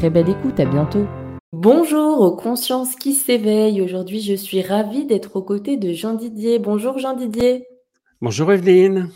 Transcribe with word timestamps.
Très 0.00 0.08
belle 0.08 0.30
écoute, 0.30 0.58
à 0.58 0.64
bientôt. 0.64 1.06
Bonjour 1.52 2.22
aux 2.22 2.34
consciences 2.34 2.96
qui 2.96 3.12
s'éveillent. 3.12 3.82
Aujourd'hui, 3.82 4.22
je 4.22 4.32
suis 4.32 4.62
ravie 4.62 5.04
d'être 5.04 5.36
aux 5.36 5.42
côtés 5.42 5.76
de 5.76 5.92
Jean 5.92 6.14
Didier. 6.14 6.58
Bonjour 6.58 6.98
Jean 6.98 7.14
Didier. 7.14 7.66
Bonjour 8.22 8.50
Evelyne. 8.50 9.10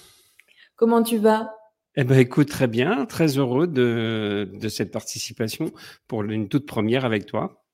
Comment 0.77 1.03
tu 1.03 1.17
vas? 1.17 1.55
Eh 1.97 2.05
ben, 2.05 2.19
écoute, 2.19 2.49
très 2.49 2.67
bien, 2.67 3.07
très 3.07 3.39
heureux 3.39 3.67
de, 3.67 4.47
de 4.53 4.69
cette 4.69 4.93
participation 4.93 5.71
pour 6.07 6.23
une 6.23 6.51
toute 6.51 6.67
première 6.67 7.07
avec 7.07 7.25
toi. 7.25 7.65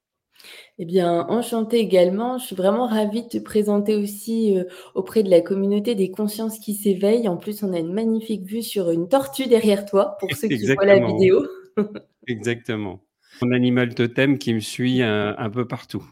Eh 0.79 0.85
bien, 0.85 1.27
enchantée 1.29 1.81
également. 1.81 2.39
Je 2.39 2.47
suis 2.47 2.55
vraiment 2.55 2.87
ravie 2.87 3.25
de 3.25 3.29
te 3.29 3.39
présenter 3.39 3.97
aussi 3.97 4.57
euh, 4.57 4.63
auprès 4.95 5.25
de 5.25 5.31
la 5.31 5.41
communauté 5.41 5.97
des 5.97 6.13
consciences 6.13 6.61
qui 6.61 6.75
s'éveillent. 6.75 7.27
En 7.27 7.39
plus, 7.39 7.65
on 7.65 7.73
a 7.73 7.81
une 7.81 7.93
magnifique 7.93 8.45
vue 8.45 8.63
sur 8.63 8.89
une 8.89 9.09
tortue 9.09 9.49
derrière 9.49 9.85
toi, 9.85 10.17
pour 10.21 10.31
ceux 10.37 10.47
qui 10.47 10.65
voient 10.65 10.85
la 10.85 11.05
vidéo. 11.05 11.45
Exactement. 12.31 13.01
Mon 13.43 13.53
animal 13.53 13.95
totem 13.95 14.39
qui 14.39 14.55
me 14.55 14.61
suit 14.61 15.03
un, 15.03 15.35
un 15.37 15.51
peu 15.51 15.67
partout. 15.67 16.05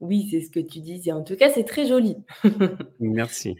oui, 0.00 0.28
c'est 0.30 0.40
ce 0.40 0.50
que 0.50 0.60
tu 0.60 0.80
disais. 0.80 1.12
En 1.12 1.22
tout 1.22 1.36
cas, 1.36 1.50
c'est 1.50 1.64
très 1.64 1.86
joli. 1.86 2.16
Merci. 3.00 3.56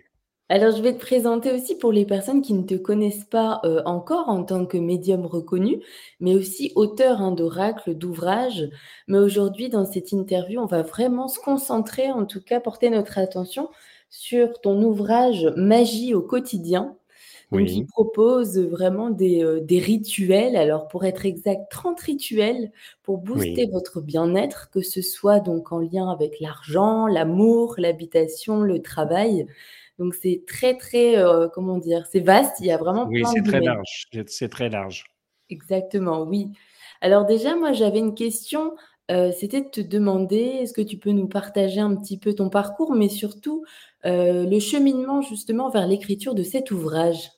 Alors, 0.48 0.77
je 0.77 0.81
vais 0.81 0.93
te 0.93 1.01
présenter 1.01 1.51
aussi 1.51 1.77
pour 1.77 1.91
les 1.91 2.05
personnes 2.05 2.41
qui 2.41 2.55
ne 2.55 2.63
te 2.63 2.75
connaissent 2.75 3.25
pas 3.25 3.61
euh, 3.65 3.83
encore 3.85 4.29
en 4.29 4.45
tant 4.45 4.65
que 4.65 4.77
médium 4.77 5.27
reconnu, 5.27 5.83
mais 6.21 6.37
aussi 6.37 6.71
auteur 6.77 7.21
hein, 7.21 7.33
d'oracles, 7.33 7.95
d'ouvrages. 7.95 8.69
Mais 9.09 9.19
aujourd'hui, 9.19 9.69
dans 9.69 9.85
cette 9.85 10.13
interview, 10.13 10.61
on 10.61 10.67
va 10.67 10.83
vraiment 10.83 11.27
se 11.27 11.41
concentrer, 11.41 12.13
en 12.13 12.27
tout 12.27 12.41
cas 12.41 12.61
porter 12.61 12.91
notre 12.91 13.19
attention 13.19 13.70
sur 14.09 14.61
ton 14.61 14.80
ouvrage 14.85 15.48
Magie 15.57 16.14
au 16.14 16.23
quotidien. 16.23 16.97
Donc, 17.52 17.70
il 17.70 17.86
propose 17.86 18.58
vraiment 18.58 19.11
des, 19.11 19.45
euh, 19.45 19.61
des, 19.61 19.79
rituels. 19.79 20.57
Alors, 20.57 20.89
pour 20.89 21.05
être 21.05 21.27
exact, 21.27 21.70
30 21.70 22.01
rituels 22.01 22.73
pour 23.05 23.18
booster 23.18 23.68
votre 23.73 24.01
bien-être, 24.01 24.68
que 24.70 24.80
ce 24.80 25.01
soit 25.01 25.39
donc 25.39 25.70
en 25.70 25.79
lien 25.79 26.11
avec 26.11 26.40
l'argent, 26.40 27.06
l'amour, 27.06 27.77
l'habitation, 27.79 28.62
le 28.62 28.83
travail. 28.83 29.46
Donc 29.98 30.14
c'est 30.14 30.45
très 30.46 30.77
très 30.77 31.17
euh, 31.17 31.48
comment 31.48 31.79
dire, 31.79 32.06
c'est 32.11 32.20
vaste. 32.20 32.56
Il 32.61 32.67
y 32.67 32.70
a 32.70 32.77
vraiment 32.77 33.06
oui, 33.06 33.23
c'est 33.33 33.42
très 33.42 33.61
large. 33.61 34.08
C'est 34.27 34.48
très 34.48 34.68
large. 34.68 35.05
Exactement, 35.48 36.23
oui. 36.23 36.48
Alors 37.01 37.24
déjà, 37.24 37.56
moi 37.56 37.73
j'avais 37.73 38.01
une 38.01 38.14
question. 38.14 38.74
Euh, 39.11 39.30
c'était 39.30 39.61
de 39.61 39.68
te 39.68 39.80
demander, 39.80 40.36
est-ce 40.36 40.73
que 40.73 40.83
tu 40.83 40.98
peux 40.98 41.12
nous 41.12 41.29
partager 41.29 41.79
un 41.79 41.95
petit 41.95 42.18
peu 42.18 42.35
ton 42.35 42.51
parcours, 42.51 42.92
mais 42.92 43.08
surtout 43.08 43.64
euh, 44.05 44.45
le 44.45 44.58
cheminement 44.58 45.23
justement 45.23 45.70
vers 45.70 45.86
l'écriture 45.86 46.35
de 46.35 46.42
cet 46.42 46.73
ouvrage? 46.73 47.30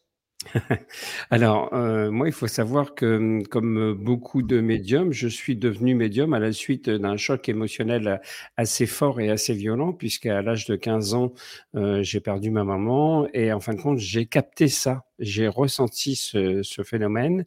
Alors, 1.31 1.72
euh, 1.75 2.10
moi, 2.10 2.28
il 2.28 2.32
faut 2.32 2.47
savoir 2.47 2.94
que, 2.94 3.16
hum, 3.16 3.47
comme 3.47 3.94
beaucoup 3.94 4.43
de 4.43 4.60
médiums, 4.60 5.12
je 5.12 5.28
suis 5.28 5.56
devenu 5.56 5.94
médium 5.94 6.32
à 6.34 6.38
la 6.38 6.53
suite 6.53 6.88
d'un 6.91 7.16
choc 7.16 7.49
émotionnel 7.49 8.21
assez 8.56 8.87
fort 8.87 9.21
et 9.21 9.31
assez 9.31 9.54
violent, 9.54 9.93
puisqu'à 9.93 10.43
l'âge 10.43 10.66
de 10.66 10.77
15 10.77 11.15
ans, 11.15 11.32
euh, 11.75 12.03
j'ai 12.03 12.21
perdu 12.21 12.50
ma 12.50 12.65
maman 12.65 13.27
et 13.34 13.53
en 13.53 13.60
fin 13.60 13.75
de 13.75 13.81
compte, 13.81 13.98
j'ai 13.98 14.27
capté 14.27 14.69
ça 14.69 15.04
j'ai 15.18 15.48
ressenti 15.48 16.16
ce, 16.16 16.62
ce 16.62 16.82
phénomène. 16.82 17.44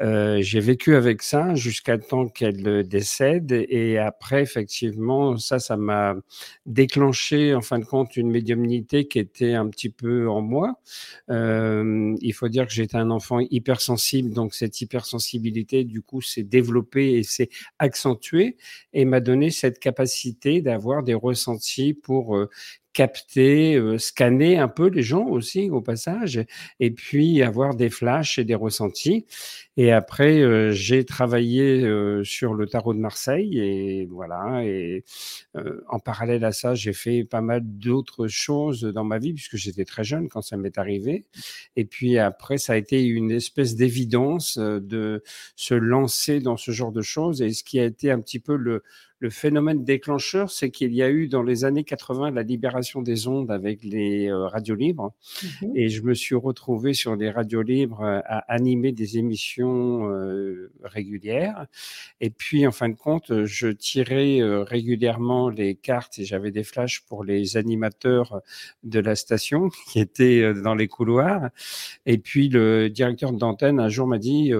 Euh, 0.00 0.40
j'ai 0.40 0.60
vécu 0.60 0.96
avec 0.96 1.22
ça 1.22 1.54
jusqu'à 1.54 1.98
temps 1.98 2.28
qu'elle 2.28 2.86
décède 2.86 3.52
et 3.52 3.98
après 3.98 4.42
effectivement 4.42 5.36
ça 5.36 5.58
ça 5.58 5.76
m'a 5.76 6.14
déclenché 6.66 7.54
en 7.54 7.60
fin 7.60 7.78
de 7.78 7.84
compte 7.84 8.16
une 8.16 8.30
médiumnité 8.30 9.06
qui 9.06 9.18
était 9.18 9.54
un 9.54 9.68
petit 9.68 9.90
peu 9.90 10.28
en 10.28 10.40
moi. 10.40 10.74
Euh, 11.30 12.14
il 12.20 12.32
faut 12.32 12.48
dire 12.48 12.66
que 12.66 12.72
j'étais 12.72 12.96
un 12.96 13.10
enfant 13.10 13.38
hypersensible 13.40 14.32
donc 14.32 14.54
cette 14.54 14.80
hypersensibilité 14.80 15.84
du 15.84 16.02
coup 16.02 16.20
s'est 16.20 16.42
développée 16.42 17.14
et 17.14 17.22
s'est 17.22 17.50
accentuée 17.78 18.56
et 18.92 19.04
m'a 19.04 19.20
donné 19.20 19.50
cette 19.50 19.78
capacité 19.78 20.62
d'avoir 20.62 21.02
des 21.02 21.14
ressentis 21.14 21.94
pour 21.94 22.36
euh, 22.36 22.48
capter, 22.92 23.76
euh, 23.76 23.98
scanner 23.98 24.58
un 24.58 24.68
peu 24.68 24.88
les 24.88 25.02
gens 25.02 25.26
aussi 25.26 25.70
au 25.70 25.80
passage, 25.80 26.44
et 26.80 26.90
puis 26.90 27.42
avoir 27.42 27.74
des 27.74 27.90
flashs 27.90 28.38
et 28.38 28.44
des 28.44 28.54
ressentis. 28.54 29.26
Et 29.78 29.90
après, 29.90 30.40
euh, 30.40 30.72
j'ai 30.72 31.04
travaillé 31.04 31.82
euh, 31.82 32.22
sur 32.24 32.52
le 32.54 32.66
tarot 32.66 32.92
de 32.92 32.98
Marseille, 32.98 33.58
et 33.58 34.06
voilà. 34.10 34.64
Et 34.64 35.04
en 35.88 35.98
parallèle 35.98 36.44
à 36.44 36.52
ça, 36.52 36.74
j'ai 36.74 36.92
fait 36.92 37.24
pas 37.24 37.40
mal 37.40 37.62
d'autres 37.64 38.28
choses 38.28 38.82
dans 38.82 39.04
ma 39.04 39.18
vie 39.18 39.32
puisque 39.32 39.56
j'étais 39.56 39.84
très 39.84 40.04
jeune 40.04 40.28
quand 40.28 40.42
ça 40.42 40.56
m'est 40.56 40.78
arrivé. 40.78 41.24
Et 41.76 41.84
puis 41.84 42.18
après, 42.18 42.58
ça 42.58 42.74
a 42.74 42.76
été 42.76 43.02
une 43.02 43.30
espèce 43.30 43.76
d'évidence 43.76 44.58
de 44.58 45.22
se 45.56 45.74
lancer 45.74 46.40
dans 46.40 46.56
ce 46.56 46.70
genre 46.70 46.92
de 46.92 47.02
choses, 47.02 47.42
et 47.42 47.50
ce 47.52 47.64
qui 47.64 47.78
a 47.80 47.84
été 47.84 48.10
un 48.10 48.20
petit 48.20 48.38
peu 48.38 48.56
le 48.56 48.82
le 49.22 49.30
phénomène 49.30 49.84
déclencheur, 49.84 50.50
c'est 50.50 50.72
qu'il 50.72 50.92
y 50.92 51.00
a 51.00 51.08
eu 51.08 51.28
dans 51.28 51.44
les 51.44 51.64
années 51.64 51.84
80 51.84 52.32
la 52.32 52.42
libération 52.42 53.02
des 53.02 53.28
ondes 53.28 53.52
avec 53.52 53.84
les 53.84 54.26
euh, 54.26 54.48
radios 54.48 54.74
libres. 54.74 55.14
Mhm. 55.62 55.76
Et 55.76 55.88
je 55.90 56.02
me 56.02 56.12
suis 56.12 56.34
retrouvé 56.34 56.92
sur 56.92 57.14
les 57.14 57.30
radios 57.30 57.62
libres 57.62 58.00
euh, 58.00 58.18
à 58.24 58.38
animer 58.52 58.90
des 58.90 59.18
émissions 59.18 60.10
euh, 60.10 60.72
régulières. 60.82 61.66
Et 62.20 62.30
puis, 62.30 62.66
en 62.66 62.72
fin 62.72 62.88
de 62.88 62.96
compte, 62.96 63.44
je 63.44 63.68
tirais 63.68 64.40
régulièrement 64.64 65.48
les 65.48 65.76
cartes 65.76 66.18
et 66.18 66.24
j'avais 66.24 66.50
des 66.50 66.64
flashs 66.64 67.02
pour 67.06 67.22
les 67.22 67.56
animateurs 67.56 68.40
de 68.82 68.98
la 68.98 69.14
station 69.14 69.68
qui 69.92 70.00
étaient 70.00 70.52
dans 70.52 70.74
les 70.74 70.88
couloirs. 70.88 71.50
Et 72.06 72.18
puis, 72.18 72.48
le 72.48 72.90
directeur 72.90 73.32
d'antenne, 73.32 73.78
un 73.78 73.88
jour, 73.88 74.08
m'a 74.08 74.18
dit, 74.18 74.52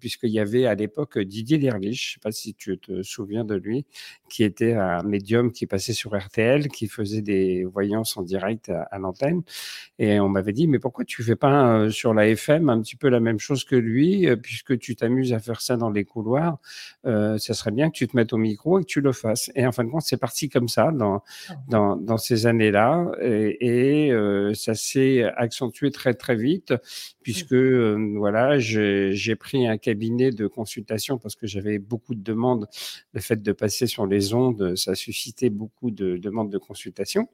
puisqu'il 0.00 0.30
y 0.30 0.40
avait 0.40 0.66
à 0.66 0.74
l'époque 0.74 1.20
Didier 1.20 1.58
Derlich, 1.58 2.02
je 2.02 2.10
ne 2.10 2.14
sais 2.14 2.20
pas 2.20 2.32
si 2.32 2.54
tu 2.54 2.76
te 2.78 3.02
souviens 3.04 3.44
de 3.44 3.54
lui, 3.54 3.86
qui 4.28 4.44
était 4.44 4.74
un 4.74 5.02
médium 5.02 5.52
qui 5.52 5.66
passait 5.66 5.92
sur 5.92 6.16
RTL, 6.16 6.68
qui 6.68 6.86
faisait 6.86 7.22
des 7.22 7.64
voyances 7.64 8.16
en 8.16 8.22
direct 8.22 8.70
à, 8.70 8.98
l'antenne. 8.98 9.42
Et 9.98 10.20
on 10.20 10.28
m'avait 10.28 10.52
dit, 10.52 10.66
mais 10.66 10.78
pourquoi 10.78 11.04
tu 11.04 11.22
fais 11.22 11.36
pas 11.36 11.78
euh, 11.78 11.90
sur 11.90 12.14
la 12.14 12.28
FM 12.28 12.68
un 12.68 12.80
petit 12.80 12.96
peu 12.96 13.08
la 13.08 13.20
même 13.20 13.38
chose 13.38 13.64
que 13.64 13.76
lui, 13.76 14.28
euh, 14.28 14.36
puisque 14.36 14.78
tu 14.78 14.96
t'amuses 14.96 15.32
à 15.32 15.38
faire 15.38 15.60
ça 15.60 15.76
dans 15.76 15.90
les 15.90 16.04
couloirs, 16.04 16.58
euh, 17.06 17.38
ça 17.38 17.54
serait 17.54 17.70
bien 17.70 17.90
que 17.90 17.96
tu 17.96 18.06
te 18.06 18.16
mettes 18.16 18.32
au 18.32 18.36
micro 18.36 18.78
et 18.78 18.82
que 18.82 18.88
tu 18.88 19.00
le 19.00 19.12
fasses. 19.12 19.50
Et 19.54 19.66
en 19.66 19.72
fin 19.72 19.84
de 19.84 19.90
compte, 19.90 20.02
c'est 20.02 20.18
parti 20.18 20.48
comme 20.48 20.68
ça 20.68 20.90
dans, 20.92 21.22
ah. 21.48 21.54
dans, 21.68 21.96
dans 21.96 22.18
ces 22.18 22.46
années-là. 22.46 23.10
Et, 23.20 24.08
et 24.08 24.54
ça 24.54 24.74
s'est 24.74 25.24
accentué 25.36 25.90
très, 25.90 26.14
très 26.14 26.36
vite, 26.36 26.74
puisque 27.22 27.54
voilà, 27.54 28.58
j'ai 28.58 29.36
pris 29.36 29.66
un 29.66 29.78
cabinet 29.78 30.30
de 30.30 30.46
consultation 30.46 31.18
parce 31.18 31.36
que 31.36 31.46
j'avais 31.46 31.78
beaucoup 31.78 32.14
de 32.14 32.22
demandes, 32.22 32.68
le 33.12 33.20
fait 33.20 33.42
de 33.42 33.52
passer 33.52 33.86
sur 33.86 33.97
sur 33.98 34.06
les 34.06 34.32
ondes, 34.32 34.76
ça 34.76 34.92
a 34.92 34.94
suscité 34.94 35.50
beaucoup 35.50 35.90
de 35.90 36.18
demandes 36.18 36.52
de 36.52 36.58
consultation. 36.58 37.28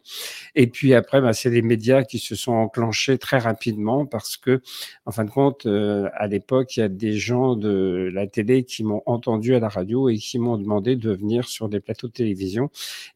Et 0.55 0.67
puis 0.67 0.95
après, 0.95 1.21
bah, 1.21 1.35
c'est 1.35 1.51
les 1.51 1.61
médias 1.61 2.05
qui 2.05 2.19
se 2.19 2.35
sont 2.35 2.53
enclenchés 2.53 3.19
très 3.19 3.37
rapidement 3.37 4.07
parce 4.07 4.39
que, 4.39 4.63
en 5.05 5.11
fin 5.13 5.27
de 5.27 5.31
compte, 5.31 5.67
euh, 5.67 6.09
à 6.15 6.27
l'époque, 6.27 6.79
il 6.79 6.81
y 6.81 6.83
a 6.83 6.89
des 6.89 7.13
gens 7.19 7.55
de 7.55 8.09
la 8.15 8.27
télé 8.27 8.65
qui 8.65 8.83
m'ont 8.83 9.03
entendu 9.05 9.55
à 9.55 9.61
la 9.61 9.69
radio 9.69 10.09
et 10.09 10.17
qui 10.17 10.39
m'ont 10.39 10.57
demandé 10.57 10.97
de 10.97 11.11
venir 11.13 11.47
sur 11.49 11.69
des 11.69 11.81
plateaux 11.81 12.09
de 12.09 12.15
télévision. 12.15 12.71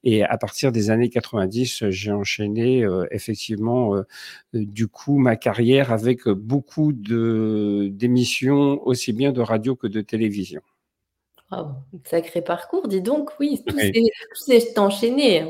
Et 0.04 0.22
à 0.24 0.36
partir 0.36 0.70
des 0.70 0.90
années 0.90 1.08
90, 1.08 1.88
j'ai 1.88 2.12
enchaîné 2.12 2.84
euh, 2.84 3.06
effectivement, 3.12 3.96
euh, 3.96 4.02
du 4.52 4.88
coup, 4.88 5.16
ma 5.16 5.36
carrière 5.36 5.90
avec 5.90 6.28
beaucoup 6.28 6.92
de 6.92 7.88
d'émissions 7.92 8.86
aussi 8.86 9.14
bien 9.14 9.32
de 9.32 9.40
radio 9.40 9.74
que 9.74 9.86
de 9.86 10.02
télévision. 10.02 10.60
Wow, 11.50 11.68
sacré 12.04 12.42
parcours, 12.42 12.88
dis 12.88 13.00
donc, 13.00 13.30
oui, 13.40 13.62
tout 13.66 13.74
s'est 14.34 14.78
enchaîné. 14.78 15.46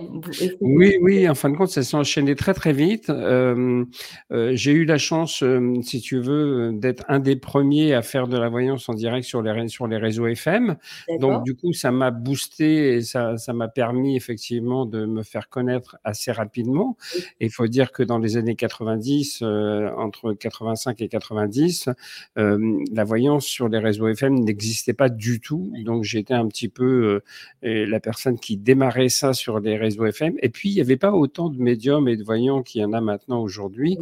Oui, 0.60 0.94
oui, 1.00 1.28
en 1.28 1.34
fin 1.34 1.50
de 1.50 1.56
compte, 1.56 1.70
ça 1.70 1.82
s'est 1.82 1.96
enchaîné 1.96 2.36
très, 2.36 2.54
très 2.54 2.72
vite. 2.72 3.10
Euh, 3.10 3.84
euh, 4.30 4.52
j'ai 4.54 4.70
eu 4.70 4.84
la 4.84 4.96
chance, 4.96 5.42
euh, 5.42 5.74
si 5.82 6.00
tu 6.00 6.20
veux, 6.20 6.70
d'être 6.72 7.04
un 7.08 7.18
des 7.18 7.34
premiers 7.34 7.94
à 7.94 8.02
faire 8.02 8.28
de 8.28 8.38
la 8.38 8.48
voyance 8.48 8.88
en 8.88 8.94
direct 8.94 9.26
sur 9.26 9.42
les, 9.42 9.66
sur 9.66 9.88
les 9.88 9.96
réseaux 9.96 10.28
FM. 10.28 10.76
Donc, 11.18 11.42
du 11.42 11.56
coup, 11.56 11.72
ça 11.72 11.90
m'a 11.90 12.12
boosté 12.12 12.94
et 12.94 13.00
ça, 13.02 13.36
ça 13.36 13.52
m'a 13.52 13.66
permis 13.66 14.14
effectivement 14.14 14.86
de 14.86 15.04
me 15.04 15.24
faire 15.24 15.48
connaître 15.48 15.96
assez 16.04 16.30
rapidement. 16.30 16.96
Et 17.40 17.46
il 17.46 17.52
faut 17.52 17.66
dire 17.66 17.90
que 17.90 18.04
dans 18.04 18.18
les 18.18 18.36
années 18.36 18.54
90, 18.54 19.42
entre 19.42 20.32
85 20.32 21.02
et 21.02 21.08
90, 21.08 21.88
la 22.36 23.04
voyance 23.04 23.46
sur 23.46 23.68
les 23.68 23.80
réseaux 23.80 24.06
FM 24.06 24.36
n'existait 24.36 24.92
pas 24.92 25.08
du 25.08 25.40
tout 25.40 25.72
donc 25.88 26.04
j'étais 26.04 26.34
un 26.34 26.46
petit 26.46 26.68
peu 26.68 27.22
euh, 27.64 27.86
la 27.86 27.98
personne 27.98 28.38
qui 28.38 28.58
démarrait 28.58 29.08
ça 29.08 29.32
sur 29.32 29.58
les 29.58 29.78
réseaux 29.78 30.04
FM. 30.04 30.34
Et 30.42 30.50
puis 30.50 30.68
il 30.68 30.74
n'y 30.74 30.82
avait 30.82 30.98
pas 30.98 31.12
autant 31.12 31.48
de 31.48 31.58
médiums 31.58 32.08
et 32.08 32.16
de 32.18 32.22
voyants 32.22 32.62
qu'il 32.62 32.82
y 32.82 32.84
en 32.84 32.92
a 32.92 33.00
maintenant 33.00 33.40
aujourd'hui. 33.40 33.96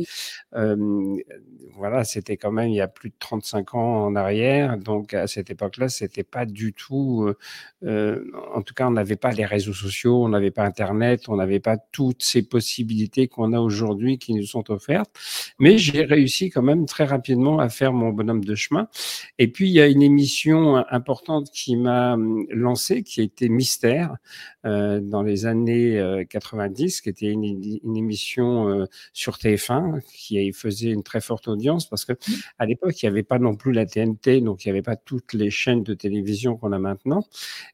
Euh, 0.56 1.16
voilà, 1.76 2.02
c'était 2.02 2.36
quand 2.36 2.50
même 2.50 2.70
il 2.70 2.74
y 2.74 2.80
a 2.80 2.88
plus 2.88 3.10
de 3.10 3.14
35 3.20 3.74
ans 3.74 4.04
en 4.06 4.16
arrière. 4.16 4.78
Donc 4.78 5.14
à 5.14 5.28
cette 5.28 5.48
époque-là, 5.48 5.88
c'était 5.88 6.24
pas 6.24 6.44
du 6.44 6.72
tout. 6.72 7.32
Euh, 7.84 8.24
en 8.52 8.62
tout 8.62 8.74
cas, 8.74 8.88
on 8.88 8.90
n'avait 8.90 9.16
pas 9.16 9.30
les 9.30 9.44
réseaux 9.44 9.74
sociaux, 9.74 10.24
on 10.24 10.28
n'avait 10.28 10.50
pas 10.50 10.64
Internet, 10.64 11.28
on 11.28 11.36
n'avait 11.36 11.60
pas 11.60 11.76
toutes 11.92 12.24
ces 12.24 12.42
possibilités 12.42 13.28
qu'on 13.28 13.52
a 13.52 13.60
aujourd'hui 13.60 14.18
qui 14.18 14.34
nous 14.34 14.46
sont 14.46 14.72
offertes. 14.72 15.10
Mais 15.60 15.78
j'ai 15.78 16.02
réussi 16.02 16.50
quand 16.50 16.62
même 16.62 16.86
très 16.86 17.04
rapidement 17.04 17.60
à 17.60 17.68
faire 17.68 17.92
mon 17.92 18.08
bonhomme 18.08 18.44
de 18.44 18.54
chemin. 18.56 18.88
Et 19.38 19.46
puis 19.46 19.68
il 19.68 19.72
y 19.72 19.80
a 19.80 19.86
une 19.86 20.02
émission 20.02 20.84
importante 20.90 21.50
qui 21.52 21.75
m'a 21.76 22.14
hum, 22.14 22.46
lancé, 22.50 23.02
qui 23.02 23.20
a 23.20 23.24
été 23.24 23.48
Mystère 23.48 24.16
euh, 24.64 25.00
dans 25.00 25.22
les 25.22 25.46
années 25.46 26.24
90, 26.28 26.98
euh, 26.98 27.02
qui 27.02 27.08
était 27.08 27.30
une, 27.30 27.44
émission 27.96 28.68
euh, 28.68 28.86
sur 29.12 29.36
TF1 29.36 30.00
qui 30.12 30.52
faisait 30.52 30.90
une 30.90 31.02
très 31.02 31.20
forte 31.20 31.46
audience 31.46 31.88
parce 31.88 32.04
que 32.04 32.12
mmh. 32.12 32.32
à 32.58 32.66
l'époque 32.66 33.00
il 33.02 33.06
n'y 33.06 33.10
avait 33.10 33.22
pas 33.22 33.38
non 33.38 33.54
plus 33.54 33.72
la 33.72 33.86
TNT, 33.86 34.40
donc 34.40 34.64
il 34.64 34.68
n'y 34.68 34.72
avait 34.72 34.82
pas 34.82 34.96
toutes 34.96 35.34
les 35.34 35.50
chaînes 35.50 35.82
de 35.82 35.94
télévision 35.94 36.56
qu'on 36.56 36.72
a 36.72 36.78
maintenant, 36.78 37.24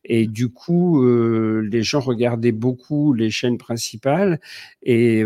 et 0.05 0.27
du 0.27 0.51
coup 0.51 1.03
les 1.03 1.83
gens 1.83 2.01
regardaient 2.01 2.53
beaucoup 2.53 3.13
les 3.15 3.31
chaînes 3.31 3.59
principales 3.59 4.41
et 4.83 5.25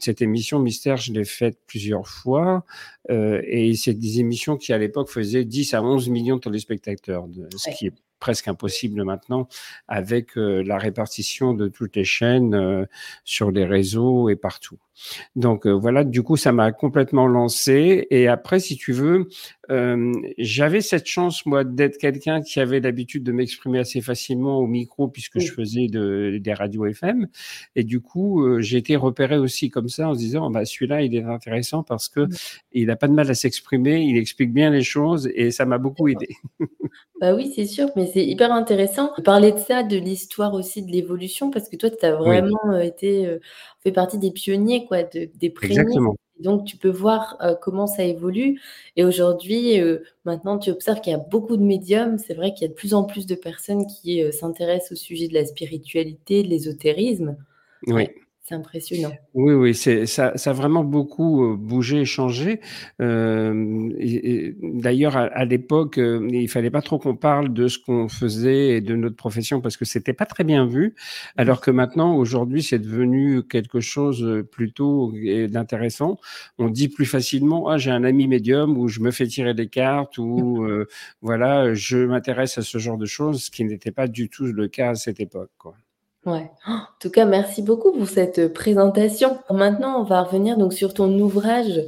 cette 0.00 0.22
émission 0.22 0.58
Mystère 0.58 0.96
je 0.96 1.12
l'ai 1.12 1.24
faite 1.24 1.58
plusieurs 1.66 2.08
fois 2.08 2.64
et 3.08 3.74
c'est 3.74 3.94
des 3.94 4.20
émissions 4.20 4.56
qui 4.56 4.72
à 4.72 4.78
l'époque 4.78 5.08
faisaient 5.08 5.44
10 5.44 5.74
à 5.74 5.82
11 5.82 6.08
millions 6.08 6.36
de 6.36 6.42
téléspectateurs, 6.42 7.26
ce 7.56 7.70
qui 7.76 7.86
est 7.86 7.94
presque 8.20 8.48
impossible 8.48 9.02
maintenant 9.04 9.48
avec 9.88 10.36
euh, 10.38 10.62
la 10.62 10.78
répartition 10.78 11.54
de 11.54 11.68
toutes 11.68 11.96
les 11.96 12.04
chaînes 12.04 12.54
euh, 12.54 12.86
sur 13.24 13.50
les 13.50 13.64
réseaux 13.64 14.28
et 14.28 14.36
partout. 14.36 14.78
Donc 15.36 15.66
euh, 15.66 15.72
voilà, 15.72 16.04
du 16.04 16.22
coup, 16.22 16.36
ça 16.36 16.52
m'a 16.52 16.72
complètement 16.72 17.26
lancé. 17.26 18.06
Et 18.10 18.28
après, 18.28 18.60
si 18.60 18.76
tu 18.76 18.92
veux, 18.92 19.28
j'avais 20.36 20.80
cette 20.80 21.06
chance, 21.06 21.46
moi, 21.46 21.62
d'être 21.62 21.96
quelqu'un 21.96 22.42
qui 22.42 22.58
avait 22.58 22.80
l'habitude 22.80 23.22
de 23.22 23.30
m'exprimer 23.30 23.78
assez 23.78 24.00
facilement 24.00 24.58
au 24.58 24.66
micro 24.66 25.06
puisque 25.06 25.38
je 25.38 25.52
faisais 25.52 25.86
de, 25.86 26.38
des 26.42 26.52
radios 26.52 26.86
FM. 26.86 27.28
Et 27.76 27.84
du 27.84 28.00
coup, 28.00 28.44
j'ai 28.58 28.78
été 28.78 28.96
repéré 28.96 29.38
aussi 29.38 29.70
comme 29.70 29.88
ça 29.88 30.08
en 30.08 30.14
se 30.14 30.18
disant, 30.18 30.50
bah, 30.50 30.64
celui-là, 30.64 31.02
il 31.02 31.14
est 31.14 31.22
intéressant 31.22 31.84
parce 31.84 32.08
que 32.08 32.26
il 32.72 32.86
n'a 32.86 32.96
pas 32.96 33.06
de 33.06 33.12
mal 33.12 33.30
à 33.30 33.34
s'exprimer, 33.34 34.00
il 34.00 34.16
explique 34.16 34.52
bien 34.52 34.70
les 34.70 34.82
choses 34.82 35.30
et 35.34 35.52
ça 35.52 35.66
m'a 35.66 35.78
beaucoup 35.78 36.08
aidé. 36.08 36.28
Bah 37.20 37.34
oui, 37.34 37.52
c'est 37.54 37.66
sûr, 37.66 37.90
mais 37.96 38.06
c'est 38.06 38.24
hyper 38.24 38.50
intéressant 38.50 39.12
de 39.18 39.22
parler 39.22 39.52
de 39.52 39.58
ça, 39.58 39.82
de 39.82 39.98
l'histoire 39.98 40.54
aussi 40.54 40.82
de 40.82 40.90
l'évolution, 40.90 41.50
parce 41.50 41.68
que 41.68 41.76
toi, 41.76 41.90
tu 41.90 42.06
as 42.06 42.16
vraiment 42.16 42.72
euh, 42.72 42.80
été, 42.80 43.26
euh, 43.26 43.38
fait 43.82 43.92
partie 43.92 44.18
des 44.18 44.30
pionniers, 44.30 44.86
quoi, 44.86 45.02
des 45.02 45.50
prémices. 45.50 45.78
Exactement. 45.78 46.16
Donc, 46.38 46.64
tu 46.64 46.78
peux 46.78 46.88
voir 46.88 47.36
euh, 47.42 47.54
comment 47.54 47.86
ça 47.86 48.02
évolue. 48.04 48.58
Et 48.96 49.04
aujourd'hui, 49.04 49.78
maintenant, 50.24 50.58
tu 50.58 50.70
observes 50.70 51.02
qu'il 51.02 51.12
y 51.12 51.16
a 51.16 51.18
beaucoup 51.18 51.58
de 51.58 51.62
médiums. 51.62 52.16
C'est 52.16 52.32
vrai 52.32 52.54
qu'il 52.54 52.62
y 52.62 52.64
a 52.64 52.68
de 52.68 52.74
plus 52.74 52.94
en 52.94 53.04
plus 53.04 53.26
de 53.26 53.34
personnes 53.34 53.86
qui 53.86 54.22
s'intéressent 54.32 54.92
au 54.92 54.94
sujet 54.94 55.28
de 55.28 55.34
la 55.34 55.44
spiritualité, 55.44 56.42
de 56.42 56.48
l'ésotérisme. 56.48 57.36
Oui. 57.86 58.08
C'est 58.50 58.56
impressionnant. 58.56 59.12
Oui, 59.34 59.54
oui, 59.54 59.74
c'est 59.76 60.06
ça, 60.06 60.36
ça 60.36 60.50
a 60.50 60.52
vraiment 60.52 60.82
beaucoup 60.82 61.44
euh, 61.44 61.56
bougé, 61.56 62.04
changé. 62.04 62.60
Euh, 63.00 64.50
D'ailleurs, 64.60 65.16
à, 65.16 65.44
l'époque, 65.44 65.98
euh, 65.98 66.28
il 66.32 66.48
fallait 66.48 66.70
pas 66.70 66.82
trop 66.82 66.98
qu'on 66.98 67.14
parle 67.14 67.52
de 67.52 67.68
ce 67.68 67.78
qu'on 67.78 68.08
faisait 68.08 68.70
et 68.70 68.80
de 68.80 68.96
notre 68.96 69.14
profession 69.14 69.60
parce 69.60 69.76
que 69.76 69.84
c'était 69.84 70.14
pas 70.14 70.26
très 70.26 70.42
bien 70.42 70.66
vu. 70.66 70.96
Alors 71.36 71.60
que 71.60 71.70
maintenant, 71.70 72.16
aujourd'hui, 72.16 72.64
c'est 72.64 72.80
devenu 72.80 73.44
quelque 73.44 73.78
chose 73.78 74.44
plutôt 74.50 75.12
d'intéressant. 75.48 76.18
On 76.58 76.70
dit 76.70 76.88
plus 76.88 77.06
facilement, 77.06 77.68
ah, 77.68 77.78
j'ai 77.78 77.92
un 77.92 78.02
ami 78.02 78.26
médium 78.26 78.76
ou 78.78 78.88
je 78.88 78.98
me 78.98 79.12
fais 79.12 79.28
tirer 79.28 79.54
des 79.54 79.68
cartes 79.68 80.18
ou 80.18 80.64
euh, 80.64 80.88
voilà, 81.22 81.72
je 81.74 81.98
m'intéresse 81.98 82.58
à 82.58 82.62
ce 82.62 82.78
genre 82.78 82.98
de 82.98 83.06
choses, 83.06 83.44
ce 83.44 83.50
qui 83.52 83.64
n'était 83.64 83.92
pas 83.92 84.08
du 84.08 84.28
tout 84.28 84.46
le 84.46 84.66
cas 84.66 84.90
à 84.90 84.94
cette 84.96 85.20
époque. 85.20 85.52
Quoi. 85.56 85.76
Ouais. 86.26 86.50
En 86.66 86.82
tout 87.00 87.10
cas, 87.10 87.24
merci 87.24 87.62
beaucoup 87.62 87.92
pour 87.92 88.06
cette 88.06 88.52
présentation. 88.52 89.38
Maintenant, 89.48 90.00
on 90.00 90.04
va 90.04 90.22
revenir 90.22 90.58
donc 90.58 90.74
sur 90.74 90.92
ton 90.92 91.18
ouvrage. 91.18 91.80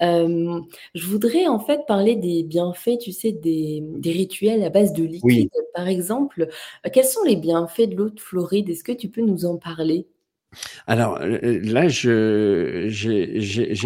je 0.00 1.06
voudrais 1.06 1.46
en 1.46 1.58
fait 1.58 1.80
parler 1.86 2.14
des 2.14 2.42
bienfaits, 2.42 2.98
tu 3.00 3.12
sais, 3.12 3.32
des, 3.32 3.82
rituels 4.04 4.62
à 4.62 4.70
base 4.70 4.92
de 4.92 5.04
liquide, 5.04 5.50
par 5.74 5.88
exemple. 5.88 6.48
Quels 6.92 7.06
sont 7.06 7.24
les 7.24 7.36
bienfaits 7.36 7.88
de 7.88 7.96
l'eau 7.96 8.10
de 8.10 8.20
Floride? 8.20 8.68
Est-ce 8.68 8.84
que 8.84 8.92
tu 8.92 9.08
peux 9.08 9.22
nous 9.22 9.46
en 9.46 9.56
parler? 9.56 10.06
Alors 10.86 11.18
euh, 11.20 11.38
euh, 11.42 11.60
là, 11.62 11.88
j'ai 11.88 12.88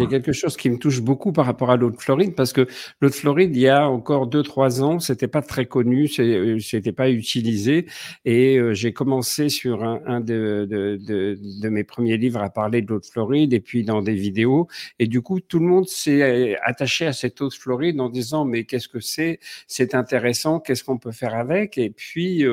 quelque 0.09 0.31
chose 0.31 0.55
qui 0.55 0.69
me 0.69 0.77
touche 0.77 1.01
beaucoup 1.01 1.33
par 1.33 1.45
rapport 1.45 1.71
à 1.71 1.75
l'eau 1.75 1.91
de 1.91 1.97
Floride, 1.97 2.35
parce 2.35 2.53
que 2.53 2.67
l'eau 3.01 3.09
de 3.09 3.13
Floride, 3.13 3.55
il 3.55 3.61
y 3.61 3.67
a 3.67 3.89
encore 3.89 4.27
deux 4.27 4.43
trois 4.43 4.81
ans, 4.81 4.99
c'était 4.99 5.27
pas 5.27 5.41
très 5.41 5.65
connu, 5.65 6.09
euh, 6.19 6.59
c'était 6.59 6.93
pas 6.93 7.09
utilisé, 7.09 7.85
et 8.23 8.59
j'ai 8.71 8.93
commencé 8.93 9.49
sur 9.49 9.83
un, 9.83 10.01
un 10.05 10.21
de, 10.21 10.65
de, 10.69 10.97
de, 11.05 11.37
de, 11.61 11.69
mes 11.69 11.83
premiers 11.83 12.17
livres 12.17 12.41
à 12.41 12.49
parler 12.49 12.81
de 12.81 12.87
l'eau 12.87 12.99
de 12.99 13.05
Floride, 13.05 13.53
et 13.53 13.59
puis 13.59 13.83
dans 13.83 14.01
des 14.01 14.15
vidéos, 14.15 14.67
et 14.99 15.07
du 15.07 15.21
coup, 15.21 15.41
tout 15.41 15.59
le 15.59 15.65
monde 15.65 15.87
s'est 15.87 16.57
attaché 16.63 17.05
à 17.05 17.13
cette 17.13 17.41
eau 17.41 17.49
de 17.49 17.53
Floride 17.53 17.99
en 17.99 18.09
disant 18.09 18.45
mais 18.45 18.63
qu'est-ce 18.63 18.87
que 18.87 19.01
c'est? 19.01 19.39
C'est 19.67 19.95
intéressant, 19.95 20.59
qu'est-ce 20.59 20.83
qu'on 20.83 20.97
peut 20.97 21.11
faire 21.11 21.35
avec? 21.35 21.77
Et 21.77 21.89
puis, 21.89 22.45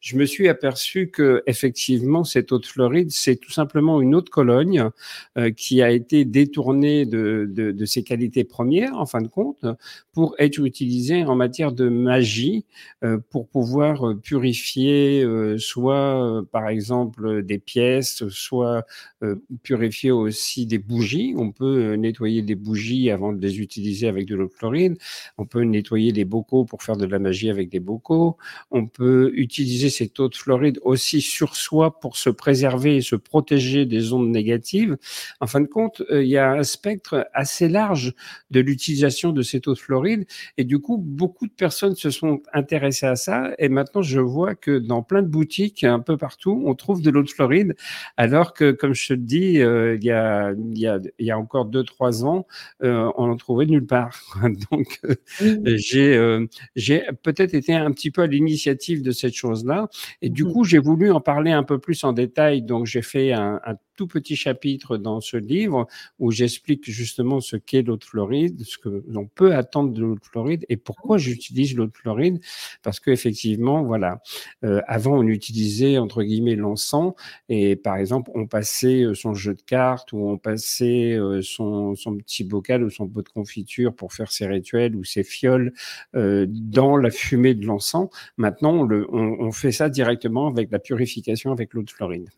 je 0.00 0.16
me 0.16 0.26
suis 0.26 0.48
aperçu 0.48 1.08
que 1.10 1.42
effectivement, 1.46 2.24
cette 2.24 2.52
eau 2.52 2.58
de 2.58 2.66
Floride, 2.66 3.10
c'est 3.10 3.45
tout 3.46 3.52
simplement 3.52 4.00
une 4.00 4.14
autre 4.14 4.30
Cologne 4.30 4.90
euh, 5.38 5.50
qui 5.52 5.82
a 5.82 5.90
été 5.92 6.24
détournée 6.24 7.06
de, 7.06 7.48
de, 7.48 7.84
ses 7.84 8.02
qualités 8.02 8.42
premières, 8.42 8.98
en 8.98 9.06
fin 9.06 9.22
de 9.22 9.28
compte, 9.28 9.64
pour 10.12 10.34
être 10.38 10.58
utilisée 10.58 11.24
en 11.24 11.36
matière 11.36 11.70
de 11.70 11.88
magie, 11.88 12.64
euh, 13.04 13.18
pour 13.30 13.46
pouvoir 13.46 14.16
purifier 14.20 15.22
euh, 15.22 15.58
soit, 15.58 16.42
par 16.50 16.68
exemple, 16.68 17.44
des 17.44 17.58
pièces, 17.58 18.28
soit 18.28 18.84
purifier 19.62 20.10
aussi 20.10 20.66
des 20.66 20.78
bougies. 20.78 21.34
On 21.36 21.52
peut 21.52 21.94
nettoyer 21.94 22.42
des 22.42 22.56
bougies 22.56 23.10
avant 23.10 23.32
de 23.32 23.40
les 23.40 23.60
utiliser 23.60 24.08
avec 24.08 24.26
de 24.26 24.34
l'eau 24.34 24.48
chlorine. 24.48 24.96
On 25.38 25.46
peut 25.46 25.62
nettoyer 25.62 26.12
des 26.12 26.24
bocaux 26.24 26.64
pour 26.64 26.82
faire 26.82 26.96
de 26.96 27.06
la 27.06 27.20
magie 27.20 27.48
avec 27.48 27.68
des 27.68 27.80
bocaux. 27.80 28.36
On 28.72 28.86
peut 28.86 29.30
utiliser 29.34 29.88
cette 29.88 30.18
eau 30.18 30.28
de 30.28 30.34
fluoride 30.34 30.80
aussi 30.82 31.20
sur 31.20 31.54
soi 31.54 32.00
pour 32.00 32.16
se 32.16 32.30
préserver 32.30 32.96
et 32.96 33.02
se 33.02 33.14
protéger 33.14 33.35
protéger 33.36 33.84
des 33.84 34.14
ondes 34.14 34.30
négatives. 34.30 34.96
En 35.40 35.46
fin 35.46 35.60
de 35.60 35.66
compte, 35.66 36.00
euh, 36.10 36.24
il 36.24 36.30
y 36.30 36.38
a 36.38 36.52
un 36.52 36.62
spectre 36.62 37.28
assez 37.34 37.68
large 37.68 38.14
de 38.50 38.60
l'utilisation 38.60 39.30
de 39.30 39.42
cette 39.42 39.68
eau 39.68 39.74
de 39.74 39.78
fluoride. 39.78 40.24
Et 40.56 40.64
du 40.64 40.78
coup, 40.78 40.96
beaucoup 40.96 41.46
de 41.46 41.52
personnes 41.52 41.96
se 41.96 42.08
sont 42.08 42.40
intéressées 42.54 43.04
à 43.04 43.14
ça. 43.14 43.50
Et 43.58 43.68
maintenant, 43.68 44.00
je 44.00 44.20
vois 44.20 44.54
que 44.54 44.78
dans 44.78 45.02
plein 45.02 45.20
de 45.20 45.28
boutiques, 45.28 45.84
un 45.84 46.00
peu 46.00 46.16
partout, 46.16 46.62
on 46.64 46.74
trouve 46.74 47.02
de 47.02 47.10
l'eau 47.10 47.22
de 47.22 47.28
fluoride. 47.28 47.76
Alors 48.16 48.54
que, 48.54 48.70
comme 48.70 48.94
je 48.94 49.08
te 49.08 49.12
dis, 49.12 49.60
euh, 49.60 49.96
il, 49.96 50.04
y 50.04 50.12
a, 50.12 50.52
il, 50.52 50.78
y 50.78 50.86
a, 50.86 50.98
il 51.18 51.26
y 51.26 51.30
a 51.30 51.38
encore 51.38 51.66
deux, 51.66 51.84
trois 51.84 52.24
ans, 52.24 52.46
euh, 52.82 53.12
on 53.18 53.30
en 53.30 53.36
trouvait 53.36 53.66
nulle 53.66 53.84
part. 53.84 54.18
Donc, 54.70 54.98
j'ai, 55.66 56.38
j'ai 56.74 57.02
peut-être 57.22 57.52
été 57.52 57.74
un 57.74 57.92
petit 57.92 58.10
peu 58.10 58.22
à 58.22 58.26
l'initiative 58.26 59.02
de 59.02 59.10
cette 59.10 59.34
chose-là. 59.34 59.88
Et 60.22 60.30
du 60.30 60.44
mmh. 60.44 60.52
coup, 60.52 60.64
j'ai 60.64 60.78
voulu 60.78 61.12
en 61.12 61.20
parler 61.20 61.50
un 61.50 61.64
peu 61.64 61.78
plus 61.78 62.02
en 62.02 62.14
détail. 62.14 62.62
Donc, 62.62 62.86
j'ai 62.86 63.02
fait 63.02 63.25
un, 63.32 63.60
un 63.64 63.76
tout 63.96 64.06
petit 64.06 64.36
chapitre 64.36 64.96
dans 64.98 65.20
ce 65.20 65.36
livre 65.36 65.86
où 66.18 66.30
j'explique 66.30 66.88
justement 66.88 67.40
ce 67.40 67.56
qu'est 67.56 67.82
l'eau 67.82 67.96
de 67.96 68.04
Floride, 68.04 68.62
ce 68.64 68.78
que 68.78 69.02
l'on 69.08 69.26
peut 69.26 69.54
attendre 69.54 69.92
de 69.92 70.00
l'eau 70.00 70.14
de 70.14 70.24
Floride 70.24 70.64
et 70.68 70.76
pourquoi 70.76 71.18
j'utilise 71.18 71.74
l'eau 71.74 71.86
de 71.86 71.96
Floride. 71.96 72.40
Parce 72.82 73.00
qu'effectivement, 73.00 73.82
voilà, 73.82 74.20
euh, 74.64 74.80
avant 74.86 75.18
on 75.18 75.26
utilisait 75.26 75.98
entre 75.98 76.22
guillemets 76.22 76.56
l'encens 76.56 77.14
et 77.48 77.76
par 77.76 77.96
exemple 77.96 78.30
on 78.34 78.46
passait 78.46 79.02
euh, 79.02 79.14
son 79.14 79.34
jeu 79.34 79.54
de 79.54 79.62
cartes 79.62 80.12
ou 80.12 80.18
on 80.28 80.38
passait 80.38 81.14
euh, 81.14 81.40
son, 81.42 81.94
son 81.94 82.16
petit 82.18 82.44
bocal 82.44 82.84
ou 82.84 82.90
son 82.90 83.08
pot 83.08 83.22
de 83.22 83.28
confiture 83.28 83.94
pour 83.94 84.12
faire 84.12 84.30
ses 84.30 84.46
rituels 84.46 84.94
ou 84.94 85.04
ses 85.04 85.24
fioles 85.24 85.72
euh, 86.14 86.46
dans 86.48 86.96
la 86.96 87.10
fumée 87.10 87.54
de 87.54 87.64
l'encens. 87.66 88.08
Maintenant, 88.36 88.72
on, 88.72 88.82
le, 88.82 89.06
on, 89.10 89.36
on 89.40 89.52
fait 89.52 89.72
ça 89.72 89.88
directement 89.88 90.48
avec 90.48 90.70
la 90.70 90.78
purification 90.78 91.52
avec 91.52 91.72
l'eau 91.74 91.82
de 91.82 91.90
Floride. 91.90 92.28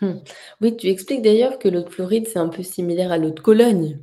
Mmh. 0.00 0.12
Oui, 0.60 0.76
tu 0.76 0.86
expliques 0.88 1.22
d'ailleurs 1.22 1.58
que 1.58 1.66
l'eau 1.68 1.82
de 1.82 1.88
Floride, 1.90 2.28
c'est 2.28 2.38
un 2.38 2.48
peu 2.48 2.62
similaire 2.62 3.10
à 3.10 3.18
l'eau 3.18 3.30
de 3.30 3.40
Cologne. 3.40 3.98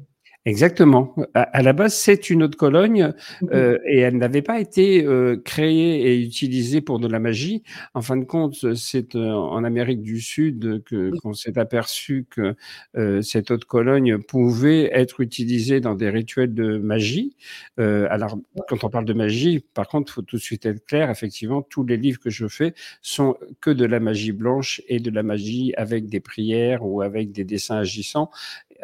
Exactement. 0.46 1.16
À, 1.36 1.62
la 1.62 1.72
base, 1.72 1.94
c'est 1.94 2.32
une 2.32 2.42
eau 2.42 2.48
de 2.48 2.56
Cologne 2.56 3.14
mmh 3.42 3.48
euh, 3.54 3.78
et 3.86 4.00
elle 4.00 4.18
n'avait 4.18 4.42
pas 4.42 4.60
été 4.60 5.06
euh, 5.06 5.38
créée 5.38 6.02
et 6.08 6.20
utilisée 6.20 6.82
pour 6.82 6.98
de 6.98 7.08
la 7.08 7.20
magie. 7.20 7.62
En 7.94 8.02
fin 8.02 8.18
de 8.18 8.26
compte, 8.26 8.74
c'est 8.76 9.14
euh, 9.16 9.32
en 9.32 9.64
Amérique 9.64 10.02
du 10.02 10.20
Sud 10.20 10.84
que 10.84 11.12
qu'on 11.20 11.34
s'est 11.34 11.60
aperçu 11.60 12.26
que 12.28 12.56
euh, 12.98 13.22
cette 13.22 13.52
eau 13.52 13.58
de 13.58 13.66
Cologne 13.66 14.18
pouvait 14.18 14.90
être 14.94 15.20
utilisée 15.22 15.80
dans 15.80 15.94
des 15.94 16.10
rituels 16.10 16.56
de 16.56 16.78
magie. 16.78 17.36
Euh, 17.80 18.08
alors, 18.10 18.36
quand 18.68 18.84
on 18.84 18.90
parle 18.90 19.06
de 19.06 19.14
magie, 19.14 19.64
par 19.76 19.88
contre, 19.88 20.12
faut 20.12 20.22
tout 20.24 20.38
de 20.38 20.42
suite 20.42 20.66
être 20.66 20.84
clair. 20.88 21.12
Effectivement, 21.12 21.62
tous 21.62 21.84
les 21.84 21.98
livres 21.98 22.20
que 22.20 22.32
je 22.32 22.48
fais 22.48 22.74
sont 23.04 23.38
que 23.60 23.70
de 23.70 23.86
la 23.86 24.00
magie 24.00 24.32
blanche 24.32 24.82
et 24.88 25.00
de 25.00 25.12
la 25.12 25.22
magie 25.22 25.72
avec 25.78 26.08
des 26.08 26.20
prières 26.20 26.84
ou 26.84 27.04
avec 27.04 27.32
des 27.32 27.44
dessins 27.44 27.78
agissants 27.78 28.32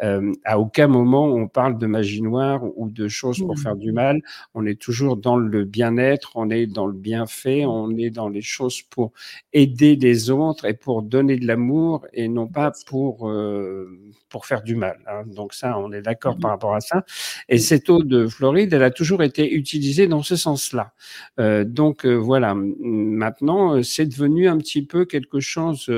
euh, 0.02 0.32
à 0.44 0.58
aucun 0.58 0.86
moment 0.86 1.26
on 1.26 1.48
parle 1.48 1.78
de 1.78 1.86
magie 1.86 2.22
noire 2.22 2.62
ou 2.76 2.90
de 2.90 3.08
choses 3.08 3.38
pour 3.38 3.58
faire 3.58 3.76
du 3.76 3.92
mmh. 3.92 3.94
mal. 3.94 4.20
On 4.54 4.66
est 4.66 4.80
toujours 4.80 5.16
dans 5.16 5.36
le 5.36 5.64
bien-être, 5.64 6.32
on 6.34 6.50
est 6.50 6.66
dans 6.66 6.86
le 6.86 6.92
bienfait, 6.92 7.64
mmh. 7.64 7.68
on 7.68 7.96
est 7.96 8.10
dans 8.10 8.28
les 8.28 8.42
choses 8.42 8.82
pour 8.82 9.12
aider 9.52 9.96
les 9.96 10.30
autres 10.30 10.64
et 10.64 10.74
pour 10.74 11.02
donner 11.02 11.36
de 11.36 11.46
l'amour 11.46 12.06
et 12.12 12.28
non 12.28 12.46
pas 12.46 12.72
pour 12.86 13.28
euh, 13.28 13.88
pour 14.28 14.46
faire 14.46 14.62
du 14.62 14.76
mal. 14.76 14.98
Hein. 15.06 15.24
Donc 15.26 15.54
ça, 15.54 15.78
on 15.78 15.92
est 15.92 16.02
d'accord 16.02 16.36
mmh 16.36 16.40
par 16.40 16.50
rapport 16.52 16.74
à 16.74 16.80
ça. 16.80 17.04
Et 17.48 17.58
cette 17.58 17.90
eau 17.90 18.02
de 18.02 18.28
Floride, 18.28 18.72
elle 18.72 18.82
a 18.82 18.90
toujours 18.90 19.22
été 19.22 19.52
utilisée 19.52 20.06
dans 20.06 20.22
ce 20.22 20.36
sens-là. 20.36 20.92
Euh, 21.40 21.64
donc 21.64 22.06
voilà. 22.06 22.54
Maintenant, 22.54 23.82
c'est 23.82 24.06
devenu 24.06 24.48
un 24.48 24.58
petit 24.58 24.84
peu 24.84 25.04
quelque 25.04 25.40
chose 25.40 25.90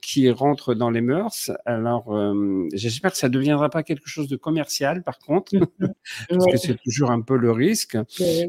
qui 0.00 0.30
rentre 0.30 0.74
dans 0.74 0.90
les 0.90 1.00
mœurs. 1.00 1.50
Alors, 1.64 2.16
euh, 2.16 2.68
j'espère 2.72 3.12
que 3.12 3.18
ça 3.18 3.28
ne 3.28 3.32
deviendra 3.32 3.70
pas 3.70 3.82
quelque 3.82 4.08
chose 4.08 4.28
de 4.28 4.36
commercial, 4.36 5.02
par 5.02 5.18
contre, 5.18 5.52
parce 6.28 6.46
que 6.46 6.56
c'est 6.56 6.76
toujours 6.82 7.10
un 7.10 7.20
peu 7.20 7.36
le 7.36 7.52
risque. 7.52 7.96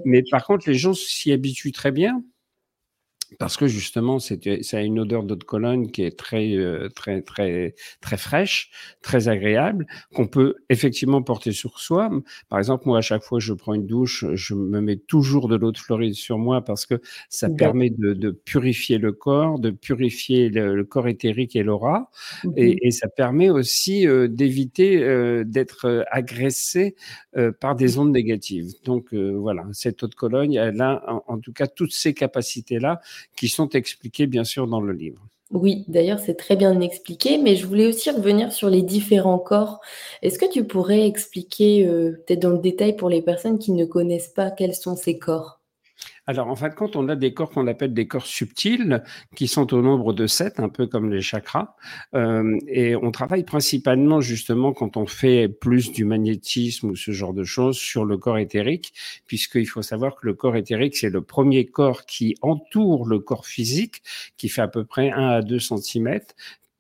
Mais 0.06 0.24
par 0.29 0.46
contre, 0.46 0.70
les 0.70 0.75
gens 0.75 0.94
s'y 0.94 1.32
habituent 1.32 1.72
très 1.72 1.91
bien 1.91 2.24
parce 3.38 3.58
que 3.58 3.68
justement, 3.68 4.20
ça 4.20 4.36
a 4.74 4.82
une 4.82 5.00
odeur 5.00 5.24
d'eau 5.24 5.36
de 5.36 5.44
Cologne 5.44 5.92
qui 5.92 6.04
est 6.04 6.18
très, 6.18 6.56
euh, 6.56 6.90
très, 6.90 7.22
très, 7.22 7.76
très 8.02 8.18
fraîche, 8.18 8.72
très 9.02 9.28
agréable, 9.28 9.86
qu'on 10.14 10.28
peut 10.28 10.56
effectivement 10.70 11.22
porter 11.22 11.52
sur 11.52 11.80
soi. 11.80 12.10
Par 12.50 12.60
exemple, 12.60 12.84
moi, 12.88 12.98
à 12.98 13.02
chaque 13.02 13.24
fois 13.24 13.40
que 13.40 13.44
je 13.44 13.54
prends 13.54 13.74
une 13.74 13.86
douche, 13.86 14.26
je 14.34 14.54
me 14.56 14.82
mets 14.82 14.98
toujours 14.98 15.48
de 15.48 15.56
l'eau 15.56 15.72
de 15.72 15.78
Floride 15.78 16.14
sur 16.14 16.38
moi 16.38 16.64
parce 16.64 16.86
que 16.86 17.02
ça 17.30 17.50
permet 17.50 17.90
de, 17.90 18.14
de, 18.14 18.32
purifier 18.32 18.98
le 18.98 19.12
corps, 19.12 19.60
de 19.60 19.70
purifier 19.70 20.50
le, 20.50 20.84
corps 20.84 21.08
éthérique 21.08 21.56
et 21.56 21.64
l'aura, 21.64 22.10
et, 22.56 22.88
et, 22.88 22.92
ça 22.92 23.08
permet 23.08 23.50
aussi 23.50 24.08
euh, 24.08 24.28
d'éviter 24.28 25.04
euh, 25.04 25.44
d'être 25.46 26.06
agressé 26.12 26.96
par 27.60 27.76
des 27.76 27.98
ondes 28.00 28.12
négatives. 28.12 28.74
Donc 28.84 29.14
voilà, 29.14 29.66
cette 29.72 30.04
eau 30.04 30.08
de 30.08 30.16
Cologne, 30.16 30.56
elle 30.56 30.82
a 30.82 31.04
en, 31.08 31.24
en 31.28 31.40
tout 31.40 31.54
cas 31.54 31.68
toutes 31.68 31.94
ces 31.94 32.14
capacités-là 32.14 33.00
qui 33.36 33.50
sont 33.50 33.70
expliquées 33.70 34.28
bien 34.28 34.44
sûr 34.44 34.68
dans 34.68 34.82
le 34.82 34.94
livre. 34.94 35.22
Oui, 35.52 35.84
d'ailleurs, 35.88 36.20
c'est 36.20 36.36
très 36.36 36.56
bien 36.56 36.80
expliqué, 36.80 37.40
mais 37.40 37.56
je 37.56 37.66
voulais 37.66 37.88
aussi 37.88 38.12
revenir 38.12 38.52
sur 38.52 38.70
les 38.70 38.84
différents 38.84 39.40
corps. 39.40 39.80
Est-ce 40.22 40.38
que 40.38 40.50
tu 40.50 40.64
pourrais 40.66 41.08
expliquer, 41.08 41.88
euh, 41.88 42.24
peut-être 42.28 42.42
dans 42.42 42.52
le 42.52 42.60
détail 42.60 42.96
pour 42.96 43.10
les 43.10 43.24
personnes 43.24 43.58
qui 43.58 43.72
ne 43.72 43.86
connaissent 43.86 44.28
pas, 44.28 44.52
quels 44.52 44.76
sont 44.76 44.96
ces 44.96 45.18
corps? 45.18 45.59
Alors, 46.29 46.48
en 46.48 46.56
fin 46.56 46.70
de 46.70 46.75
compte, 46.75 46.96
on 46.96 47.10
a 47.10 47.15
des 47.15 47.34
corps 47.34 47.50
qu'on 47.50 47.65
appelle 47.65 47.91
des 47.91 48.08
corps 48.08 48.27
subtils, 48.27 49.03
qui 49.36 49.48
sont 49.48 49.74
au 49.74 49.82
nombre 49.82 50.13
de 50.13 50.27
sept, 50.27 50.60
un 50.60 50.70
peu 50.70 50.86
comme 50.86 51.12
les 51.12 51.22
chakras. 51.22 51.75
Euh, 52.13 52.56
et 52.68 52.96
on 52.96 53.10
travaille 53.10 53.44
principalement, 53.44 54.22
justement, 54.22 54.72
quand 54.72 54.96
on 54.96 55.08
fait 55.08 55.48
plus 55.48 55.91
du 55.91 56.06
magnétisme 56.06 56.91
ou 56.91 56.96
ce 56.96 57.12
genre 57.12 57.34
de 57.34 57.44
choses, 57.44 57.77
sur 57.77 58.06
le 58.06 58.18
corps 58.18 58.38
éthérique, 58.38 58.94
puisqu'il 59.25 59.68
faut 59.68 59.82
savoir 59.82 60.18
que 60.18 60.27
le 60.27 60.36
corps 60.36 60.56
éthérique, 60.56 60.98
c'est 60.98 61.10
le 61.10 61.22
premier 61.22 61.65
corps 61.65 62.06
qui 62.06 62.36
entoure 62.44 63.08
le 63.08 63.18
corps 63.18 63.48
physique, 63.48 64.03
qui 64.38 64.50
fait 64.50 64.62
à 64.62 64.68
peu 64.68 64.86
près 64.86 65.10
1 65.10 65.27
à 65.29 65.41
2 65.41 65.58
cm, 65.58 66.20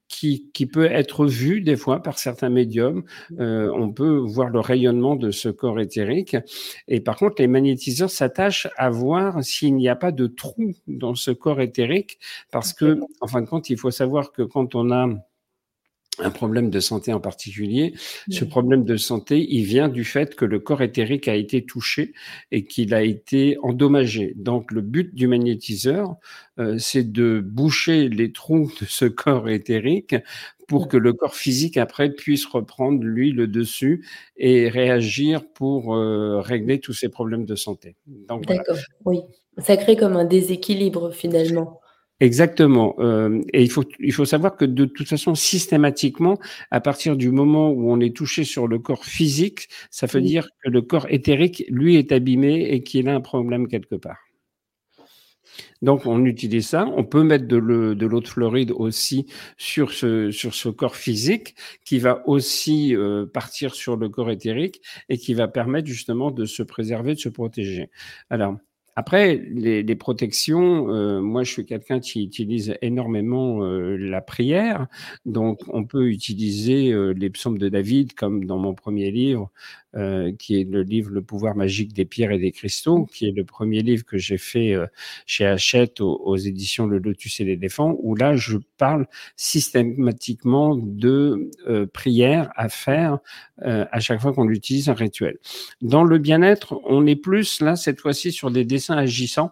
qui, 0.09 0.49
qui, 0.53 0.65
peut 0.65 0.85
être 0.91 1.25
vu 1.25 1.61
des 1.61 1.77
fois 1.77 2.01
par 2.03 2.19
certains 2.19 2.49
médiums. 2.49 3.03
Mmh. 3.29 3.41
Euh, 3.41 3.71
on 3.73 3.91
peut 3.91 4.17
voir 4.17 4.49
le 4.49 4.59
rayonnement 4.59 5.15
de 5.15 5.31
ce 5.31 5.49
corps 5.49 5.79
éthérique. 5.79 6.35
Et 6.87 6.99
par 6.99 7.15
contre, 7.15 7.35
les 7.39 7.47
magnétiseurs 7.47 8.09
s'attachent 8.09 8.67
à 8.75 8.89
voir 8.89 9.43
s'il 9.43 9.75
n'y 9.75 9.87
a 9.87 9.95
pas 9.95 10.11
de 10.11 10.27
trou 10.27 10.73
dans 10.87 11.15
ce 11.15 11.31
corps 11.31 11.61
éthérique, 11.61 12.19
parce 12.51 12.73
que, 12.73 12.99
en 13.21 13.27
fin 13.27 13.41
de 13.41 13.47
compte, 13.47 13.69
il 13.69 13.77
faut 13.77 13.91
savoir 13.91 14.31
que 14.31 14.41
quand 14.41 14.75
on 14.75 14.91
a 14.91 15.07
un 16.21 16.29
problème 16.29 16.69
de 16.69 16.79
santé 16.79 17.13
en 17.13 17.19
particulier. 17.19 17.93
Ce 18.29 18.45
problème 18.45 18.83
de 18.83 18.97
santé, 18.97 19.45
il 19.49 19.63
vient 19.63 19.89
du 19.89 20.03
fait 20.03 20.35
que 20.35 20.45
le 20.45 20.59
corps 20.59 20.81
éthérique 20.81 21.27
a 21.27 21.35
été 21.35 21.65
touché 21.65 22.13
et 22.51 22.65
qu'il 22.65 22.93
a 22.93 23.03
été 23.03 23.57
endommagé. 23.61 24.33
Donc 24.35 24.71
le 24.71 24.81
but 24.81 25.13
du 25.15 25.27
magnétiseur, 25.27 26.15
euh, 26.59 26.77
c'est 26.77 27.11
de 27.11 27.39
boucher 27.39 28.09
les 28.09 28.31
trous 28.31 28.71
de 28.81 28.85
ce 28.85 29.05
corps 29.05 29.49
éthérique 29.49 30.15
pour 30.67 30.87
que 30.87 30.97
le 30.97 31.13
corps 31.13 31.35
physique 31.35 31.77
après 31.77 32.11
puisse 32.11 32.45
reprendre 32.45 33.03
lui 33.03 33.31
le 33.31 33.47
dessus 33.47 34.05
et 34.37 34.69
réagir 34.69 35.43
pour 35.53 35.95
euh, 35.95 36.41
régler 36.41 36.79
tous 36.79 36.93
ces 36.93 37.09
problèmes 37.09 37.45
de 37.45 37.55
santé. 37.55 37.95
D'accord, 38.07 38.77
oui. 39.05 39.21
Ça 39.57 39.75
crée 39.75 39.97
comme 39.97 40.15
un 40.15 40.25
déséquilibre 40.25 41.11
finalement. 41.11 41.78
Exactement. 42.19 42.95
Euh, 42.99 43.41
et 43.53 43.63
il 43.63 43.71
faut, 43.71 43.83
il 43.99 44.11
faut 44.13 44.25
savoir 44.25 44.57
que 44.57 44.65
de 44.65 44.85
toute 44.85 45.07
façon, 45.07 45.35
systématiquement, 45.35 46.37
à 46.69 46.81
partir 46.81 47.15
du 47.15 47.31
moment 47.31 47.71
où 47.71 47.91
on 47.91 47.99
est 48.01 48.15
touché 48.15 48.43
sur 48.43 48.67
le 48.67 48.79
corps 48.79 49.05
physique, 49.05 49.69
ça 49.89 50.05
veut 50.05 50.21
dire 50.21 50.49
que 50.63 50.69
le 50.69 50.81
corps 50.81 51.07
éthérique, 51.09 51.63
lui, 51.69 51.95
est 51.95 52.11
abîmé 52.11 52.69
et 52.71 52.83
qu'il 52.83 53.07
a 53.07 53.15
un 53.15 53.21
problème 53.21 53.67
quelque 53.67 53.95
part. 53.95 54.17
Donc, 55.81 56.05
on 56.05 56.25
utilise 56.25 56.67
ça. 56.67 56.85
On 56.95 57.03
peut 57.05 57.23
mettre 57.23 57.47
de 57.47 57.55
l'eau 57.57 57.95
de, 57.95 58.27
Floride 58.27 58.71
aussi 58.71 59.25
sur 59.57 59.91
ce, 59.93 60.31
sur 60.31 60.53
ce 60.53 60.69
corps 60.69 60.95
physique 60.95 61.55
qui 61.85 61.99
va 61.99 62.21
aussi 62.27 62.95
euh, 62.95 63.25
partir 63.25 63.73
sur 63.73 63.95
le 63.95 64.09
corps 64.09 64.29
éthérique 64.31 64.81
et 65.07 65.17
qui 65.17 65.33
va 65.33 65.47
permettre 65.47 65.87
justement 65.87 66.31
de 66.31 66.45
se 66.45 66.63
préserver, 66.63 67.15
de 67.15 67.19
se 67.19 67.29
protéger. 67.29 67.89
Alors, 68.29 68.57
après, 68.99 69.37
les, 69.53 69.81
les 69.81 69.95
protections, 69.95 70.89
euh, 70.89 71.21
moi 71.21 71.45
je 71.45 71.53
suis 71.53 71.65
quelqu'un 71.65 72.01
qui 72.01 72.21
utilise 72.21 72.75
énormément 72.81 73.63
euh, 73.63 73.95
la 73.95 74.19
prière, 74.19 74.87
donc 75.25 75.61
on 75.69 75.85
peut 75.85 76.09
utiliser 76.09 76.91
euh, 76.91 77.13
les 77.13 77.29
psaumes 77.29 77.57
de 77.57 77.69
David 77.69 78.13
comme 78.13 78.43
dans 78.43 78.57
mon 78.57 78.73
premier 78.73 79.09
livre, 79.09 79.51
euh, 79.95 80.31
qui 80.37 80.61
est 80.61 80.69
le 80.69 80.83
livre 80.83 81.09
Le 81.09 81.23
pouvoir 81.23 81.55
magique 81.55 81.93
des 81.93 82.05
pierres 82.05 82.29
et 82.31 82.37
des 82.37 82.51
cristaux, 82.51 83.05
qui 83.05 83.27
est 83.27 83.31
le 83.31 83.43
premier 83.43 83.81
livre 83.81 84.05
que 84.05 84.19
j'ai 84.19 84.37
fait 84.37 84.73
euh, 84.75 84.85
chez 85.25 85.47
Hachette 85.47 85.99
aux, 85.99 86.37
éditions 86.37 86.85
Le 86.85 86.99
Lotus 86.99 87.39
et 87.39 87.43
l'éléphant, 87.43 87.95
où 87.99 88.13
là 88.13 88.35
je 88.35 88.57
parle 88.77 89.07
systématiquement 89.35 90.75
de 90.75 91.49
euh, 91.67 91.87
prières 91.87 92.51
à 92.55 92.69
faire 92.69 93.17
à 93.61 93.99
chaque 93.99 94.21
fois 94.21 94.31
qu'on 94.31 94.47
utilise 94.47 94.87
un 94.87 94.93
rituel. 94.93 95.37
Dans 95.81 96.05
le 96.05 96.17
bien-être, 96.17 96.79
on 96.85 97.05
est 97.05 97.17
plus 97.17 97.59
là 97.59 97.75
cette 97.75 97.99
fois-ci 97.99 98.31
sur 98.31 98.51
des 98.51 98.63
dessins 98.63 98.95
agissants. 98.95 99.51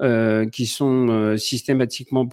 Euh, 0.00 0.48
qui 0.48 0.66
sont 0.66 1.08
euh, 1.08 1.36
systématiquement 1.36 2.28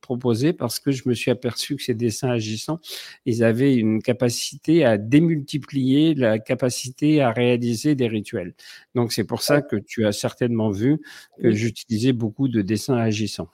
proposés 0.00 0.52
parce 0.52 0.78
que 0.78 0.92
je 0.92 1.08
me 1.08 1.14
suis 1.14 1.30
aperçu 1.30 1.74
que 1.74 1.82
ces 1.82 1.94
dessins 1.94 2.30
agissants, 2.30 2.78
ils 3.26 3.42
avaient 3.42 3.74
une 3.74 4.00
capacité 4.00 4.84
à 4.84 4.96
démultiplier 4.96 6.14
la 6.14 6.38
capacité 6.38 7.20
à 7.20 7.32
réaliser 7.32 7.96
des 7.96 8.06
rituels. 8.06 8.54
Donc 8.94 9.12
c'est 9.12 9.24
pour 9.24 9.42
ça 9.42 9.60
que 9.60 9.74
tu 9.74 10.06
as 10.06 10.12
certainement 10.12 10.70
vu 10.70 11.00
que 11.42 11.50
j'utilisais 11.50 12.12
beaucoup 12.12 12.46
de 12.46 12.62
dessins 12.62 12.96
agissants. 12.96 13.48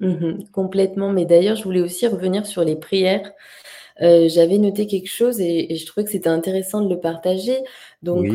Mmh 0.00 0.44
complètement, 0.52 1.12
mais 1.12 1.26
d'ailleurs, 1.26 1.56
je 1.56 1.64
voulais 1.64 1.80
aussi 1.82 2.06
revenir 2.06 2.46
sur 2.46 2.64
les 2.64 2.76
prières. 2.76 3.32
Euh, 4.02 4.28
j'avais 4.28 4.58
noté 4.58 4.86
quelque 4.86 5.08
chose 5.08 5.40
et 5.40 5.74
je 5.76 5.86
trouvais 5.86 6.04
que 6.04 6.10
c'était 6.10 6.28
intéressant 6.28 6.80
de 6.82 6.88
le 6.94 7.00
partager. 7.00 7.58
Donc, 8.02 8.26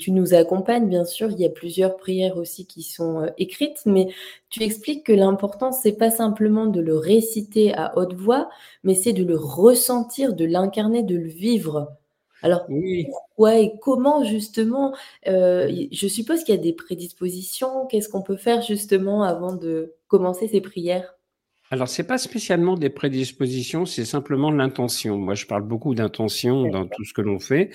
tu 0.00 0.12
nous 0.12 0.34
accompagnes, 0.34 0.88
bien 0.88 1.04
sûr. 1.04 1.30
Il 1.30 1.38
y 1.40 1.44
a 1.46 1.50
plusieurs 1.50 1.96
prières 1.96 2.36
aussi 2.36 2.66
qui 2.66 2.82
sont, 2.82 3.22
euh, 3.22 3.28
écrites, 3.38 3.82
mais 3.86 4.08
tu 4.50 4.62
expliques 4.62 5.04
que 5.06 5.12
l'important, 5.12 5.72
c'est 5.72 5.92
pas 5.92 6.10
simplement 6.10 6.66
de 6.66 6.80
le 6.80 6.96
réciter 6.96 7.74
à 7.74 7.96
haute 7.96 8.14
voix, 8.14 8.48
mais 8.84 8.94
c'est 8.94 9.12
de 9.12 9.24
le 9.24 9.36
ressentir, 9.36 10.34
de 10.34 10.44
l'incarner, 10.44 11.02
de 11.02 11.16
le 11.16 11.28
vivre. 11.28 11.96
Alors, 12.42 12.66
pourquoi 13.10 13.58
et 13.58 13.78
comment 13.80 14.24
justement, 14.24 14.94
euh, 15.26 15.86
je 15.92 16.08
suppose 16.08 16.44
qu'il 16.44 16.54
y 16.54 16.58
a 16.58 16.60
des 16.62 16.72
prédispositions. 16.72 17.86
Qu'est-ce 17.86 18.08
qu'on 18.08 18.22
peut 18.22 18.36
faire 18.36 18.62
justement 18.62 19.22
avant 19.24 19.54
de 19.54 19.94
commencer 20.08 20.48
ces 20.48 20.60
prières? 20.60 21.17
Alors, 21.70 21.88
c'est 21.88 22.04
pas 22.04 22.16
spécialement 22.16 22.76
des 22.78 22.88
prédispositions, 22.88 23.84
c'est 23.84 24.06
simplement 24.06 24.50
l'intention. 24.50 25.18
Moi, 25.18 25.34
je 25.34 25.44
parle 25.44 25.64
beaucoup 25.64 25.94
d'intention 25.94 26.66
dans 26.66 26.86
tout 26.86 27.04
ce 27.04 27.12
que 27.12 27.20
l'on 27.20 27.38
fait 27.38 27.70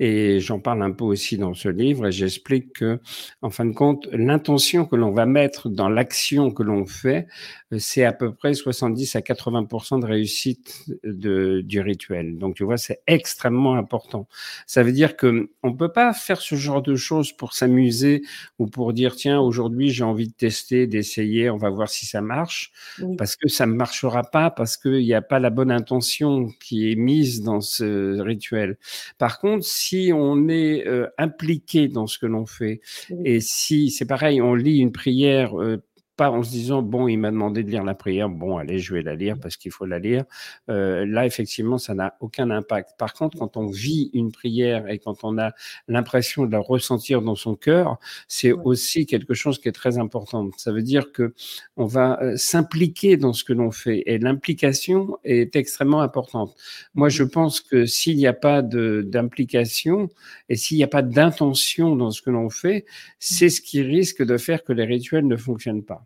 et 0.00 0.40
j'en 0.40 0.58
parle 0.58 0.82
un 0.82 0.90
peu 0.90 1.04
aussi 1.04 1.38
dans 1.38 1.54
ce 1.54 1.68
livre 1.68 2.08
et 2.08 2.12
j'explique 2.12 2.72
que, 2.72 2.98
en 3.42 3.50
fin 3.50 3.64
de 3.64 3.72
compte, 3.72 4.08
l'intention 4.10 4.84
que 4.84 4.96
l'on 4.96 5.12
va 5.12 5.26
mettre 5.26 5.68
dans 5.68 5.88
l'action 5.88 6.50
que 6.50 6.64
l'on 6.64 6.86
fait, 6.86 7.28
euh, 7.72 7.78
c'est 7.78 8.04
à 8.04 8.12
peu 8.12 8.34
près 8.34 8.52
70 8.52 9.14
à 9.14 9.20
80% 9.20 10.00
de 10.00 10.06
réussite 10.06 10.84
de, 11.04 11.60
du 11.60 11.80
rituel. 11.80 12.38
Donc, 12.38 12.56
tu 12.56 12.64
vois, 12.64 12.78
c'est 12.78 13.02
extrêmement 13.06 13.76
important. 13.76 14.26
Ça 14.66 14.82
veut 14.82 14.92
dire 14.92 15.16
que 15.16 15.50
on 15.62 15.72
peut 15.72 15.92
pas 15.92 16.12
faire 16.14 16.40
ce 16.40 16.56
genre 16.56 16.82
de 16.82 16.96
choses 16.96 17.32
pour 17.32 17.52
s'amuser 17.52 18.22
ou 18.58 18.66
pour 18.66 18.92
dire, 18.92 19.14
tiens, 19.14 19.38
aujourd'hui, 19.38 19.90
j'ai 19.90 20.04
envie 20.04 20.26
de 20.26 20.34
tester, 20.34 20.88
d'essayer, 20.88 21.48
on 21.48 21.58
va 21.58 21.70
voir 21.70 21.88
si 21.88 22.06
ça 22.06 22.20
marche. 22.20 22.72
Parce 23.16 23.35
que 23.38 23.48
ça 23.48 23.66
ne 23.66 23.72
marchera 23.72 24.22
pas 24.22 24.50
parce 24.50 24.76
qu'il 24.76 25.04
n'y 25.04 25.14
a 25.14 25.22
pas 25.22 25.38
la 25.38 25.50
bonne 25.50 25.70
intention 25.70 26.48
qui 26.60 26.90
est 26.90 26.96
mise 26.96 27.42
dans 27.42 27.60
ce 27.60 28.20
rituel. 28.20 28.78
Par 29.18 29.38
contre, 29.38 29.64
si 29.64 30.10
on 30.14 30.48
est 30.48 30.86
euh, 30.86 31.06
impliqué 31.18 31.88
dans 31.88 32.06
ce 32.06 32.18
que 32.18 32.26
l'on 32.26 32.46
fait, 32.46 32.80
et 33.24 33.40
si 33.40 33.90
c'est 33.90 34.06
pareil, 34.06 34.40
on 34.40 34.54
lit 34.54 34.78
une 34.78 34.92
prière 34.92 35.60
euh, 35.60 35.82
pas 36.16 36.30
en 36.30 36.42
se 36.42 36.50
disant 36.50 36.82
bon, 36.82 37.08
il 37.08 37.18
m'a 37.18 37.30
demandé 37.30 37.62
de 37.62 37.70
lire 37.70 37.84
la 37.84 37.94
prière, 37.94 38.28
bon, 38.28 38.56
allez, 38.56 38.78
je 38.78 38.94
vais 38.94 39.02
la 39.02 39.14
lire 39.14 39.36
parce 39.40 39.56
qu'il 39.56 39.70
faut 39.70 39.86
la 39.86 39.98
lire. 39.98 40.24
Euh, 40.70 41.04
là, 41.06 41.26
effectivement, 41.26 41.78
ça 41.78 41.94
n'a 41.94 42.16
aucun 42.20 42.50
impact. 42.50 42.90
Par 42.98 43.12
contre, 43.12 43.38
quand 43.38 43.56
on 43.56 43.66
vit 43.66 44.10
une 44.14 44.32
prière 44.32 44.88
et 44.88 44.98
quand 44.98 45.24
on 45.24 45.38
a 45.38 45.52
l'impression 45.88 46.46
de 46.46 46.52
la 46.52 46.60
ressentir 46.60 47.22
dans 47.22 47.34
son 47.34 47.54
cœur, 47.54 47.98
c'est 48.28 48.52
aussi 48.52 49.06
quelque 49.06 49.34
chose 49.34 49.58
qui 49.58 49.68
est 49.68 49.72
très 49.72 49.98
important. 49.98 50.50
Ça 50.56 50.72
veut 50.72 50.82
dire 50.82 51.12
que 51.12 51.34
on 51.76 51.84
va 51.86 52.18
euh, 52.22 52.36
s'impliquer 52.36 53.16
dans 53.16 53.32
ce 53.32 53.44
que 53.44 53.52
l'on 53.52 53.70
fait 53.70 54.02
et 54.06 54.18
l'implication 54.18 55.18
est 55.24 55.54
extrêmement 55.56 56.00
importante. 56.00 56.54
Moi, 56.94 57.08
je 57.08 57.22
pense 57.24 57.60
que 57.60 57.86
s'il 57.86 58.16
n'y 58.16 58.26
a 58.26 58.32
pas 58.32 58.62
d'implication 58.62 60.08
et 60.48 60.56
s'il 60.56 60.78
n'y 60.78 60.84
a 60.84 60.88
pas 60.88 61.02
d'intention 61.02 61.96
dans 61.96 62.10
ce 62.10 62.22
que 62.22 62.30
l'on 62.30 62.50
fait, 62.50 62.86
c'est 63.18 63.48
ce 63.50 63.60
qui 63.60 63.82
risque 63.82 64.22
de 64.22 64.36
faire 64.38 64.64
que 64.64 64.72
les 64.72 64.84
rituels 64.84 65.26
ne 65.26 65.36
fonctionnent 65.36 65.84
pas. 65.84 66.05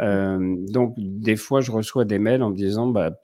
Euh, 0.00 0.56
donc, 0.68 0.94
des 0.96 1.36
fois, 1.36 1.60
je 1.60 1.70
reçois 1.70 2.04
des 2.04 2.18
mails 2.18 2.42
en 2.42 2.50
me 2.50 2.56
disant, 2.56 2.86
bah, 2.86 3.20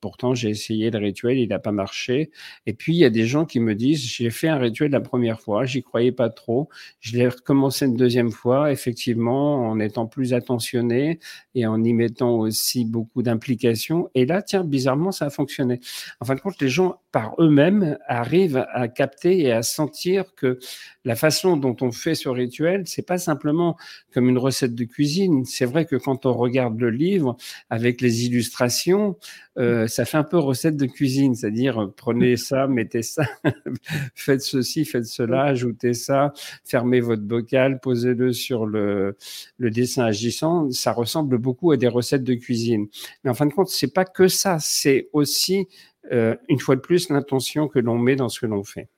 pourtant, 0.00 0.34
j'ai 0.34 0.50
essayé 0.50 0.90
le 0.90 0.98
rituel, 0.98 1.38
il 1.38 1.48
n'a 1.48 1.58
pas 1.58 1.72
marché. 1.72 2.30
Et 2.66 2.72
puis, 2.72 2.94
il 2.94 2.98
y 2.98 3.04
a 3.04 3.10
des 3.10 3.26
gens 3.26 3.44
qui 3.44 3.60
me 3.60 3.74
disent, 3.74 4.02
j'ai 4.02 4.30
fait 4.30 4.48
un 4.48 4.58
rituel 4.58 4.90
la 4.90 5.00
première 5.00 5.40
fois, 5.40 5.64
j'y 5.64 5.82
croyais 5.82 6.12
pas 6.12 6.30
trop. 6.30 6.68
Je 7.00 7.16
l'ai 7.16 7.28
recommencé 7.28 7.86
une 7.86 7.96
deuxième 7.96 8.30
fois, 8.30 8.72
effectivement, 8.72 9.68
en 9.68 9.78
étant 9.78 10.06
plus 10.06 10.34
attentionné 10.34 11.20
et 11.54 11.66
en 11.66 11.82
y 11.82 11.92
mettant 11.92 12.36
aussi 12.36 12.84
beaucoup 12.84 13.22
d'implication. 13.22 14.10
Et 14.14 14.26
là, 14.26 14.42
tiens, 14.42 14.64
bizarrement, 14.64 15.12
ça 15.12 15.26
a 15.26 15.30
fonctionné. 15.30 15.80
En 16.20 16.24
fin 16.24 16.34
de 16.34 16.40
compte, 16.40 16.60
les 16.60 16.68
gens, 16.68 17.00
par 17.12 17.34
eux-mêmes, 17.38 17.98
arrivent 18.06 18.66
à 18.72 18.88
capter 18.88 19.40
et 19.40 19.52
à 19.52 19.62
sentir 19.62 20.34
que 20.34 20.58
la 21.04 21.14
façon 21.14 21.56
dont 21.56 21.76
on 21.82 21.92
fait 21.92 22.16
ce 22.16 22.28
rituel, 22.28 22.82
c'est 22.86 23.06
pas 23.06 23.18
simplement 23.18 23.76
comme 24.12 24.28
une 24.28 24.38
recette 24.38 24.74
de 24.74 24.84
cuisine. 24.84 25.44
C'est 25.44 25.64
vrai 25.64 25.84
que 25.84 25.94
quand 25.94 26.15
on 26.24 26.32
regarde 26.32 26.78
le 26.80 26.90
livre 26.90 27.36
avec 27.70 28.00
les 28.00 28.26
illustrations, 28.26 29.16
euh, 29.58 29.86
ça 29.86 30.04
fait 30.04 30.16
un 30.16 30.24
peu 30.24 30.38
recette 30.38 30.76
de 30.76 30.86
cuisine, 30.86 31.34
c'est-à-dire 31.34 31.82
euh, 31.82 31.94
prenez 31.96 32.36
ça, 32.36 32.66
mettez 32.66 33.02
ça, 33.02 33.24
faites 34.14 34.42
ceci, 34.42 34.84
faites 34.84 35.06
cela, 35.06 35.44
ajoutez 35.44 35.94
ça, 35.94 36.32
fermez 36.64 37.00
votre 37.00 37.22
bocal, 37.22 37.80
posez-le 37.80 38.32
sur 38.32 38.66
le, 38.66 39.16
le 39.58 39.70
dessin 39.70 40.04
agissant. 40.04 40.70
Ça 40.70 40.92
ressemble 40.92 41.38
beaucoup 41.38 41.70
à 41.72 41.76
des 41.76 41.88
recettes 41.88 42.24
de 42.24 42.34
cuisine. 42.34 42.88
Mais 43.24 43.30
en 43.30 43.34
fin 43.34 43.46
de 43.46 43.52
compte, 43.52 43.68
c'est 43.68 43.92
pas 43.92 44.04
que 44.04 44.28
ça, 44.28 44.58
c'est 44.60 45.08
aussi 45.12 45.68
euh, 46.12 46.36
une 46.48 46.60
fois 46.60 46.76
de 46.76 46.80
plus 46.80 47.08
l'intention 47.10 47.68
que 47.68 47.78
l'on 47.78 47.98
met 47.98 48.16
dans 48.16 48.28
ce 48.28 48.40
que 48.40 48.46
l'on 48.46 48.62
fait. 48.62 48.88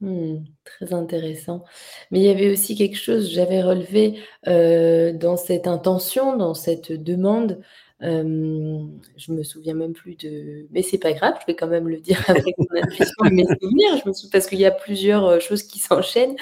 Mmh, 0.00 0.44
très 0.64 0.92
intéressant. 0.94 1.64
Mais 2.10 2.20
il 2.20 2.24
y 2.24 2.28
avait 2.28 2.50
aussi 2.50 2.76
quelque 2.76 2.96
chose, 2.96 3.30
j'avais 3.30 3.62
relevé, 3.62 4.20
dans 4.46 5.36
cette 5.36 5.66
intention, 5.66 6.36
dans 6.36 6.54
cette 6.54 6.92
demande, 6.92 7.60
hem, 8.00 9.00
je 9.16 9.32
me 9.32 9.42
souviens 9.42 9.74
même 9.74 9.92
plus 9.92 10.14
de 10.14 10.68
mais 10.70 10.82
c'est 10.82 10.98
pas 10.98 11.12
grave, 11.12 11.34
je 11.40 11.46
vais 11.46 11.56
quand 11.56 11.66
même 11.66 11.88
le 11.88 11.98
dire 11.98 12.22
avec 12.30 12.54
mon 12.58 12.80
intuition 12.80 13.24
et 13.24 13.30
mes 13.30 13.44
souvenirs. 13.60 14.00
Je 14.04 14.08
me 14.08 14.12
sou 14.14 14.28
parce 14.30 14.46
qu'il 14.46 14.60
y 14.60 14.66
a 14.66 14.70
plusieurs, 14.70 15.40
choses 15.40 15.64
qui 15.64 15.80
s'enchaînent, 15.80 16.36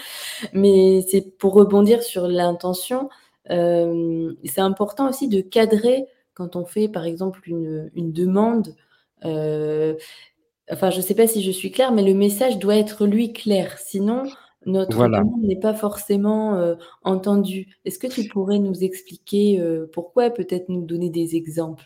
mais 0.52 1.02
c'est 1.08 1.22
pour 1.38 1.54
rebondir 1.54 2.02
sur 2.02 2.28
l'intention, 2.28 3.08
c'est 3.48 4.58
important 4.58 5.08
aussi 5.08 5.28
de 5.28 5.40
cadrer 5.40 6.06
quand 6.34 6.56
on 6.56 6.66
fait, 6.66 6.88
par 6.88 7.06
exemple, 7.06 7.40
une, 7.46 7.90
demande, 7.94 8.74
Enfin, 10.70 10.90
je 10.90 10.96
ne 10.96 11.02
sais 11.02 11.14
pas 11.14 11.28
si 11.28 11.42
je 11.42 11.50
suis 11.50 11.70
claire, 11.70 11.92
mais 11.92 12.02
le 12.02 12.14
message 12.14 12.58
doit 12.58 12.76
être, 12.76 13.06
lui, 13.06 13.32
clair. 13.32 13.78
Sinon, 13.78 14.24
notre 14.64 15.06
demande 15.08 15.42
n'est 15.42 15.60
pas 15.60 15.74
forcément, 15.74 16.56
heu, 16.58 16.76
entendue. 17.04 17.78
Est-ce 17.84 17.98
que 18.00 18.08
tu 18.08 18.24
pourrais 18.24 18.58
nous 18.58 18.82
expliquer, 18.82 19.60
heu, 19.60 19.88
pourquoi? 19.92 20.30
Peut-être 20.30 20.68
nous 20.68 20.82
donner 20.84 21.08
des 21.10 21.36
exemples? 21.36 21.84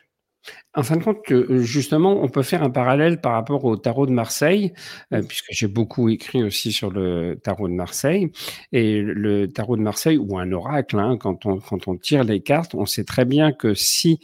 En 0.77 0.85
fin 0.85 0.97
de 0.97 1.03
compte, 1.03 1.19
justement, 1.63 2.23
on 2.23 2.29
peut 2.29 2.45
faire 2.45 2.63
un 2.63 2.71
parallèle 2.71 3.21
par 3.21 3.33
rapport 3.33 3.65
au 3.65 3.77
tarot 3.77 4.07
de 4.07 4.13
Marseille, 4.13 4.73
euh, 5.13 5.21
puisque 5.27 5.49
j'ai 5.51 5.67
beaucoup 5.67 6.09
écrit 6.09 6.45
aussi 6.45 6.71
sur 6.71 6.91
le 6.93 7.35
tarot 7.43 7.67
de 7.67 7.75
Marseille. 7.75 8.31
Et 8.71 9.03
le 9.03 9.49
tarot 9.49 9.77
de 9.77 9.83
Marseille, 9.83 10.17
ou 10.17 10.39
un 10.39 10.53
oracle, 10.53 10.97
hein, 11.01 11.17
quand 11.19 11.45
on 11.45 11.59
quand 11.59 11.89
on 11.89 11.97
tire 11.97 12.23
les 12.23 12.41
cartes, 12.41 12.77
on 12.77 12.87
sait 12.87 13.03
très 13.03 13.25
bien 13.25 13.51
que 13.53 13.75
si 13.75 14.21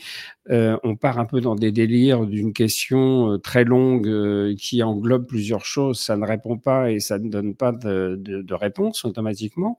euh, 0.50 0.76
on 0.85 0.94
part 0.94 1.18
un 1.18 1.24
peu 1.24 1.40
dans 1.40 1.56
des 1.56 1.72
délires 1.72 2.24
d'une 2.24 2.52
question 2.52 3.32
euh, 3.32 3.38
très 3.38 3.64
longue 3.64 4.06
euh, 4.06 4.54
qui 4.56 4.82
englobe 4.82 5.26
plusieurs 5.26 5.64
choses, 5.64 5.98
ça 5.98 6.16
ne 6.16 6.24
répond 6.24 6.56
pas 6.56 6.92
et 6.92 7.00
ça 7.00 7.18
ne 7.18 7.28
donne 7.28 7.54
pas 7.56 7.72
de, 7.72 8.16
de, 8.20 8.42
de 8.42 8.54
réponse 8.54 9.04
automatiquement, 9.04 9.78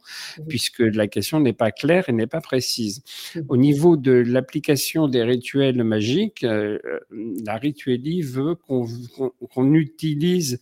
puisque 0.49 0.79
la 0.79 1.07
question 1.07 1.39
n'est 1.39 1.53
pas 1.53 1.71
claire 1.71 2.09
et 2.09 2.11
n'est 2.11 2.27
pas 2.27 2.41
précise. 2.41 3.01
Au 3.47 3.55
niveau 3.55 3.95
de 3.95 4.11
l'application 4.11 5.07
des 5.07 5.23
rituels 5.23 5.81
magiques, 5.83 6.43
la 7.43 7.57
rituelie 7.57 8.21
veut 8.21 8.55
qu'on 8.55 9.73
utilise 9.73 10.59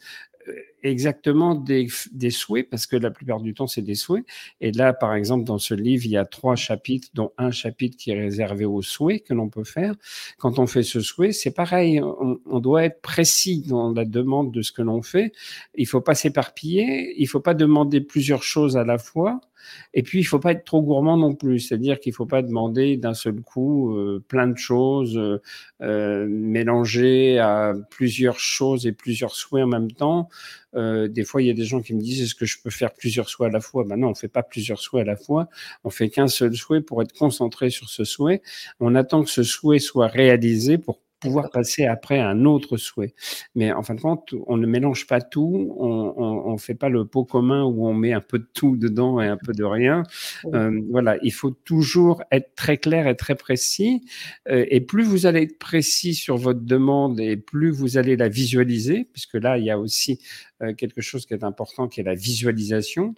exactement 0.84 1.56
des, 1.56 1.88
des, 2.12 2.30
souhaits, 2.30 2.70
parce 2.70 2.86
que 2.86 2.96
la 2.96 3.10
plupart 3.10 3.42
du 3.42 3.54
temps, 3.54 3.68
c'est 3.68 3.82
des 3.82 3.96
souhaits. 3.96 4.26
Et 4.62 4.72
là, 4.72 4.94
par 4.94 5.16
exemple, 5.16 5.44
dans 5.44 5.58
ce 5.58 5.74
livre, 5.74 6.06
il 6.06 6.12
y 6.12 6.18
a 6.18 6.26
trois 6.26 6.56
chapitres, 6.56 7.10
dont 7.14 7.32
un 7.38 7.52
chapitre 7.52 7.98
qui 7.98 8.12
est 8.12 8.20
réservé 8.20 8.66
aux 8.66 8.82
souhaits 8.82 9.24
que 9.24 9.34
l'on 9.34 9.50
peut 9.50 9.64
faire. 9.64 9.96
Quand 10.38 10.60
on 10.60 10.68
fait 10.68 10.84
ce 10.84 11.02
souhait, 11.02 11.32
c'est 11.32 11.54
pareil, 11.54 12.02
on, 12.02 12.40
on, 12.46 12.60
doit 12.60 12.84
être 12.86 13.02
précis 13.02 13.64
dans 13.68 13.92
la 13.92 14.06
demande 14.06 14.52
de 14.52 14.62
ce 14.62 14.72
que 14.72 14.82
l'on 14.82 15.02
fait. 15.02 15.32
Il 15.76 15.88
faut 15.88 16.02
pas 16.02 16.16
s'éparpiller, 16.16 17.16
il 17.18 17.28
faut 17.28 17.40
pas 17.40 17.56
demander 17.56 18.02
plusieurs 18.02 18.44
choses 18.44 18.78
à 18.78 18.84
la 18.84 18.98
fois. 18.98 19.42
Et 19.94 20.04
puis, 20.04 20.20
il 20.20 20.24
faut 20.24 20.40
pas 20.40 20.52
être 20.52 20.66
trop 20.66 20.82
gourmand 20.82 21.18
non 21.18 21.36
plus, 21.36 21.60
c'est-à-dire 21.60 22.00
qu'il 22.00 22.14
faut 22.14 22.26
pas 22.26 22.42
demander 22.42 22.98
d'un 22.98 23.14
seul 23.14 23.42
coup 23.42 23.96
euh, 23.96 24.24
plein 24.28 24.48
de 24.48 24.58
choses 24.58 25.18
euh, 25.18 25.40
à 27.40 27.74
plusieurs 27.90 28.40
choses 28.40 28.86
et 28.88 28.92
plusieurs 28.92 29.36
souhaits 29.36 29.64
en 29.64 29.68
même 29.68 29.92
temps. 29.92 30.30
Euh, 30.76 31.08
des 31.08 31.24
fois, 31.24 31.42
il 31.42 31.48
y 31.48 31.50
a 31.50 31.54
des 31.54 31.64
gens 31.64 31.82
qui 31.82 31.94
me 31.94 32.02
disent 32.02 32.22
est-ce 32.22 32.36
que 32.36 32.46
je 32.46 32.58
peux 32.62 32.70
faire 32.70 32.94
plusieurs 32.94 33.30
souhaits 33.30 33.50
à 33.50 33.54
la 33.54 33.62
fois? 33.62 33.84
Ben 33.86 33.98
non, 33.98 34.10
on 34.10 34.16
fait 34.16 34.28
pas 34.28 34.44
plusieurs 34.44 34.80
souhaits 34.80 35.08
à 35.08 35.12
la 35.12 35.16
fois. 35.16 35.48
On 35.84 35.90
fait 35.90 36.10
qu'un 36.10 36.28
seul 36.28 36.56
souhait 36.56 36.82
pour 36.82 37.02
être 37.02 37.14
concentré 37.14 37.70
sur 37.70 37.90
ce 37.90 38.04
souhait. 38.04 38.42
On 38.80 38.96
attend 38.96 39.24
que 39.24 39.30
ce 39.30 39.44
souhait 39.44 39.80
soit 39.80 40.08
réalisé 40.08 40.78
pour 40.78 41.00
pouvoir 41.26 41.50
passer 41.52 41.86
après 41.86 42.20
à 42.20 42.30
un 42.30 42.46
autre 42.46 42.78
souhait. 42.78 43.14
Mais 43.56 43.72
en 43.72 43.84
fin 43.84 43.96
de 43.96 44.02
compte, 44.02 44.34
on 44.48 44.58
ne 44.58 44.68
mélange 44.68 45.08
pas 45.08 45.22
tout, 45.22 45.76
on 45.78 46.54
ne 46.54 46.58
fait 46.58 46.76
pas 46.76 46.90
le 46.90 47.06
pot 47.06 47.26
commun 47.26 47.64
où 47.64 47.88
on 47.88 47.94
met 47.94 48.14
un 48.14 48.22
peu 48.22 48.40
de 48.40 48.48
tout 48.54 48.78
dedans 48.78 49.22
et 49.22 49.28
un 49.28 49.38
peu 49.38 49.54
de 49.54 49.64
rien. 49.64 50.04
Euh, 50.54 50.82
voilà, 50.90 51.18
il 51.24 51.34
faut 51.34 51.52
toujours 51.52 52.24
être 52.32 52.56
très 52.56 52.78
clair 52.78 53.08
et 53.08 53.16
très 53.16 53.36
précis. 53.36 54.02
Euh, 54.50 54.66
et 54.70 54.82
plus 54.82 55.04
vous 55.04 55.26
allez 55.26 55.44
être 55.44 55.60
précis 55.60 56.14
sur 56.14 56.38
votre 56.38 56.62
demande 56.62 57.20
et 57.20 57.38
plus 57.38 57.72
vous 57.72 57.98
allez 57.98 58.16
la 58.16 58.30
visualiser, 58.30 59.08
puisque 59.12 59.36
là, 59.36 59.58
il 59.58 59.66
y 59.66 59.72
a 59.72 59.80
aussi 59.80 60.20
euh, 60.62 60.74
quelque 60.74 61.02
chose 61.02 61.26
qui 61.26 61.34
est 61.34 61.44
important, 61.44 61.88
qui 61.88 62.00
est 62.00 62.04
la 62.04 62.16
visualisation. 62.16 63.16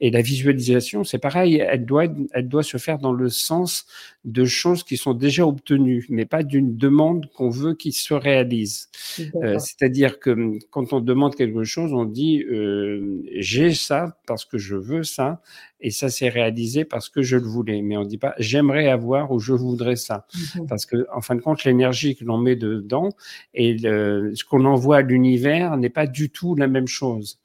Et 0.00 0.10
la 0.10 0.22
visualisation, 0.22 1.04
c'est 1.04 1.18
pareil, 1.18 1.56
elle 1.56 1.84
doit, 1.84 2.04
elle 2.32 2.48
doit 2.48 2.62
se 2.62 2.76
faire 2.76 2.98
dans 2.98 3.12
le 3.12 3.28
sens 3.28 3.86
de 4.24 4.44
choses 4.44 4.82
qui 4.82 4.96
sont 4.96 5.14
déjà 5.14 5.46
obtenues, 5.46 6.06
mais 6.08 6.26
pas 6.26 6.42
d'une 6.42 6.76
demande 6.76 7.26
qu'on 7.34 7.45
veut 7.48 7.74
qu'il 7.74 7.92
se 7.92 8.14
réalise. 8.14 8.88
Euh, 9.36 9.58
c'est-à-dire 9.58 10.18
que 10.18 10.30
hum, 10.30 10.58
quand 10.70 10.92
on 10.92 11.00
demande 11.00 11.34
quelque 11.34 11.64
chose, 11.64 11.92
on 11.92 12.04
dit 12.04 12.42
euh, 12.42 13.22
j'ai 13.36 13.72
ça 13.72 14.18
parce 14.26 14.44
que 14.44 14.58
je 14.58 14.76
veux 14.76 15.02
ça, 15.02 15.40
et 15.80 15.90
ça 15.90 16.08
s'est 16.08 16.28
réalisé 16.28 16.84
parce 16.84 17.08
que 17.08 17.22
je 17.22 17.36
le 17.36 17.46
voulais. 17.46 17.82
Mais 17.82 17.96
on 17.96 18.04
ne 18.04 18.08
dit 18.08 18.18
pas 18.18 18.34
j'aimerais 18.38 18.88
avoir 18.88 19.32
ou 19.32 19.38
je 19.38 19.52
voudrais 19.52 19.96
ça. 19.96 20.26
Parce 20.68 20.86
que, 20.86 21.06
en 21.14 21.20
fin 21.20 21.34
de 21.34 21.40
compte, 21.40 21.64
l'énergie 21.64 22.16
que 22.16 22.24
l'on 22.24 22.38
met 22.38 22.56
dedans 22.56 23.10
et 23.54 23.76
ce 23.78 24.44
qu'on 24.44 24.64
envoie 24.64 24.98
à 24.98 25.02
l'univers 25.02 25.76
n'est 25.76 25.90
pas 25.90 26.06
du 26.06 26.30
tout 26.30 26.54
la 26.54 26.68
même 26.68 26.88
chose. 26.88 27.38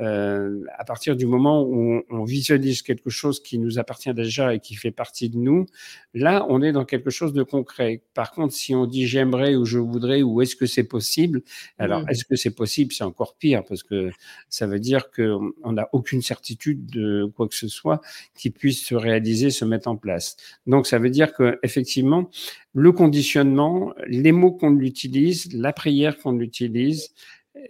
Euh, 0.00 0.64
à 0.76 0.84
partir 0.84 1.16
du 1.16 1.26
moment 1.26 1.64
où 1.64 2.02
on, 2.08 2.24
visualise 2.24 2.82
quelque 2.82 3.10
chose 3.10 3.42
qui 3.42 3.58
nous 3.58 3.78
appartient 3.78 4.12
déjà 4.14 4.54
et 4.54 4.60
qui 4.60 4.74
fait 4.74 4.90
partie 4.90 5.28
de 5.28 5.38
nous, 5.38 5.66
là, 6.14 6.46
on 6.48 6.62
est 6.62 6.72
dans 6.72 6.84
quelque 6.84 7.10
chose 7.10 7.32
de 7.32 7.42
concret. 7.42 8.02
Par 8.14 8.32
contre, 8.32 8.54
si 8.54 8.74
on 8.74 8.86
dit 8.86 9.06
j'aimerais 9.06 9.56
ou 9.56 9.64
je 9.64 9.78
voudrais 9.78 10.22
ou 10.22 10.40
est-ce 10.40 10.54
que 10.54 10.66
c'est 10.66 10.84
possible, 10.84 11.42
alors 11.78 12.02
mmh. 12.02 12.10
est-ce 12.10 12.24
que 12.24 12.36
c'est 12.36 12.54
possible, 12.54 12.92
c'est 12.92 13.04
encore 13.04 13.36
pire 13.36 13.64
parce 13.64 13.82
que 13.82 14.10
ça 14.48 14.66
veut 14.66 14.78
dire 14.78 15.10
qu'on 15.10 15.72
n'a 15.72 15.88
aucune 15.92 16.22
certitude 16.22 16.86
de 16.86 17.30
quoi 17.34 17.48
que 17.48 17.56
ce 17.56 17.68
soit 17.68 18.00
qui 18.36 18.50
puisse 18.50 18.84
se 18.84 18.94
réaliser, 18.94 19.50
se 19.50 19.64
mettre 19.64 19.88
en 19.88 19.96
place. 19.96 20.36
Donc, 20.66 20.86
ça 20.86 20.98
veut 20.98 21.10
dire 21.10 21.32
que 21.32 21.58
effectivement, 21.62 22.30
le 22.74 22.92
conditionnement, 22.92 23.94
les 24.06 24.32
mots 24.32 24.52
qu'on 24.52 24.78
utilise, 24.78 25.52
la 25.52 25.72
prière 25.72 26.18
qu'on 26.18 26.38
utilise, 26.38 27.10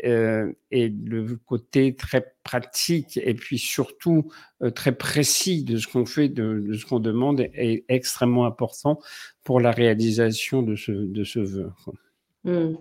euh, 0.05 0.53
et 0.71 0.89
le 0.89 1.37
côté 1.37 1.95
très 1.95 2.35
pratique 2.45 3.19
et 3.23 3.35
puis 3.35 3.59
surtout 3.59 4.31
euh, 4.63 4.71
très 4.71 4.93
précis 4.93 5.65
de 5.65 5.77
ce 5.79 5.87
qu'on 5.87 6.05
fait, 6.05 6.29
de, 6.29 6.73
ce 6.75 6.85
qu'on 6.85 7.01
demande 7.01 7.41
est, 7.41 7.85
extrêmement 7.89 8.45
important 8.47 9.01
pour 9.45 9.61
la 9.61 9.71
réalisation 9.71 10.63
de 10.63 10.77
ce, 10.77 10.93
de 10.93 11.25
ce 11.25 11.39
vœu. 11.39 11.71
Mmh. 12.49 12.77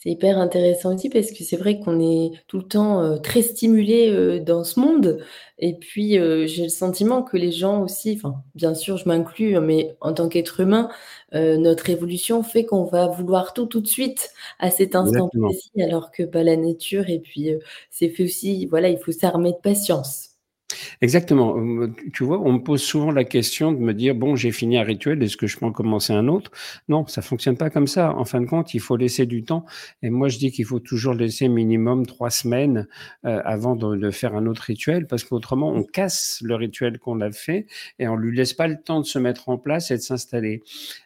C'est 0.00 0.10
hyper 0.10 0.38
intéressant 0.38 0.94
aussi 0.94 1.08
parce 1.10 1.32
que 1.32 1.42
c'est 1.42 1.56
vrai 1.56 1.80
qu'on 1.80 1.98
est 2.00 2.30
tout 2.46 2.58
le 2.58 2.62
temps 2.68 3.02
euh, 3.02 3.16
très 3.16 3.42
stimulé 3.42 4.08
euh, 4.08 4.38
dans 4.38 4.62
ce 4.62 4.78
monde. 4.78 5.18
Et 5.58 5.74
puis, 5.74 6.20
euh, 6.20 6.46
j'ai 6.46 6.64
le 6.64 6.68
sentiment 6.68 7.24
que 7.24 7.36
les 7.36 7.50
gens 7.50 7.82
aussi, 7.82 8.14
enfin, 8.16 8.36
bien 8.54 8.74
sûr, 8.74 8.96
je 8.96 9.08
m'inclus, 9.08 9.56
hein, 9.56 9.60
mais 9.60 9.96
en 10.00 10.12
tant 10.12 10.28
qu'être 10.28 10.60
humain, 10.60 10.88
notre 11.32 11.90
évolution 11.90 12.42
fait 12.44 12.64
qu'on 12.64 12.84
va 12.84 13.08
vouloir 13.08 13.52
tout 13.54 13.66
tout 13.66 13.80
de 13.80 13.88
suite 13.88 14.30
à 14.60 14.70
cet 14.70 14.94
instant 14.94 15.28
précis, 15.28 15.82
alors 15.82 16.10
que 16.12 16.22
pas 16.22 16.38
bah, 16.38 16.44
la 16.44 16.56
nature, 16.56 17.10
et 17.10 17.18
puis 17.18 17.50
c'est 17.90 18.08
fait 18.08 18.24
aussi, 18.24 18.66
voilà, 18.66 18.88
il 18.88 18.98
faut 18.98 19.12
s'armer 19.12 19.52
de 19.52 19.58
patience. 19.58 20.27
Exactement. 21.00 21.56
Tu 22.12 22.24
vois, 22.24 22.40
on 22.40 22.52
me 22.52 22.58
pose 22.58 22.82
souvent 22.82 23.10
la 23.10 23.24
question 23.24 23.72
de 23.72 23.78
me 23.78 23.94
dire 23.94 24.14
bon, 24.14 24.36
j'ai 24.36 24.52
fini 24.52 24.76
un 24.76 24.82
rituel, 24.82 25.22
est-ce 25.22 25.36
que 25.36 25.46
je 25.46 25.56
peux 25.56 25.64
en 25.64 25.72
commencer 25.72 26.12
un 26.12 26.28
autre? 26.28 26.50
Non, 26.88 27.06
ça 27.06 27.22
fonctionne 27.22 27.56
pas 27.56 27.70
comme 27.70 27.86
ça. 27.86 28.14
En 28.14 28.24
fin 28.26 28.40
de 28.40 28.46
compte, 28.46 28.74
il 28.74 28.80
faut 28.80 28.96
laisser 28.96 29.24
du 29.24 29.44
temps. 29.44 29.64
Et 30.02 30.10
moi, 30.10 30.28
je 30.28 30.38
dis 30.38 30.50
qu'il 30.50 30.66
faut 30.66 30.78
toujours 30.78 31.14
laisser 31.14 31.48
minimum 31.48 32.04
trois 32.04 32.30
semaines 32.30 32.86
euh, 33.24 33.40
avant 33.44 33.76
de, 33.76 34.10
faire 34.10 34.34
un 34.34 34.46
autre 34.46 34.62
rituel, 34.62 35.06
parce 35.06 35.24
qu'autrement, 35.24 35.70
on 35.70 35.82
casse 35.84 36.40
le 36.42 36.54
rituel 36.54 36.98
qu'on 36.98 37.20
a 37.20 37.30
fait 37.30 37.66
et 37.98 38.08
on 38.08 38.16
lui 38.16 38.36
laisse 38.36 38.52
pas 38.52 38.68
le 38.68 38.80
temps 38.80 39.00
de 39.00 39.06
se 39.06 39.18
mettre 39.18 39.48
en 39.48 39.58
place 39.58 39.90
et 39.90 39.96
de 39.96 40.02
s'installer. 40.02 40.62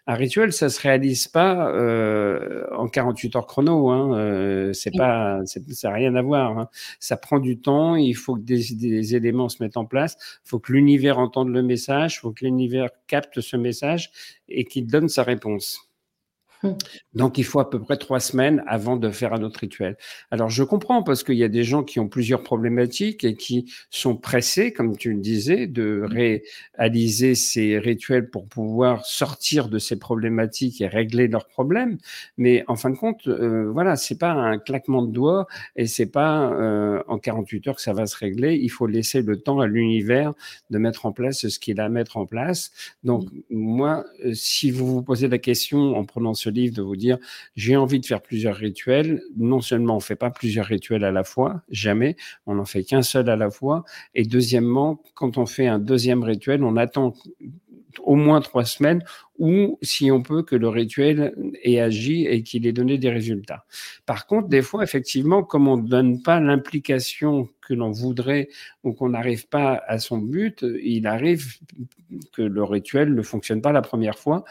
Un 0.07 0.15
rituel, 0.15 0.53
ça 0.53 0.69
se 0.71 0.81
réalise 0.81 1.29
pas 1.29 1.71
euh, 1.71 2.65
en 2.77 2.89
48 2.89 3.37
heures 3.37 3.47
chrono. 3.47 3.91
Hein, 3.91 4.17
euh, 4.17 4.73
c'est 4.73 4.93
pas, 4.97 5.41
ça 5.47 5.89
n'a 5.89 5.95
rien 5.95 6.15
à 6.17 6.23
voir. 6.23 6.59
Hein. 6.59 6.69
Ça 6.99 7.17
prend 7.17 7.39
du 7.39 7.59
temps. 7.59 7.97
Il 7.97 8.15
faut 8.15 8.35
que 8.35 8.41
des, 8.41 8.75
des 8.75 9.15
éléments 9.15 9.49
se 9.53 9.63
mettent 9.63 9.77
en 9.77 9.85
place. 9.85 10.17
Il 10.45 10.49
faut 10.49 10.59
que 10.59 10.73
l'univers 10.73 11.19
entende 11.19 11.49
le 11.51 11.63
message, 11.63 12.17
il 12.17 12.19
faut 12.21 12.33
que 12.33 12.45
l'univers 12.45 12.89
capte 13.07 13.41
ce 13.41 13.57
message 13.57 14.11
et 14.49 14.65
qu'il 14.65 14.87
donne 14.87 15.09
sa 15.09 15.23
réponse. 15.23 15.92
Hum. 16.63 16.77
Donc, 17.15 17.39
il 17.39 17.45
faut 17.45 17.61
à 17.61 17.69
peu 17.69 17.81
près 17.81 17.97
trois 17.97 18.21
semaines 18.21 18.63
avant 18.67 18.97
de 18.97 19.11
faire 19.11 19.33
un 19.33 19.43
autre 19.43 19.61
rituel. 19.61 19.97
Alors, 20.31 20.49
je 20.49 20.63
comprends 20.63 21.03
parce 21.03 21.25
qu'il 21.25 21.37
y 21.37 21.45
a 21.45 21.49
des 21.49 21.65
gens 21.65 21.83
qui 21.83 21.99
ont 21.99 22.09
plusieurs 22.09 22.43
problématiques 22.43 23.25
et 23.25 23.35
qui 23.35 23.73
sont 23.91 24.17
pressés, 24.17 24.73
comme 24.73 24.97
tu 24.97 25.13
le 25.13 25.21
disais, 25.21 25.67
de 25.67 26.03
hum. 26.05 26.13
réaliser 26.79 27.35
ces 27.35 27.79
rituels 27.79 28.31
pour 28.31 28.47
pouvoir 28.47 29.05
sortir 29.05 29.69
de 29.69 29.79
ces 29.79 29.99
problématiques 29.99 30.81
et 30.81 30.87
régler 30.87 31.29
leurs 31.29 31.47
problèmes. 31.47 31.99
Mais 32.37 32.65
en 32.69 32.77
fin 32.77 32.91
de 32.91 32.97
compte, 32.97 33.27
euh, 33.27 33.71
voilà, 33.73 33.97
c'est 33.97 34.19
pas 34.19 34.33
un 34.33 34.59
claquement 34.59 35.03
de 35.03 35.13
doigts 35.13 35.47
et 35.77 35.87
c'est 35.87 36.07
pas 36.07 36.53
euh, 36.53 37.03
en 37.09 37.19
48 37.19 37.69
heures 37.69 37.77
que 37.77 37.83
ça 37.83 37.93
va 37.93 38.07
se 38.07 38.17
régler. 38.17 38.55
Il 38.55 38.71
faut 38.71 38.87
laisser 38.87 39.23
le 39.23 39.41
temps 39.41 39.61
à 39.61 39.67
l'univers 39.67 40.33
de 40.71 40.79
mettre 40.79 41.07
en 41.07 41.13
place 41.13 41.49
ce 41.49 41.59
qu'il 41.59 41.81
a 41.81 41.85
à 41.87 41.89
mettre 41.89 42.17
en 42.17 42.27
place. 42.27 42.71
Donc, 43.03 43.25
hum. 43.25 43.43
moi, 43.51 44.05
euh, 44.25 44.33
si 44.35 44.71
vous 44.71 44.87
vous 44.87 45.03
posez 45.03 45.29
la 45.29 45.39
question 45.39 45.97
en 45.97 46.05
prenant 46.05 46.35
ce 46.35 46.52
livre 46.53 46.75
de 46.77 46.83
vous 46.83 46.97
dire 46.97 47.19
j'ai 47.57 47.77
envie 47.77 48.01
de 48.01 48.07
faire 48.07 48.23
plusieurs 48.23 48.57
rituels. 48.57 49.23
Non 49.37 49.61
seulement 49.61 49.97
on 49.97 50.01
fait 50.01 50.17
pas 50.17 50.31
plusieurs 50.31 50.67
rituels 50.67 51.05
à 51.05 51.11
la 51.13 51.25
fois, 51.25 51.63
jamais, 51.69 52.17
on 52.47 52.55
n'en 52.55 52.65
fait 52.65 52.85
qu'un 52.85 53.03
seul 53.03 53.29
à 53.29 53.37
la 53.37 53.51
fois. 53.51 53.85
Et 54.15 54.25
deuxièmement, 54.25 55.03
quand 55.15 55.39
on 55.39 55.47
fait 55.47 55.67
un 55.67 55.79
deuxième 55.79 56.23
rituel, 56.23 56.63
on 56.65 56.77
attend 56.77 57.15
au 58.01 58.15
moins 58.15 58.41
trois 58.41 58.65
semaines 58.65 59.03
ou 59.39 59.79
si 59.83 60.11
on 60.11 60.23
peut 60.23 60.43
que 60.43 60.55
le 60.55 60.69
rituel 60.69 61.35
ait 61.63 61.81
agi 61.81 62.27
et 62.27 62.43
qu'il 62.43 62.67
ait 62.67 62.73
donné 62.73 62.99
des 62.99 63.11
résultats. 63.11 63.65
Par 64.07 64.27
contre, 64.27 64.49
des 64.49 64.63
fois, 64.63 64.85
effectivement, 64.85 65.43
comme 65.43 65.69
on 65.69 65.79
ne 65.79 65.89
donne 65.89 66.23
pas 66.23 66.39
l'implication 66.39 67.49
que 67.61 67.75
l'on 67.75 67.91
voudrait 67.91 68.49
ou 68.85 68.93
qu'on 68.93 69.11
n'arrive 69.11 69.49
pas 69.49 69.83
à 69.87 69.99
son 69.99 70.19
but, 70.19 70.65
il 70.83 71.07
arrive 71.07 71.57
que 72.33 72.43
le 72.43 72.63
rituel 72.63 73.15
ne 73.15 73.23
fonctionne 73.23 73.63
pas 73.63 73.73
la 73.73 73.83
première 73.83 74.19
fois 74.19 74.45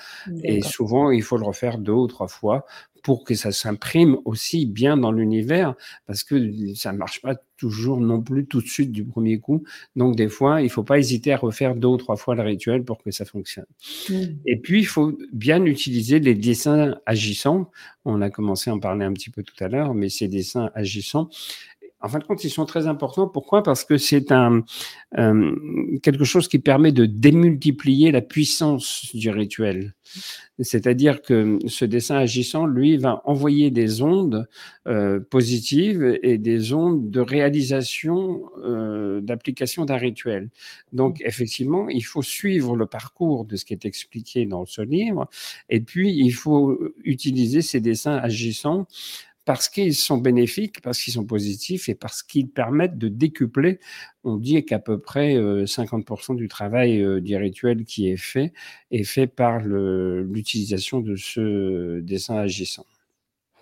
et 0.43 0.62
souvent 0.62 1.12
il 1.12 1.21
faut 1.21 1.38
le 1.38 1.45
refaire 1.45 1.77
deux 1.77 1.91
ou 1.91 2.08
trois 2.08 2.27
fois 2.27 2.65
pour 3.04 3.24
que 3.24 3.36
ça 3.36 3.52
s'imprime 3.52 4.18
aussi 4.26 4.66
bien 4.66 4.98
dans 4.98 5.12
l'univers, 5.12 5.76
parce 6.06 6.24
que 6.24 6.74
ça 6.76 6.92
ne 6.92 6.98
marche 6.98 7.22
pas 7.22 7.36
toujours 7.58 8.00
non 8.00 8.22
plus 8.22 8.48
tout 8.48 8.62
de 8.62 8.68
suite 8.68 8.92
du 8.92 9.06
premier 9.06 9.40
coup. 9.40 9.64
Donc 9.96 10.16
des 10.16 10.30
fois, 10.30 10.62
il 10.62 10.70
faut 10.70 10.84
pas 10.84 10.98
hésiter 10.98 11.32
à 11.34 11.38
refaire 11.38 11.76
deux 11.76 11.90
ou 11.90 11.98
trois 11.98 12.16
fois 12.16 12.36
le 12.36 12.42
rituel 12.42 12.84
pour 12.84 13.02
que 13.04 13.12
ça 13.12 13.26
fonctionne. 13.26 13.68
Mmh. 14.10 14.14
Et 14.46 14.58
puis, 14.58 14.80
il 14.80 14.88
faut 14.88 15.18
bien 15.32 15.64
utiliser 15.66 16.20
les 16.20 16.36
dessins 16.36 16.96
agissants. 17.06 17.70
On 18.06 18.22
a 18.22 18.30
commencé 18.30 18.70
à 18.70 18.74
en 18.74 18.80
parler 18.80 19.06
un 19.06 19.14
petit 19.14 19.30
peu 19.30 19.44
tout 19.44 19.64
à 19.64 19.68
l'heure, 19.68 19.94
mais 19.94 20.10
ces 20.10 20.28
dessins 20.28 20.72
agissants, 20.74 21.30
en 22.02 22.10
fin 22.10 22.20
de 22.20 22.24
compte, 22.24 22.44
ils 22.44 22.50
sont 22.50 22.66
très 22.66 22.88
importants. 22.88 23.28
Pourquoi? 23.28 23.64
Parce 23.64 23.84
que 23.84 23.98
c'est 23.98 24.32
un 24.32 24.64
euh, 25.18 25.56
quelque 26.02 26.24
chose 26.24 26.48
qui 26.48 26.60
permet 26.60 26.92
de 26.92 27.06
démultiplier 27.06 28.12
la 28.12 28.22
puissance 28.22 29.10
du 29.14 29.30
rituel. 29.30 29.94
C'est-à-dire 30.60 31.22
que 31.22 31.58
ce 31.68 31.86
dessin 31.86 32.18
agissant, 32.18 32.66
lui, 32.66 32.98
va 32.98 33.22
envoyer 33.26 33.72
des 33.72 34.02
ondes 34.02 34.48
euh, 34.88 35.20
positives 35.20 36.20
et 36.22 36.38
des 36.38 36.74
ondes 36.74 37.10
de 37.10 37.20
réalisation 37.22 38.44
euh, 38.64 39.22
d'application 39.22 39.86
d'un 39.86 39.98
rituel. 39.98 40.50
Donc, 40.92 41.22
effectivement, 41.22 41.88
il 41.90 42.02
faut 42.02 42.22
suivre 42.22 42.76
le 42.76 42.86
parcours 42.86 43.46
de 43.46 43.56
ce 43.56 43.66
qui 43.66 43.74
est 43.74 43.86
expliqué 43.86 44.46
dans 44.46 44.66
ce 44.66 44.82
livre, 44.82 45.30
et 45.70 45.82
puis 45.82 46.14
il 46.14 46.32
faut 46.32 46.78
utiliser 47.04 47.62
ces 47.62 47.80
dessins 47.80 48.18
agissants 48.18 48.88
parce 49.45 49.69
qu'ils 49.69 49.95
sont 49.95 50.17
bénéfiques, 50.17 50.82
parce 50.82 51.01
qu'ils 51.01 51.13
sont 51.13 51.25
positifs 51.25 51.89
et 51.89 51.95
parce 51.95 52.21
qu'ils 52.21 52.49
permettent 52.49 52.97
de 52.97 53.08
décupler. 53.08 53.80
On 54.23 54.38
dit 54.38 54.63
qu'à 54.65 54.80
peu 54.80 54.99
près 54.99 55.36
50% 55.36 56.34
euh, 56.34 56.36
du 56.36 56.47
travail 56.47 57.01
euh, 57.01 57.19
du 57.19 57.36
rituel 57.36 57.86
qui 57.86 58.10
est 58.10 58.17
fait 58.17 58.54
est 58.91 59.04
fait 59.04 59.27
par 59.27 59.60
l'utilisation 59.62 60.99
de 60.99 61.15
ce 61.15 61.99
dessin 62.01 62.36
agissant. 62.36 62.86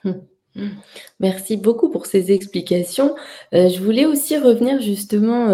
Hum. 0.03 0.21
Merci 1.21 1.55
beaucoup 1.55 1.89
pour 1.89 2.07
ces 2.07 2.31
explications. 2.33 3.15
Euh, 3.53 3.69
je 3.69 3.81
voulais 3.81 4.05
aussi 4.05 4.35
revenir 4.37 4.81
justement, 4.81 5.47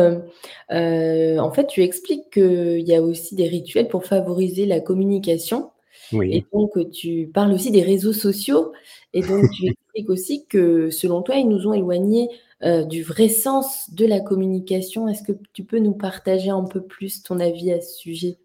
en 0.71 1.51
fait, 1.51 1.67
tu 1.67 1.83
expliques 1.83 2.31
qu'il 2.31 2.87
y 2.87 2.95
a 2.95 3.01
aussi 3.01 3.35
des 3.35 3.47
rituels 3.47 3.89
pour 3.89 4.05
favoriser 4.05 4.65
la 4.65 4.79
communication. 4.79 5.69
Oui. 6.11 6.35
Et 6.35 6.45
donc, 6.53 6.91
tu 6.91 7.29
parles 7.31 7.51
aussi 7.51 7.71
des 7.71 7.83
réseaux 7.83 8.13
sociaux. 8.13 8.71
Et 9.13 9.21
donc, 9.21 9.45
tu 9.51 9.75
expliques 9.95 10.09
aussi 10.09 10.45
que, 10.47 10.89
selon 10.89 11.21
toi, 11.21 11.35
ils 11.35 11.47
nous 11.47 11.67
ont 11.67 11.73
éloignés 11.73 12.29
euh, 12.63 12.83
du 12.83 13.03
vrai 13.03 13.29
sens 13.29 13.93
de 13.93 14.05
la 14.05 14.19
communication. 14.19 15.07
Est-ce 15.07 15.23
que 15.23 15.37
tu 15.53 15.63
peux 15.63 15.79
nous 15.79 15.93
partager 15.93 16.49
un 16.49 16.63
peu 16.63 16.81
plus 16.81 17.23
ton 17.23 17.39
avis 17.39 17.71
à 17.71 17.81
ce 17.81 17.97
sujet? 17.97 18.37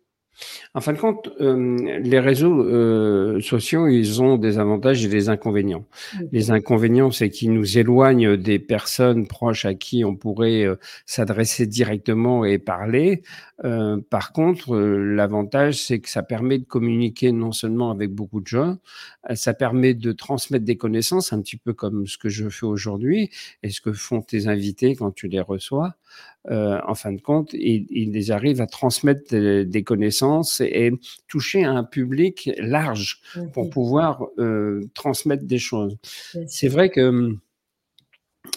En 0.74 0.80
fin 0.80 0.92
de 0.92 0.98
compte, 0.98 1.30
euh, 1.40 1.98
les 2.00 2.20
réseaux 2.20 2.62
euh, 2.62 3.40
sociaux, 3.40 3.88
ils 3.88 4.22
ont 4.22 4.36
des 4.36 4.58
avantages 4.58 5.04
et 5.04 5.08
des 5.08 5.28
inconvénients. 5.28 5.84
Les 6.32 6.50
inconvénients, 6.50 7.10
c'est 7.10 7.28
qu'ils 7.28 7.52
nous 7.52 7.78
éloignent 7.78 8.36
des 8.36 8.58
personnes 8.58 9.26
proches 9.26 9.64
à 9.64 9.74
qui 9.74 10.04
on 10.04 10.16
pourrait 10.16 10.64
euh, 10.64 10.76
s'adresser 11.06 11.66
directement 11.66 12.44
et 12.44 12.58
parler. 12.58 13.22
Par 14.08 14.32
contre, 14.32 14.76
l'avantage, 14.76 15.84
c'est 15.84 16.00
que 16.00 16.08
ça 16.08 16.22
permet 16.22 16.58
de 16.58 16.64
communiquer 16.64 17.32
non 17.32 17.52
seulement 17.52 17.90
avec 17.90 18.10
beaucoup 18.10 18.40
de 18.40 18.46
gens, 18.46 18.78
ça 19.34 19.52
permet 19.54 19.94
de 19.94 20.12
transmettre 20.12 20.64
des 20.64 20.76
connaissances, 20.76 21.32
un 21.32 21.42
petit 21.42 21.56
peu 21.56 21.72
comme 21.72 22.06
ce 22.06 22.16
que 22.16 22.28
je 22.28 22.48
fais 22.48 22.66
aujourd'hui 22.66 23.30
et 23.62 23.70
ce 23.70 23.80
que 23.80 23.92
font 23.92 24.22
tes 24.22 24.48
invités 24.48 24.96
quand 24.96 25.10
tu 25.10 25.28
les 25.28 25.40
reçois. 25.40 25.94
Euh, 26.50 26.80
en 26.86 26.94
fin 26.94 27.12
de 27.12 27.20
compte, 27.20 27.52
ils, 27.52 27.86
ils 27.90 28.32
arrivent 28.32 28.62
à 28.62 28.66
transmettre 28.66 29.34
des, 29.34 29.82
connaissances 29.84 30.60
et, 30.60 30.92
toucher 31.28 31.64
un 31.64 31.84
public 31.84 32.50
large 32.58 33.20
pour 33.52 33.68
pouvoir 33.68 34.26
euh, 34.38 34.88
transmettre 34.94 35.44
des 35.44 35.58
choses. 35.58 35.98
C'est 36.46 36.68
vrai 36.68 36.88
que 36.88 37.00
hum, 37.00 37.40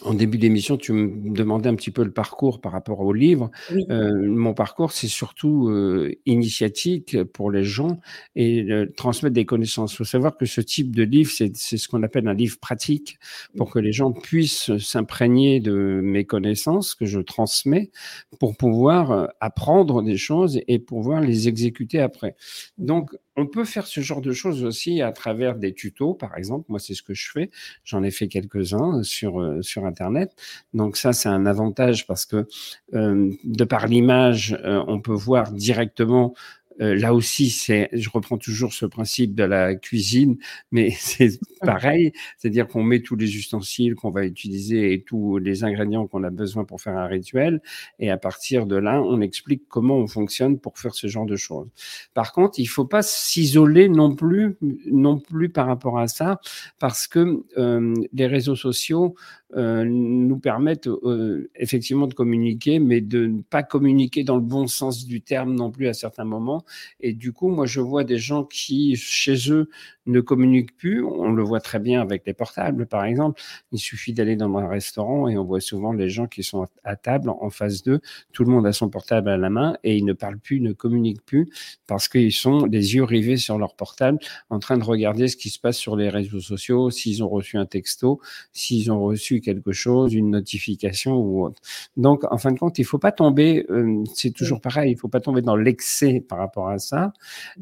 en 0.03 0.13
début 0.13 0.37
d'émission, 0.37 0.77
tu 0.77 0.93
me 0.93 1.35
demandais 1.35 1.67
un 1.67 1.75
petit 1.75 1.91
peu 1.91 2.03
le 2.03 2.11
parcours 2.11 2.61
par 2.61 2.71
rapport 2.71 3.01
au 3.01 3.11
livre. 3.11 3.51
Euh, 3.89 4.27
mon 4.27 4.53
parcours, 4.53 4.93
c'est 4.93 5.07
surtout 5.07 5.67
euh, 5.69 6.13
initiatique 6.25 7.21
pour 7.23 7.51
les 7.51 7.63
gens 7.65 7.99
et 8.35 8.65
transmettre 8.95 9.33
des 9.33 9.45
connaissances. 9.45 9.93
Il 9.93 9.97
faut 9.97 10.03
savoir 10.05 10.37
que 10.37 10.45
ce 10.45 10.61
type 10.61 10.95
de 10.95 11.03
livre, 11.03 11.31
c'est 11.31 11.53
ce 11.53 11.87
qu'on 11.87 12.03
appelle 12.03 12.27
un 12.27 12.33
livre 12.33 12.57
pratique 12.59 13.17
pour 13.57 13.71
que 13.71 13.79
les 13.79 13.91
gens 13.91 14.13
puissent 14.13 14.75
s'imprégner 14.77 15.59
de 15.59 15.99
mes 16.01 16.25
connaissances 16.25 16.95
que 16.95 17.05
je 17.05 17.19
transmets 17.19 17.91
pour 18.39 18.55
pouvoir 18.55 19.11
euh, 19.11 19.27
apprendre 19.41 20.01
des 20.01 20.17
choses 20.17 20.61
et 20.67 20.79
pouvoir 20.79 21.21
les 21.21 21.47
exécuter 21.47 21.99
après. 21.99 22.35
Donc, 22.77 23.11
on 23.35 23.47
peut 23.47 23.65
faire 23.65 23.87
ce 23.87 24.01
genre 24.01 24.21
de 24.21 24.31
choses 24.31 24.63
aussi 24.63 25.01
à 25.01 25.11
travers 25.11 25.55
des 25.55 25.73
tutos, 25.73 26.13
par 26.13 26.37
exemple. 26.37 26.65
Moi, 26.69 26.79
c'est 26.79 26.93
ce 26.93 27.01
que 27.01 27.13
je 27.13 27.31
fais. 27.31 27.49
J'en 27.83 28.03
ai 28.03 28.11
fait 28.11 28.27
quelques-uns 28.27 29.01
sur, 29.03 29.41
euh, 29.41 29.61
Internet. 29.85 30.35
Donc 30.73 30.97
ça, 30.97 31.13
c'est 31.13 31.29
un 31.29 31.45
avantage 31.45 32.07
parce 32.07 32.25
que 32.25 32.47
euh, 32.93 33.31
de 33.43 33.63
par 33.63 33.87
l'image, 33.87 34.57
euh, 34.63 34.83
on 34.87 34.99
peut 34.99 35.13
voir 35.13 35.51
directement 35.51 36.33
euh, 36.81 36.95
là 36.95 37.13
aussi, 37.13 37.49
c'est, 37.49 37.89
je 37.93 38.09
reprends 38.09 38.37
toujours 38.37 38.73
ce 38.73 38.85
principe 38.85 39.35
de 39.35 39.43
la 39.43 39.75
cuisine, 39.75 40.37
mais 40.71 40.91
c'est 40.97 41.39
pareil, 41.61 42.13
c'est-à-dire 42.37 42.67
qu'on 42.67 42.83
met 42.83 43.01
tous 43.01 43.15
les 43.15 43.35
ustensiles 43.35 43.95
qu'on 43.95 44.11
va 44.11 44.25
utiliser 44.25 44.93
et 44.93 45.03
tous 45.03 45.37
les 45.37 45.63
ingrédients 45.63 46.07
qu'on 46.07 46.23
a 46.23 46.29
besoin 46.29 46.65
pour 46.65 46.81
faire 46.81 46.97
un 46.97 47.07
rituel, 47.07 47.61
et 47.99 48.09
à 48.09 48.17
partir 48.17 48.65
de 48.65 48.75
là, 48.75 49.01
on 49.01 49.21
explique 49.21 49.63
comment 49.67 49.97
on 49.97 50.07
fonctionne 50.07 50.59
pour 50.59 50.77
faire 50.77 50.93
ce 50.93 51.07
genre 51.07 51.25
de 51.25 51.35
choses. 51.35 51.69
Par 52.13 52.33
contre, 52.33 52.59
il 52.59 52.65
faut 52.65 52.85
pas 52.85 53.01
s'isoler 53.01 53.89
non 53.89 54.15
plus, 54.15 54.57
non 54.91 55.19
plus 55.19 55.49
par 55.49 55.67
rapport 55.67 55.99
à 55.99 56.07
ça, 56.07 56.39
parce 56.79 57.07
que 57.07 57.43
euh, 57.57 57.93
les 58.13 58.27
réseaux 58.27 58.55
sociaux 58.55 59.15
euh, 59.55 59.83
nous 59.85 60.39
permettent 60.39 60.87
euh, 60.87 61.49
effectivement 61.55 62.07
de 62.07 62.13
communiquer, 62.13 62.79
mais 62.79 63.01
de 63.01 63.27
ne 63.27 63.41
pas 63.41 63.61
communiquer 63.61 64.23
dans 64.23 64.35
le 64.35 64.41
bon 64.41 64.65
sens 64.65 65.05
du 65.05 65.21
terme 65.21 65.53
non 65.53 65.69
plus 65.69 65.87
à 65.87 65.93
certains 65.93 66.23
moments. 66.23 66.62
Et 66.99 67.13
du 67.13 67.33
coup, 67.33 67.49
moi, 67.49 67.65
je 67.65 67.79
vois 67.81 68.03
des 68.03 68.17
gens 68.17 68.43
qui, 68.45 68.95
chez 68.95 69.51
eux, 69.51 69.69
ne 70.05 70.19
communiquent 70.21 70.75
plus. 70.77 71.03
On 71.03 71.31
le 71.31 71.43
voit 71.43 71.59
très 71.59 71.79
bien 71.79 72.01
avec 72.01 72.23
les 72.25 72.33
portables, 72.33 72.85
par 72.85 73.05
exemple. 73.05 73.41
Il 73.71 73.79
suffit 73.79 74.13
d'aller 74.13 74.35
dans 74.35 74.55
un 74.57 74.67
restaurant 74.67 75.27
et 75.27 75.37
on 75.37 75.43
voit 75.43 75.61
souvent 75.61 75.93
les 75.93 76.09
gens 76.09 76.27
qui 76.27 76.43
sont 76.43 76.67
à 76.83 76.95
table 76.95 77.29
en 77.29 77.49
face 77.49 77.83
d'eux. 77.83 78.01
Tout 78.31 78.43
le 78.43 78.51
monde 78.51 78.65
a 78.67 78.73
son 78.73 78.89
portable 78.89 79.29
à 79.29 79.37
la 79.37 79.49
main 79.49 79.77
et 79.83 79.97
ils 79.97 80.05
ne 80.05 80.13
parlent 80.13 80.39
plus, 80.39 80.59
ne 80.59 80.73
communiquent 80.73 81.25
plus 81.25 81.49
parce 81.87 82.07
qu'ils 82.07 82.33
sont 82.33 82.65
les 82.65 82.95
yeux 82.95 83.03
rivés 83.03 83.37
sur 83.37 83.57
leur 83.57 83.75
portable 83.75 84.19
en 84.49 84.59
train 84.59 84.77
de 84.77 84.83
regarder 84.83 85.27
ce 85.27 85.37
qui 85.37 85.49
se 85.49 85.59
passe 85.59 85.77
sur 85.77 85.95
les 85.95 86.09
réseaux 86.09 86.39
sociaux, 86.39 86.89
s'ils 86.91 87.23
ont 87.23 87.29
reçu 87.29 87.57
un 87.57 87.65
texto, 87.65 88.19
s'ils 88.51 88.91
ont 88.91 89.01
reçu 89.01 89.41
quelque 89.41 89.71
chose, 89.71 90.13
une 90.13 90.31
notification 90.31 91.15
ou 91.15 91.45
autre. 91.45 91.61
Donc, 91.97 92.23
en 92.31 92.37
fin 92.37 92.51
de 92.51 92.59
compte, 92.59 92.79
il 92.79 92.85
faut 92.85 92.99
pas 92.99 93.11
tomber, 93.11 93.65
euh, 93.69 94.03
c'est 94.13 94.31
toujours 94.31 94.61
pareil, 94.61 94.91
il 94.91 94.97
faut 94.97 95.07
pas 95.07 95.19
tomber 95.19 95.41
dans 95.41 95.55
l'excès 95.55 96.23
par 96.27 96.39
rapport 96.39 96.69
à 96.69 96.79
ça. 96.79 97.13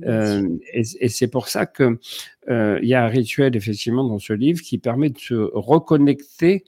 Euh, 0.06 0.48
et, 0.74 0.84
et 1.00 1.10
c'est 1.10 1.28
pour 1.28 1.48
ça 1.48 1.66
que 1.66 2.00
il 2.48 2.88
y 2.88 2.94
a 2.94 3.06
un 3.06 3.08
rituel 3.08 3.56
effectivement 3.56 4.04
dans 4.04 4.20
ce 4.20 4.34
livre 4.34 4.62
qui 4.62 4.78
permet 4.78 5.10
de 5.10 5.20
se 5.20 5.36
reconnecter 5.54 6.64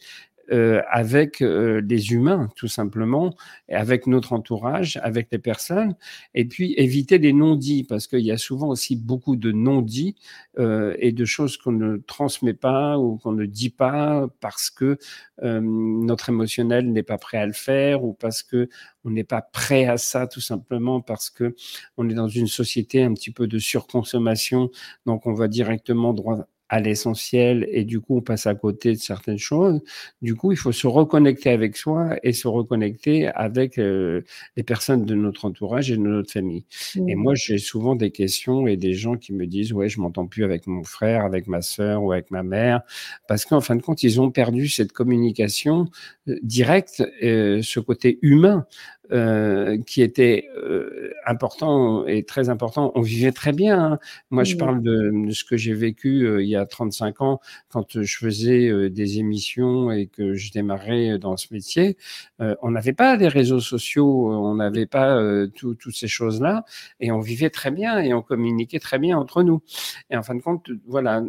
euh, 0.51 0.81
avec 0.89 1.41
euh, 1.41 1.81
les 1.87 2.11
humains, 2.11 2.49
tout 2.55 2.67
simplement, 2.67 3.33
et 3.69 3.75
avec 3.75 4.07
notre 4.07 4.33
entourage, 4.33 4.99
avec 5.01 5.27
les 5.31 5.37
personnes, 5.37 5.95
et 6.33 6.45
puis 6.45 6.73
éviter 6.77 7.17
les 7.17 7.33
non-dits, 7.33 7.85
parce 7.85 8.07
qu'il 8.07 8.19
y 8.21 8.31
a 8.31 8.37
souvent 8.37 8.67
aussi 8.67 8.95
beaucoup 8.95 9.35
de 9.35 9.51
non-dits 9.51 10.15
euh, 10.59 10.95
et 10.99 11.11
de 11.11 11.25
choses 11.25 11.57
qu'on 11.57 11.71
ne 11.71 11.97
transmet 11.97 12.53
pas 12.53 12.97
ou 12.99 13.17
qu'on 13.17 13.31
ne 13.31 13.45
dit 13.45 13.69
pas 13.69 14.27
parce 14.41 14.69
que 14.69 14.97
euh, 15.43 15.61
notre 15.61 16.29
émotionnel 16.29 16.91
n'est 16.91 17.03
pas 17.03 17.17
prêt 17.17 17.37
à 17.37 17.45
le 17.45 17.53
faire 17.53 18.03
ou 18.03 18.13
parce 18.13 18.43
que 18.43 18.69
on 19.05 19.09
n'est 19.11 19.23
pas 19.23 19.41
prêt 19.41 19.85
à 19.85 19.97
ça, 19.97 20.27
tout 20.27 20.41
simplement 20.41 21.01
parce 21.01 21.29
que 21.29 21.55
on 21.97 22.09
est 22.09 22.13
dans 22.13 22.27
une 22.27 22.47
société 22.47 23.03
un 23.03 23.13
petit 23.13 23.31
peu 23.31 23.47
de 23.47 23.59
surconsommation, 23.59 24.69
donc 25.05 25.25
on 25.25 25.33
va 25.33 25.47
directement 25.47 26.13
droit 26.13 26.47
à 26.73 26.79
l'essentiel 26.79 27.67
et 27.69 27.83
du 27.83 27.99
coup 27.99 28.17
on 28.17 28.21
passe 28.21 28.47
à 28.47 28.55
côté 28.55 28.93
de 28.93 28.97
certaines 28.97 29.37
choses. 29.37 29.79
Du 30.23 30.33
coup, 30.33 30.51
il 30.51 30.57
faut 30.57 30.71
se 30.71 30.87
reconnecter 30.87 31.51
avec 31.51 31.77
soi 31.77 32.17
et 32.23 32.33
se 32.33 32.47
reconnecter 32.47 33.27
avec 33.27 33.77
euh, 33.77 34.21
les 34.57 34.63
personnes 34.63 35.05
de 35.05 35.13
notre 35.13 35.45
entourage 35.45 35.91
et 35.91 35.97
de 35.97 36.01
notre 36.01 36.31
famille. 36.31 36.65
Et 37.07 37.13
moi, 37.13 37.35
j'ai 37.35 37.59
souvent 37.59 37.95
des 37.95 38.09
questions 38.09 38.65
et 38.65 38.75
des 38.75 38.93
gens 38.93 39.17
qui 39.17 39.33
me 39.33 39.45
disent 39.45 39.71
ouais, 39.71 39.87
je 39.87 40.01
m'entends 40.01 40.25
plus 40.25 40.43
avec 40.43 40.65
mon 40.65 40.83
frère, 40.83 41.25
avec 41.25 41.45
ma 41.45 41.61
sœur 41.61 42.01
ou 42.01 42.11
avec 42.11 42.31
ma 42.31 42.41
mère 42.41 42.81
parce 43.27 43.45
qu'en 43.45 43.61
fin 43.61 43.75
de 43.75 43.83
compte, 43.83 44.01
ils 44.01 44.19
ont 44.19 44.31
perdu 44.31 44.67
cette 44.67 44.93
communication 44.93 45.89
euh, 46.27 46.39
directe, 46.41 47.03
euh, 47.21 47.61
ce 47.61 47.79
côté 47.81 48.17
humain 48.23 48.65
euh, 49.13 49.77
qui 49.85 50.01
était 50.01 50.49
euh, 50.57 51.13
important 51.23 52.07
et 52.07 52.23
très 52.23 52.49
important. 52.49 52.91
On 52.95 53.01
vivait 53.01 53.31
très 53.31 53.51
bien. 53.51 53.79
Hein. 53.79 53.99
Moi, 54.31 54.43
je 54.43 54.55
parle 54.55 54.81
de, 54.81 55.29
ce 55.29 55.43
que 55.43 55.55
j'ai 55.55 55.75
vécu 55.75 56.25
euh, 56.25 56.41
il 56.41 56.49
y 56.49 56.55
a 56.55 56.65
35 56.65 57.21
ans 57.21 57.39
quand 57.69 58.01
je 58.01 58.17
faisais 58.17 58.89
des 58.89 59.19
émissions 59.19 59.91
et 59.91 60.07
que 60.07 60.33
je 60.33 60.51
démarrais 60.51 61.19
dans 61.19 61.37
ce 61.37 61.53
métier. 61.53 61.95
on 62.39 62.71
n'avait 62.71 62.93
pas 62.93 63.15
les 63.15 63.27
réseaux 63.27 63.59
sociaux, 63.59 64.31
on 64.31 64.55
n'avait 64.55 64.85
pas 64.85 65.19
toutes 65.55 65.95
ces 65.95 66.07
choses-là 66.07 66.65
et 66.99 67.11
on 67.11 67.19
vivait 67.19 67.49
très 67.49 67.71
bien 67.71 67.99
et 67.99 68.13
on 68.13 68.21
communiquait 68.21 68.79
très 68.79 68.99
bien 68.99 69.17
entre 69.17 69.43
nous. 69.43 69.61
Et 70.09 70.17
en 70.17 70.23
fin 70.23 70.35
de 70.35 70.41
compte, 70.41 70.69
voilà, 70.87 71.23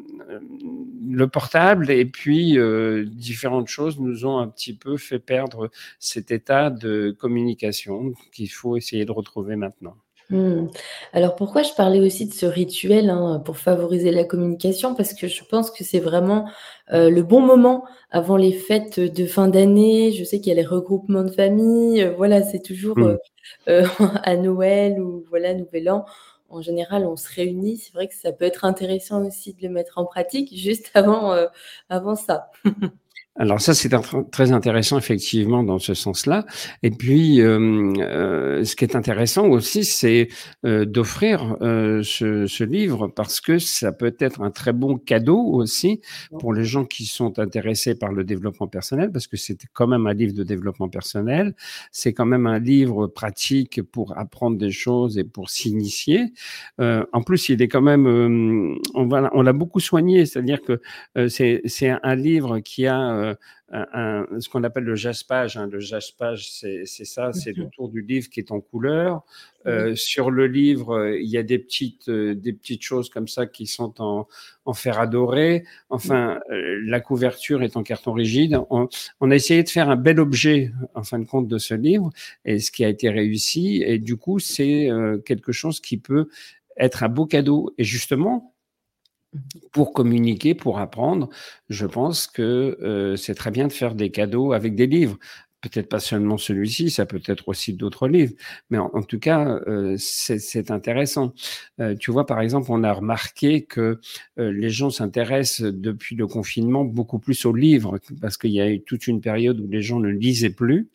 le 1.09 1.29
portable 1.29 1.90
et 1.90 2.05
puis 2.05 2.59
différentes 3.07 3.68
choses 3.68 3.99
nous 4.01 4.27
ont 4.27 4.38
un 4.38 4.49
petit 4.49 4.75
peu 4.75 4.97
fait 4.97 5.18
perdre 5.18 5.70
cet 5.99 6.31
état 6.31 6.70
de 6.70 7.14
communication 7.18 7.74
qu'il 8.33 8.51
faut 8.51 8.77
essayer 8.77 9.05
de 9.05 9.13
retrouver 9.13 9.57
maintenant. 9.57 9.97
Hmm. 10.31 10.69
Alors 11.13 11.37
pourquoi 11.37 11.63
je 11.63 11.73
parlais 11.75 12.01
aussi 12.01 12.27
de 12.27 12.33
ce 12.33 12.47
rituel 12.47 13.11
hein, 13.11 13.43
pour 13.45 13.59
favoriser 13.59 14.11
la 14.11 14.25
communication? 14.25 14.95
Parce 14.95 15.13
que 15.13 15.29
je 15.29 15.45
pense 15.45 15.71
que 15.71 15.85
c'est 15.85 16.01
vraiment 16.01 16.49
euh, 16.93 17.11
le 17.11 17.23
bon 17.23 17.41
moment 17.41 17.85
avant 18.11 18.37
les 18.37 18.53
fêtes 18.53 18.99
de 18.99 19.27
fin 19.27 19.49
d'année. 19.49 20.13
Je 20.13 20.25
sais 20.25 20.39
qu'il 20.39 20.49
y 20.49 20.53
a 20.53 20.55
les 20.61 20.67
regroupements 20.67 21.25
de 21.25 21.31
famille. 21.31 22.03
Euh, 22.03 22.15
voilà, 22.17 22.43
c'est 22.43 22.63
toujours 22.63 22.99
hmm. 22.99 23.19
euh, 23.69 23.87
à 24.23 24.37
Noël 24.37 25.01
ou 25.01 25.25
voilà 25.29 25.53
Nouvel 25.53 25.91
An. 25.91 26.07
En 26.49 26.63
général, 26.63 27.05
on 27.05 27.17
se 27.17 27.29
réunit. 27.29 27.77
C'est 27.77 27.93
vrai 27.93 28.09
que 28.09 28.15
ça 28.15 28.33
peut 28.33 28.45
être 28.47 28.65
intéressant 28.65 29.27
aussi 29.27 29.53
de 29.53 29.63
le 29.63 29.69
mettre 29.69 29.99
en 29.99 30.07
pratique 30.07 30.57
juste 30.57 30.91
avant, 30.95 31.37
avant 31.91 32.17
ça. 32.17 32.51
Alors 33.37 33.61
ça, 33.61 33.75
c'est 33.75 33.90
très 34.31 34.53
intéressant 34.53 34.97
effectivement 34.97 35.64
dans 35.64 35.81
ce 35.81 35.92
sens-là. 35.92 36.47
Et 36.85 36.90
puis, 36.90 37.40
euh, 37.40 37.92
euh, 37.99 38.62
ce 38.64 38.77
qui 38.77 38.85
est 38.85 38.94
intéressant 38.94 39.49
aussi, 39.49 39.83
c'est 39.85 40.29
euh, 40.64 40.85
d'offrir 40.85 41.57
ce, 41.61 42.47
ce, 42.47 42.64
livre 42.64 43.09
parce 43.09 43.40
que 43.40 43.59
ça 43.59 43.90
peut 43.90 44.14
être 44.20 44.40
un 44.40 44.53
très 44.53 44.73
bon 44.73 44.99
cadeau 44.99 45.40
aussi 45.40 46.01
pour 46.38 46.55
les 46.55 46.64
gens 46.64 46.85
qui 46.85 47.07
sont 47.07 47.40
intéressés 47.40 47.97
par 47.97 48.12
le 48.12 48.23
développement 48.23 48.68
personnel, 48.68 49.11
parce 49.11 49.27
que 49.27 49.37
c'est 49.37 49.59
quand 49.73 49.88
même 49.88 50.07
un 50.07 50.14
livre 50.14 50.33
de 50.33 50.44
développement 50.44 50.88
personnel. 50.88 51.55
C'est 51.90 52.12
quand 52.12 52.27
même 52.27 52.47
un 52.47 52.61
livre 52.61 53.09
pratique 53.09 53.83
pour 53.83 54.16
apprendre 54.16 54.57
des 54.59 54.70
choses 54.70 55.18
et 55.18 55.25
pour 55.25 55.51
s'initier. 55.51 56.33
en 56.79 57.23
plus, 57.27 57.49
il 57.49 57.61
est 57.61 57.68
quand 57.68 57.83
même, 57.83 58.07
on, 58.94 59.07
va, 59.09 59.29
on 59.35 59.42
l'a 59.42 59.53
beaucoup 59.53 59.81
soigné, 59.81 60.25
c'est-à-dire 60.25 60.61
que 60.62 60.81
c'est 61.29 61.99
un 62.03 62.14
livre 62.14 62.61
qui 62.61 62.87
a 62.87 63.24
euh, 63.25 63.85
un, 63.93 64.27
ce 64.41 64.49
qu'on 64.49 64.63
appelle 64.63 64.85
le 64.85 64.95
jaspage. 64.95 65.57
Hein. 65.57 65.69
Le 65.71 65.81
jaspage, 65.81 66.51
c'est 66.51 66.85
ça, 66.87 67.33
c'est 67.33 67.57
le 67.57 67.69
tour 67.71 67.89
du 67.89 68.03
livre 68.03 68.29
qui 68.29 68.41
est 68.41 68.53
en 68.53 68.61
couleur. 68.61 69.23
Euh, 69.67 69.95
sur 69.95 70.31
le 70.31 70.47
livre, 70.47 71.17
il 71.19 71.29
y 71.29 71.39
a 71.39 71.43
des 71.43 71.59
petites, 71.59 72.09
euh, 72.09 72.35
des 72.35 72.53
petites 72.53 72.83
choses 72.83 73.09
comme 73.09 73.27
ça 73.27 73.47
qui 73.47 73.67
sont 73.67 74.01
en, 74.01 74.29
en 74.67 74.73
fer 74.75 75.01
adoré. 75.01 75.65
Enfin, 75.89 76.39
la 76.51 77.01
couverture 77.01 77.63
est 77.63 77.77
en 77.77 77.83
carton 77.83 78.13
rigide. 78.13 78.59
On, 78.71 78.89
on, 79.21 79.31
a 79.31 79.35
essayé 79.35 79.63
de 79.63 79.69
faire 79.69 79.89
un 79.89 79.97
bel 79.97 80.21
objet, 80.21 80.71
en 80.95 81.03
fin 81.03 81.19
de 81.19 81.25
compte, 81.25 81.49
de 81.49 81.59
ce 81.59 81.75
livre, 81.75 82.11
et 82.45 82.59
ce 82.59 82.71
qui 82.71 82.85
a 82.85 82.89
été 82.89 83.09
réussi. 83.09 83.83
Et 83.87 83.99
du 83.99 84.17
coup, 84.17 84.39
c'est 84.39 84.89
quelque 85.25 85.53
chose 85.53 85.81
qui 85.81 85.97
peut 85.97 86.29
être 86.77 87.03
un 87.03 87.09
beau 87.09 87.27
cadeau. 87.27 87.75
Et 87.79 87.85
justement, 87.85 88.54
pour 89.73 89.92
communiquer, 89.92 90.55
pour 90.55 90.79
apprendre, 90.79 91.29
je 91.68 91.87
pense 91.87 92.27
que 92.27 92.79
euh, 92.83 93.16
c'est 93.16 93.35
très 93.35 93.51
bien 93.51 93.66
de 93.66 93.73
faire 93.73 93.94
des 93.94 94.11
cadeaux 94.11 94.53
avec 94.53 94.75
des 94.75 94.87
livres. 94.87 95.18
Peut-être 95.61 95.88
pas 95.88 95.99
seulement 95.99 96.37
celui-ci, 96.37 96.90
ça 96.90 97.07
peut 97.07 97.23
être 97.25 97.49
aussi 97.49 97.73
d'autres 97.73 98.07
livres, 98.07 98.35
mais 98.68 98.77
en, 98.77 99.03
tout 99.03 99.18
cas, 99.18 99.61
euh, 99.66 99.97
c'est 99.99 100.70
intéressant. 100.70 101.33
Euh, 101.81 101.94
tu 101.99 102.11
vois, 102.11 102.27
par 102.27 102.42
exemple, 102.42 102.66
on 102.70 102.85
a 102.85 102.92
remarqué 102.92 103.64
que 103.64 103.99
les 104.37 104.68
gens 104.68 104.90
s'intéressent 104.90 105.62
depuis 105.73 106.16
le 106.16 106.27
confinement 106.27 106.85
beaucoup 106.85 107.18
plus 107.18 107.47
aux 107.47 107.55
livres, 107.55 107.99
parce 108.20 108.37
qu'il 108.37 108.51
y 108.51 108.61
a 108.61 108.70
eu 108.70 108.83
toute 108.83 109.07
une 109.07 109.23
période 109.23 109.59
où 109.59 109.66
les 109.66 109.81
gens 109.81 110.01
ne 110.01 110.11
lisaient 110.11 110.51
plus. 110.51 110.90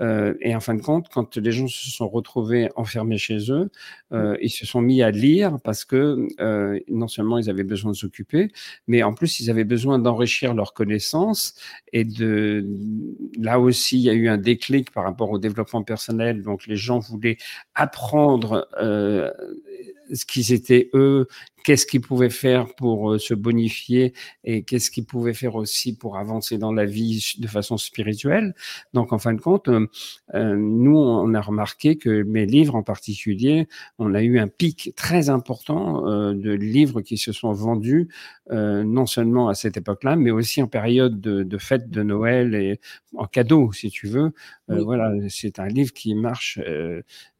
Euh, 0.00 0.34
et 0.40 0.54
en 0.54 0.60
fin 0.60 0.74
de 0.74 0.82
compte, 0.82 1.08
quand 1.08 1.36
les 1.36 1.52
gens 1.52 1.68
se 1.68 1.90
sont 1.90 2.08
retrouvés 2.08 2.68
enfermés 2.76 3.18
chez 3.18 3.50
eux, 3.50 3.70
euh, 4.12 4.36
ils 4.40 4.50
se 4.50 4.66
sont 4.66 4.80
mis 4.80 5.02
à 5.02 5.10
lire 5.10 5.58
parce 5.62 5.84
que 5.84 6.26
euh, 6.40 6.78
non 6.88 7.08
seulement 7.08 7.38
ils 7.38 7.48
avaient 7.50 7.64
besoin 7.64 7.92
de 7.92 7.96
s'occuper, 7.96 8.50
mais 8.86 9.02
en 9.02 9.14
plus 9.14 9.40
ils 9.40 9.50
avaient 9.50 9.64
besoin 9.64 9.98
d'enrichir 9.98 10.54
leurs 10.54 10.74
connaissances. 10.74 11.54
Et 11.92 12.04
de 12.04 12.66
là 13.38 13.58
aussi, 13.60 13.98
il 13.98 14.02
y 14.02 14.10
a 14.10 14.14
eu 14.14 14.28
un 14.28 14.38
déclic 14.38 14.90
par 14.90 15.04
rapport 15.04 15.30
au 15.30 15.38
développement 15.38 15.82
personnel. 15.82 16.42
Donc 16.42 16.66
les 16.66 16.76
gens 16.76 16.98
voulaient 16.98 17.38
apprendre 17.74 18.68
ce 20.12 20.24
qu'ils 20.24 20.52
étaient 20.52 20.90
eux, 20.94 21.26
qu'est-ce 21.66 21.84
qu'ils 21.84 22.00
pouvaient 22.00 22.30
faire 22.30 22.72
pour 22.76 23.10
euh, 23.10 23.18
se 23.18 23.34
bonifier 23.34 24.14
et 24.44 24.62
qu'est-ce 24.62 24.88
qu'ils 24.88 25.04
pouvaient 25.04 25.34
faire 25.34 25.56
aussi 25.56 25.96
pour 25.96 26.16
avancer 26.16 26.58
dans 26.58 26.72
la 26.72 26.84
vie 26.84 27.34
de 27.40 27.48
façon 27.48 27.76
spirituelle. 27.76 28.54
Donc, 28.94 29.12
en 29.12 29.18
fin 29.18 29.34
de 29.34 29.40
compte, 29.40 29.66
euh, 29.66 29.88
euh, 30.34 30.54
nous, 30.56 30.96
on 30.96 31.34
a 31.34 31.40
remarqué 31.40 31.96
que 31.96 32.22
mes 32.22 32.46
livres 32.46 32.76
en 32.76 32.84
particulier, 32.84 33.66
on 33.98 34.14
a 34.14 34.22
eu 34.22 34.38
un 34.38 34.46
pic 34.46 34.92
très 34.94 35.28
important 35.28 36.02
de 36.32 36.50
livres 36.52 37.00
qui 37.00 37.16
se 37.18 37.32
sont 37.32 37.52
vendus, 37.52 38.08
non 38.50 39.06
seulement 39.06 39.48
à 39.48 39.54
cette 39.54 39.76
époque-là, 39.76 40.14
mais 40.14 40.30
aussi 40.30 40.62
en 40.62 40.68
période 40.68 41.20
de, 41.20 41.42
de 41.42 41.58
fête 41.58 41.90
de 41.90 42.02
Noël 42.02 42.54
et 42.54 42.80
en 43.16 43.26
cadeau, 43.26 43.72
si 43.72 43.90
tu 43.90 44.06
veux. 44.06 44.32
Voilà, 44.68 45.12
c'est 45.28 45.58
un 45.58 45.68
livre 45.68 45.92
qui 45.92 46.14
marche, 46.14 46.60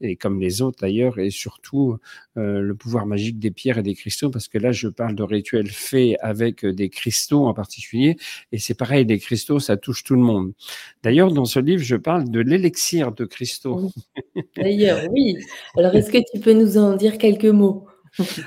et 0.00 0.16
comme 0.16 0.40
les 0.40 0.62
autres 0.62 0.78
d'ailleurs, 0.80 1.18
et 1.18 1.30
surtout 1.30 1.96
le 2.34 2.72
pouvoir 2.74 3.06
magique 3.06 3.38
des 3.38 3.50
pierres 3.50 3.78
et 3.78 3.82
des 3.82 3.94
cristaux 3.94 4.15
parce 4.24 4.48
que 4.48 4.58
là, 4.58 4.72
je 4.72 4.88
parle 4.88 5.14
de 5.14 5.22
rituels 5.22 5.70
faits 5.70 6.16
avec 6.20 6.64
euh, 6.64 6.72
des 6.72 6.88
cristaux 6.88 7.46
en 7.46 7.54
particulier, 7.54 8.16
et 8.52 8.58
c'est 8.58 8.74
pareil, 8.74 9.04
les 9.04 9.18
cristaux, 9.18 9.58
ça 9.58 9.76
touche 9.76 10.04
tout 10.04 10.14
le 10.14 10.20
monde. 10.20 10.52
D'ailleurs, 11.02 11.32
dans 11.32 11.44
ce 11.44 11.60
livre, 11.60 11.82
je 11.82 11.96
parle 11.96 12.30
de 12.30 12.40
l'élixir 12.40 13.12
de 13.12 13.24
cristaux. 13.24 13.90
D'ailleurs, 14.56 15.00
oui. 15.10 15.36
Alors, 15.76 15.94
est-ce 15.94 16.10
que 16.10 16.18
tu 16.32 16.40
peux 16.40 16.52
nous 16.52 16.78
en 16.78 16.96
dire 16.96 17.18
quelques 17.18 17.44
mots? 17.44 17.86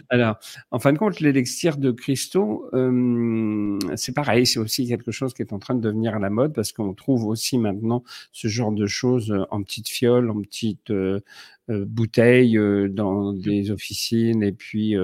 Alors, 0.09 0.37
en 0.71 0.79
fin 0.79 0.93
de 0.93 0.97
compte, 0.97 1.19
l'élixir 1.19 1.77
de 1.77 1.91
cristaux, 1.91 2.69
euh, 2.73 3.77
c'est 3.95 4.13
pareil, 4.13 4.45
c'est 4.45 4.59
aussi 4.59 4.87
quelque 4.87 5.11
chose 5.11 5.33
qui 5.33 5.41
est 5.41 5.53
en 5.53 5.59
train 5.59 5.75
de 5.75 5.81
devenir 5.81 6.15
à 6.15 6.19
la 6.19 6.29
mode 6.29 6.53
parce 6.53 6.71
qu'on 6.71 6.93
trouve 6.93 7.25
aussi 7.25 7.57
maintenant 7.57 8.03
ce 8.31 8.47
genre 8.47 8.71
de 8.71 8.87
choses 8.87 9.33
en 9.51 9.63
petites 9.63 9.89
fioles, 9.89 10.29
en 10.29 10.41
petites 10.41 10.91
euh, 10.91 11.19
euh, 11.19 11.21
bouteilles 11.69 12.59
dans 12.89 13.33
des 13.33 13.71
officines 13.71 14.43
et 14.43 14.51
puis 14.51 14.95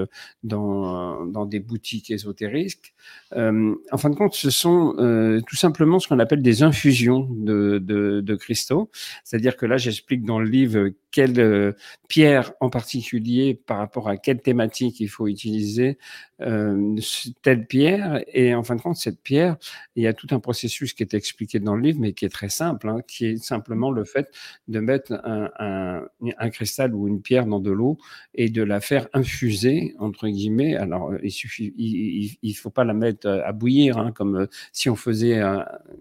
dans, 0.42 1.24
dans 1.26 1.46
des 1.46 1.60
boutiques 1.60 2.10
ésotériques. 2.10 2.94
en 3.32 3.98
fin 3.98 4.10
de 4.10 4.16
compte, 4.16 4.34
ce 4.34 4.50
sont 4.50 4.94
tout 5.46 5.56
simplement 5.56 5.98
ce 5.98 6.08
qu'on 6.08 6.18
appelle 6.18 6.42
des 6.42 6.62
infusions 6.62 7.28
de, 7.30 7.78
de, 7.78 8.20
de 8.20 8.34
cristaux. 8.34 8.90
C'est-à-dire 9.24 9.56
que 9.56 9.66
là, 9.66 9.76
j'explique 9.76 10.24
dans 10.24 10.38
le 10.38 10.48
livre 10.48 10.88
quelle 11.10 11.74
pierre 12.08 12.52
en 12.60 12.68
particulier 12.68 13.54
par 13.54 13.78
rapport 13.78 14.08
à 14.08 14.16
quelle 14.16 14.42
thématique 14.42 15.00
il 15.00 15.08
faut 15.08 15.28
utiliser 15.28 15.98
euh, 16.42 16.96
telle 17.42 17.66
pierre. 17.66 18.22
Et 18.32 18.54
en 18.54 18.62
fin 18.62 18.76
de 18.76 18.82
compte, 18.82 18.96
cette 18.96 19.20
pierre, 19.22 19.56
il 19.94 20.02
y 20.02 20.06
a 20.06 20.12
tout 20.12 20.28
un 20.30 20.40
processus 20.40 20.92
qui 20.92 21.02
est 21.02 21.14
expliqué 21.14 21.60
dans 21.60 21.74
le 21.74 21.82
livre, 21.82 21.98
mais 22.00 22.12
qui 22.12 22.24
est 22.24 22.30
très 22.30 22.48
simple, 22.48 22.88
hein, 22.88 23.00
qui 23.06 23.26
est 23.26 23.36
simplement 23.42 23.90
le 23.90 24.04
fait 24.04 24.28
de 24.68 24.80
mettre 24.80 25.12
un, 25.24 25.50
un, 25.58 26.06
un, 26.38 26.50
cristal 26.50 26.94
ou 26.94 27.08
une 27.08 27.22
pierre 27.22 27.46
dans 27.46 27.60
de 27.60 27.70
l'eau 27.70 27.98
et 28.34 28.50
de 28.50 28.62
la 28.62 28.80
faire 28.80 29.08
infuser, 29.12 29.94
entre 29.98 30.28
guillemets. 30.28 30.76
Alors, 30.76 31.12
il 31.22 31.30
suffit, 31.30 31.72
il, 31.76 32.36
il, 32.42 32.54
faut 32.54 32.70
pas 32.70 32.84
la 32.84 32.94
mettre 32.94 33.28
à 33.28 33.52
bouillir, 33.52 33.98
hein, 33.98 34.12
comme 34.12 34.36
euh, 34.36 34.46
si 34.72 34.90
on 34.90 34.96
faisait 34.96 35.40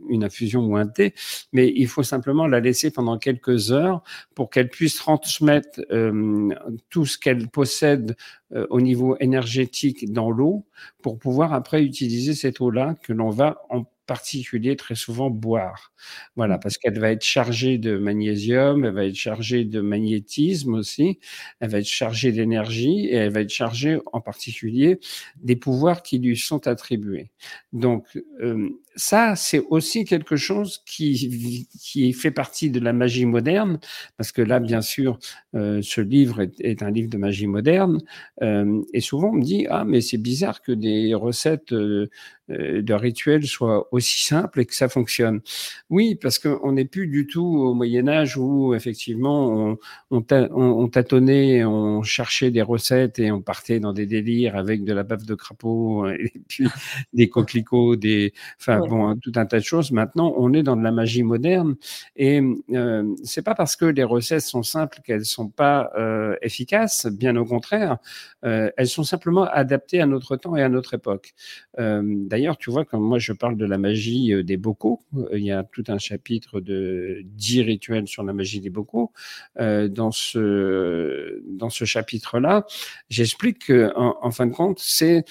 une 0.10 0.24
infusion 0.24 0.66
ou 0.66 0.76
un 0.76 0.88
thé, 0.88 1.14
mais 1.54 1.72
il 1.76 1.88
faut 1.88 2.04
simplement 2.04 2.48
la 2.48 2.60
laisser 2.60 2.92
pendant 2.92 3.18
quelques 3.18 3.72
heures 3.72 4.04
pour 4.34 4.50
qu'elle 4.50 4.70
puisse 4.70 4.96
transmettre 4.96 5.82
euh, 5.92 6.50
tout 6.90 7.06
ce 7.06 7.18
qu'elle 7.18 7.48
possède 7.48 8.16
euh, 8.56 8.66
au 8.70 8.82
niveau 8.82 9.18
énergétique 9.20 10.12
dans 10.12 10.32
l'eau 10.32 10.66
pour 11.02 11.18
pouvoir 11.20 11.54
après 11.54 11.84
utiliser 11.84 12.34
cette 12.34 12.62
eau-là 12.62 12.96
que 13.04 13.14
l'on 13.14 13.30
va 13.30 13.62
en 13.70 13.84
particulier 14.08 14.76
très 14.76 14.96
souvent 14.96 15.30
boire. 15.32 15.92
Voilà, 16.36 16.58
parce 16.60 16.78
qu'elle 16.78 17.00
va 17.00 17.12
être 17.12 17.24
chargée 17.24 17.78
de 17.78 17.98
magnésium, 17.98 18.86
elle 18.86 18.94
va 18.94 19.06
être 19.06 19.16
chargée 19.16 19.66
de 19.66 19.82
magnétisme 19.82 20.76
aussi, 20.76 21.20
elle 21.60 21.70
va 21.72 21.80
être 21.80 21.86
chargée 21.88 22.32
d'énergie 22.32 23.08
et 23.08 23.16
elle 23.16 23.32
va 23.34 23.42
être 23.42 23.50
chargée 23.50 23.98
en 24.14 24.22
particulier 24.22 25.00
des 25.42 25.56
pouvoirs 25.56 26.04
qui 26.04 26.20
lui 26.20 26.38
sont 26.38 26.68
attribués. 26.68 27.32
Donc, 27.74 28.06
euh, 28.42 28.70
ça, 28.96 29.36
c'est 29.36 29.60
aussi 29.70 30.06
quelque 30.06 30.38
chose 30.38 30.82
qui, 30.86 31.68
qui 31.80 32.14
fait 32.14 32.32
partie 32.32 32.70
de 32.70 32.80
la 32.80 32.94
magie 32.94 33.26
moderne, 33.26 33.80
parce 34.18 34.32
que 34.32 34.42
là, 34.42 34.60
bien 34.60 34.82
sûr, 34.82 35.20
euh, 35.56 35.82
ce 35.82 36.02
livre 36.02 36.42
est, 36.42 36.60
est, 36.62 36.82
un 36.82 36.92
livre 36.92 37.10
de 37.10 37.18
magie 37.18 37.48
moderne, 37.48 38.02
euh, 38.42 38.82
et 38.94 39.02
souvent 39.02 39.30
on 39.30 39.34
me 39.34 39.44
dit, 39.44 39.68
ah, 39.70 39.84
mais 39.86 40.02
c'est 40.02 40.18
bizarre 40.18 40.62
que 40.62 40.72
des 40.72 41.14
recettes 41.14 41.74
euh, 41.74 42.10
euh 42.52 42.82
de 42.82 42.94
rituels 42.94 43.48
soient 43.48 43.88
aussi 43.92 44.24
simples 44.24 44.62
et 44.62 44.66
que 44.66 44.76
ça 44.76 44.88
fonctionne. 44.88 45.42
Oui, 45.90 46.16
parce 46.16 46.38
qu'on 46.40 46.72
n'est 46.74 46.86
plus 46.86 47.08
du 47.08 47.26
tout 47.26 47.44
au 47.44 47.74
Moyen 47.74 48.08
Âge 48.08 48.38
où 48.38 48.76
effectivement 48.76 49.48
on, 49.50 49.78
on, 50.12 50.24
on, 50.52 50.88
tâtonnait, 50.88 51.66
on 51.66 52.04
cherchait 52.04 52.52
des 52.52 52.62
recettes 52.62 53.18
et 53.20 53.32
on 53.32 53.42
partait 53.42 53.80
dans 53.80 53.94
des 53.94 54.06
délires 54.06 54.56
avec 54.56 54.84
de 54.84 54.94
la 54.94 55.04
bave 55.04 55.26
de 55.26 55.34
crapaud 55.36 56.08
et 56.08 56.34
puis 56.48 56.68
des 57.14 57.30
coquelicots, 57.30 57.96
des, 57.96 58.34
enfin, 58.60 58.80
bon, 58.88 59.08
hein, 59.08 59.18
tout 59.22 59.32
un 59.36 59.46
tas 59.46 59.60
de 59.60 59.64
choses. 59.64 59.92
Maintenant, 59.92 60.34
on 60.38 60.54
est 60.54 60.64
dans 60.64 60.76
de 60.76 60.84
la 60.84 60.92
magie 60.92 61.24
moderne 61.24 61.76
et 62.16 62.42
euh, 62.72 63.16
c'est 63.24 63.44
pas 63.44 63.56
parce 63.56 63.76
que 63.76 63.86
les 63.86 64.04
recettes 64.04 64.42
sont 64.42 64.64
simples 64.64 65.00
qu'elles 65.04 65.26
sont 65.26 65.50
pas 65.50 65.92
euh, 65.98 66.36
efficaces. 66.42 67.08
Bien 67.08 67.36
au 67.36 67.46
contraire, 67.46 67.98
euh, 68.46 68.70
elles 68.78 68.88
sont 68.88 69.04
simplement 69.04 69.44
adaptées 69.44 70.02
à 70.02 70.06
notre 70.06 70.36
temps 70.38 70.56
et 70.56 70.62
à 70.62 70.70
notre 70.70 70.94
époque. 70.94 71.34
Euh, 71.80 72.02
d'ailleurs, 72.06 72.58
tu 72.58 72.70
vois, 72.70 72.86
quand 72.86 73.00
moi 73.00 73.20
je 73.20 73.34
parle 73.34 73.58
de 73.58 73.66
la 73.66 73.78
magie 73.78 74.34
euh, 74.34 74.44
des 74.44 74.58
bocaux, 74.58 75.02
il 75.34 75.44
y 75.44 75.52
a 75.52 75.64
tout 75.64 75.84
un 75.88 75.98
chapitre 75.98 76.60
de 76.60 77.22
10 77.24 77.62
rituels 77.64 78.08
sur 78.08 78.24
la 78.24 78.34
magie 78.34 78.60
des 78.60 78.70
bocaux. 78.70 79.12
dans 79.58 80.12
ce 80.12 81.42
dans 81.48 81.70
ce 81.70 81.86
chapitre-là, 81.86 82.66
j'explique 83.10 83.66
que 83.68 83.92
en, 83.96 84.18
en, 84.22 84.32
fin 84.32 84.46
de 84.48 84.54
compte, 84.54 84.80
c'est 84.80 85.26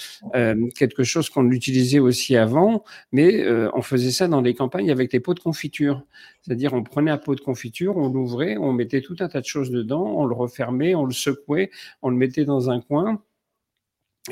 quelque 0.75 1.05
chose 1.05 1.29
qu'on 1.31 1.51
utilisait 1.51 1.99
aussi 1.99 2.37
avant, 2.37 2.85
mais 3.13 3.44
on 3.75 3.83
faisait 3.83 4.11
ça 4.11 4.29
dans 4.29 4.41
les 4.41 4.55
campagnes 4.55 4.91
avec 4.91 5.13
les 5.13 5.21
pots 5.21 5.35
de 5.35 5.41
confiture. 5.41 6.03
C'est-à-dire, 6.43 6.73
on 6.75 6.83
prenait 6.83 7.11
un 7.11 7.19
pot 7.19 7.35
de 7.35 7.41
confiture, 7.41 7.97
on 7.97 8.09
l'ouvrait, 8.09 8.57
on 8.57 8.73
mettait 8.73 9.01
tout 9.01 9.17
un 9.21 9.29
tas 9.29 9.41
de 9.41 9.47
choses 9.47 9.71
dedans, 9.71 10.05
on 10.05 10.27
le 10.27 10.35
refermait, 10.35 10.95
on 10.95 11.05
le 11.05 11.13
secouait, 11.13 11.71
on 12.03 12.11
le 12.11 12.17
mettait 12.17 12.45
dans 12.45 12.71
un 12.71 12.81
coin 12.81 13.23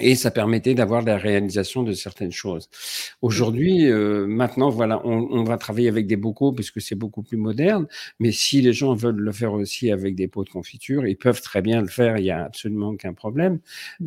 et 0.00 0.14
ça 0.14 0.30
permettait 0.30 0.74
d'avoir 0.74 1.02
la 1.02 1.18
réalisation 1.18 1.82
de 1.82 1.92
certaines 1.92 2.32
choses. 2.32 2.70
Aujourd'hui, 3.20 3.90
euh, 3.90 4.26
maintenant, 4.26 4.70
voilà, 4.70 5.06
on, 5.06 5.28
on, 5.30 5.44
va 5.44 5.58
travailler 5.58 5.88
avec 5.88 6.06
des 6.06 6.16
bocaux 6.16 6.52
parce 6.52 6.70
que 6.70 6.80
c'est 6.80 6.94
beaucoup 6.94 7.22
plus 7.22 7.36
moderne. 7.36 7.86
Mais 8.18 8.32
si 8.32 8.62
les 8.62 8.72
gens 8.72 8.94
veulent 8.94 9.20
le 9.20 9.32
faire 9.32 9.52
aussi 9.52 9.92
avec 9.92 10.14
des 10.14 10.28
pots 10.28 10.44
de 10.44 10.48
confiture, 10.48 11.06
ils 11.06 11.16
peuvent 11.16 11.42
très 11.42 11.60
bien 11.60 11.82
le 11.82 11.88
faire. 11.88 12.16
Il 12.16 12.24
y 12.24 12.30
a 12.30 12.42
absolument 12.42 12.88
aucun 12.88 13.12
problème. 13.12 13.58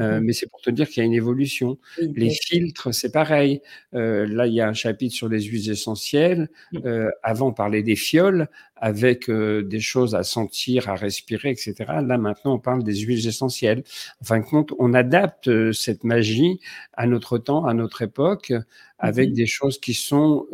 Euh, 0.02 0.18
mhm. 0.20 0.26
mais 0.26 0.34
c'est 0.34 0.50
pour 0.50 0.60
te 0.60 0.72
dire 0.72 0.88
qu'il 0.90 1.02
y 1.02 1.04
a 1.04 1.06
une 1.06 1.14
évolution. 1.14 1.78
les 2.00 2.32
filtres, 2.32 2.92
c'est 2.92 3.12
pareil. 3.12 3.62
Euh, 3.94 4.26
là, 4.26 4.48
il 4.48 4.54
y 4.56 4.62
a 4.62 4.68
un 4.68 4.74
chapitre 4.74 5.14
sur 5.14 5.30
les 5.30 5.44
huiles 5.44 5.70
essentielles. 5.70 6.50
Euh, 6.84 7.12
avant, 7.22 7.50
on 7.50 7.54
parlait 7.54 7.84
des 7.84 7.96
fioles. 7.96 8.48
Avec 8.76 9.30
des 9.30 9.80
choses 9.80 10.16
à 10.16 10.24
sentir, 10.24 10.90
à 10.90 10.96
respirer, 10.96 11.50
etc. 11.50 11.74
Là, 11.88 12.18
maintenant, 12.18 12.56
on 12.56 12.60
parle 12.60 12.84
des 12.84 12.96
huiles 12.96 13.28
essentielles. 13.28 13.84
En 14.22 14.26
fin 14.26 14.40
de 14.40 14.46
compte, 14.46 14.74
on 14.80 14.94
adapte 14.94 15.72
cette 15.72 16.04
magie 16.04 16.60
à 16.94 17.08
notre 17.08 17.38
temps, 17.38 17.66
à 17.66 17.74
notre 17.74 18.02
époque, 18.02 18.54
avec 18.98 19.32
mmh 19.32 19.34
des 19.34 19.46
choses 19.46 19.80
qui 19.80 19.94
sont 19.94 20.46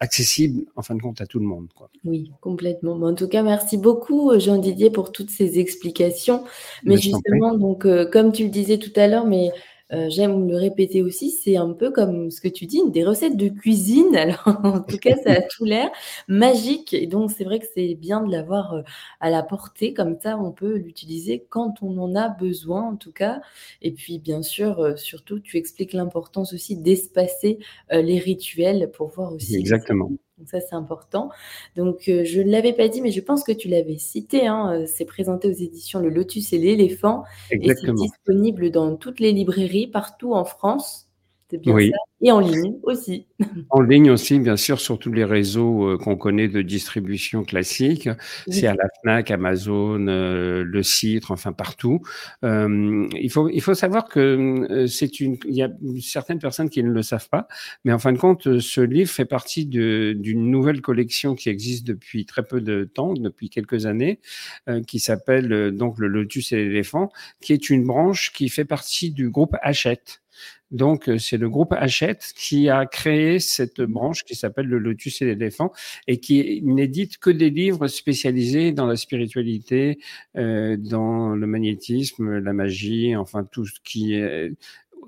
accessibles, 0.00 0.64
en 0.76 0.82
fin 0.82 0.94
de 0.94 1.02
compte, 1.02 1.20
à 1.20 1.26
tout 1.26 1.38
le 1.38 1.46
monde. 1.46 1.68
Quoi. 1.74 1.88
Oui, 2.04 2.30
complètement. 2.40 2.94
en 2.94 3.14
tout 3.14 3.28
cas, 3.28 3.42
merci 3.42 3.78
beaucoup, 3.78 4.38
Jean 4.38 4.58
Didier, 4.58 4.90
pour 4.90 5.12
toutes 5.12 5.30
ces 5.30 5.58
explications. 5.58 6.44
Mais 6.84 6.96
justement, 6.96 7.56
donc, 7.56 7.86
comme 8.10 8.32
tu 8.32 8.44
le 8.44 8.50
disais 8.50 8.78
tout 8.78 8.92
à 8.96 9.06
l'heure, 9.08 9.26
mais 9.26 9.50
euh, 9.92 10.08
j'aime 10.08 10.48
le 10.48 10.56
répéter 10.56 11.02
aussi, 11.02 11.30
c'est 11.30 11.56
un 11.56 11.72
peu 11.72 11.90
comme 11.90 12.30
ce 12.30 12.40
que 12.40 12.48
tu 12.48 12.66
dis, 12.66 12.80
des 12.90 13.04
recettes 13.04 13.36
de 13.36 13.48
cuisine. 13.48 14.16
Alors, 14.16 14.60
en 14.64 14.80
tout 14.80 14.98
cas, 14.98 15.16
ça 15.16 15.32
a 15.32 15.40
tout 15.50 15.64
l'air 15.64 15.90
magique. 16.28 16.94
Et 16.94 17.06
donc, 17.06 17.30
c'est 17.30 17.44
vrai 17.44 17.58
que 17.58 17.66
c'est 17.74 17.94
bien 17.94 18.22
de 18.22 18.30
l'avoir 18.30 18.74
euh, 18.74 18.82
à 19.20 19.30
la 19.30 19.42
portée. 19.42 19.92
Comme 19.92 20.18
ça, 20.20 20.38
on 20.38 20.52
peut 20.52 20.76
l'utiliser 20.76 21.44
quand 21.48 21.82
on 21.82 21.98
en 21.98 22.14
a 22.14 22.28
besoin, 22.28 22.82
en 22.82 22.96
tout 22.96 23.12
cas. 23.12 23.40
Et 23.82 23.92
puis, 23.92 24.18
bien 24.18 24.42
sûr, 24.42 24.80
euh, 24.80 24.96
surtout, 24.96 25.40
tu 25.40 25.56
expliques 25.56 25.92
l'importance 25.92 26.52
aussi 26.54 26.76
d'espacer 26.76 27.58
les 27.90 28.18
rituels 28.18 28.90
pour 28.92 29.08
voir 29.08 29.32
aussi. 29.32 29.56
Exactement. 29.56 30.10
Donc 30.42 30.48
ça, 30.48 30.60
c'est 30.60 30.74
important. 30.74 31.30
Donc, 31.76 32.08
euh, 32.08 32.24
je 32.24 32.40
ne 32.40 32.50
l'avais 32.50 32.72
pas 32.72 32.88
dit, 32.88 33.00
mais 33.00 33.12
je 33.12 33.20
pense 33.20 33.44
que 33.44 33.52
tu 33.52 33.68
l'avais 33.68 33.96
cité. 33.96 34.48
Hein, 34.48 34.72
euh, 34.72 34.86
c'est 34.92 35.04
présenté 35.04 35.46
aux 35.46 35.52
éditions 35.52 36.00
Le 36.00 36.08
Lotus 36.08 36.52
et 36.52 36.58
l'éléphant. 36.58 37.22
Et 37.52 37.72
c'est 37.72 37.92
disponible 37.92 38.72
dans 38.72 38.96
toutes 38.96 39.20
les 39.20 39.30
librairies, 39.30 39.86
partout 39.86 40.34
en 40.34 40.44
France. 40.44 41.11
C'est 41.52 41.58
bien 41.58 41.78
ça. 41.78 41.96
Et 42.24 42.30
en 42.30 42.38
ligne 42.38 42.74
aussi. 42.84 43.26
En 43.70 43.80
ligne 43.80 44.10
aussi, 44.10 44.38
bien 44.38 44.56
sûr, 44.56 44.80
sur 44.80 44.98
tous 44.98 45.12
les 45.12 45.24
réseaux 45.24 45.88
euh, 45.88 45.98
qu'on 45.98 46.16
connaît 46.16 46.48
de 46.48 46.62
distribution 46.62 47.42
classique. 47.42 48.08
C'est 48.48 48.68
à 48.68 48.74
la 48.74 48.84
FNAC, 49.02 49.32
Amazon, 49.32 50.06
euh, 50.06 50.62
le 50.64 50.82
Citre, 50.84 51.32
enfin 51.32 51.52
partout. 51.52 52.00
Euh, 52.44 53.08
il, 53.20 53.30
faut, 53.30 53.48
il 53.48 53.60
faut 53.60 53.74
savoir 53.74 54.08
que 54.08 54.86
c'est 54.88 55.18
une, 55.18 55.36
il 55.46 55.54
y 55.54 55.62
a 55.62 55.70
certaines 56.00 56.38
personnes 56.38 56.70
qui 56.70 56.82
ne 56.84 56.90
le 56.90 57.02
savent 57.02 57.28
pas, 57.28 57.48
mais 57.84 57.92
en 57.92 57.98
fin 57.98 58.12
de 58.12 58.18
compte, 58.18 58.60
ce 58.60 58.80
livre 58.80 59.10
fait 59.10 59.24
partie 59.24 59.66
d'une 59.66 60.50
nouvelle 60.50 60.80
collection 60.80 61.34
qui 61.34 61.48
existe 61.48 61.84
depuis 61.86 62.24
très 62.24 62.44
peu 62.44 62.60
de 62.60 62.84
temps, 62.84 63.14
depuis 63.14 63.50
quelques 63.50 63.84
années, 63.86 64.20
qui 64.86 65.00
s'appelle 65.00 65.72
donc 65.72 65.98
le 65.98 66.06
Lotus 66.06 66.52
et 66.52 66.56
l'éléphant, 66.56 67.10
qui 67.40 67.52
est 67.52 67.68
une 67.68 67.84
branche 67.84 68.32
qui 68.32 68.48
fait 68.48 68.64
partie 68.64 69.10
du 69.10 69.28
groupe 69.28 69.56
Hachette. 69.60 70.21
Donc, 70.70 71.08
euh, 71.08 71.18
c'est 71.18 71.36
le 71.36 71.50
groupe 71.50 71.72
Hachette 71.72 72.32
qui 72.34 72.68
a 72.70 72.86
créé 72.86 73.38
cette 73.38 73.82
branche 73.82 74.24
qui 74.24 74.34
s'appelle 74.34 74.66
le 74.66 74.78
Lotus 74.78 75.20
et 75.20 75.26
l'éléphant 75.26 75.72
et 76.06 76.18
qui 76.18 76.62
n'édite 76.64 77.18
que 77.18 77.30
des 77.30 77.50
livres 77.50 77.88
spécialisés 77.88 78.72
dans 78.72 78.86
la 78.86 78.96
spiritualité, 78.96 79.98
euh, 80.36 80.76
dans 80.78 81.34
le 81.34 81.46
magnétisme, 81.46 82.38
la 82.38 82.52
magie, 82.54 83.14
enfin 83.16 83.44
tout 83.44 83.66
ce 83.66 83.80
qui 83.84 84.14
est 84.14 84.52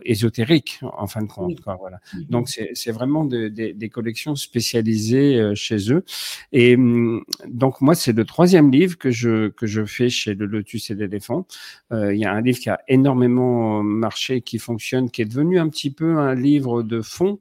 ésotérique 0.05 0.81
en 0.83 1.07
fin 1.07 1.23
de 1.23 1.29
compte. 1.29 1.61
Quoi, 1.61 1.77
voilà. 1.77 2.01
Donc 2.29 2.49
c'est 2.49 2.93
vraiment 2.93 3.25
de, 3.25 3.49
des 3.49 3.89
collections 3.89 4.37
spécialisées 4.37 5.37
euh, 5.37 5.55
chez 5.55 5.93
eux. 5.93 6.05
Et 6.53 6.77
mmh, 6.77 7.23
donc 7.47 7.81
moi 7.81 7.95
c'est 7.95 8.13
le 8.13 8.25
troisième 8.25 8.71
livre 8.71 8.99
que 8.99 9.11
je 9.11 9.49
que 9.49 9.67
je 9.67 9.85
fais 9.85 10.09
chez 10.09 10.35
le 10.35 10.47
Lotus 10.47 10.91
et 10.91 10.95
l'éléphant. 10.95 11.47
Euh, 11.93 12.15
il 12.15 12.21
y 12.21 12.25
a 12.25 12.33
un 12.33 12.41
livre 12.41 12.59
qui 12.59 12.71
a 12.71 12.81
énormément 12.89 13.83
marché, 13.83 14.41
qui 14.41 14.59
fonctionne, 14.59 15.11
qui 15.11 15.23
est 15.23 15.27
devenu 15.27 15.59
un 15.59 15.69
petit 15.69 15.91
peu 15.91 16.19
un 16.19 16.35
livre 16.35 16.83
de 16.83 17.01
fond 17.01 17.39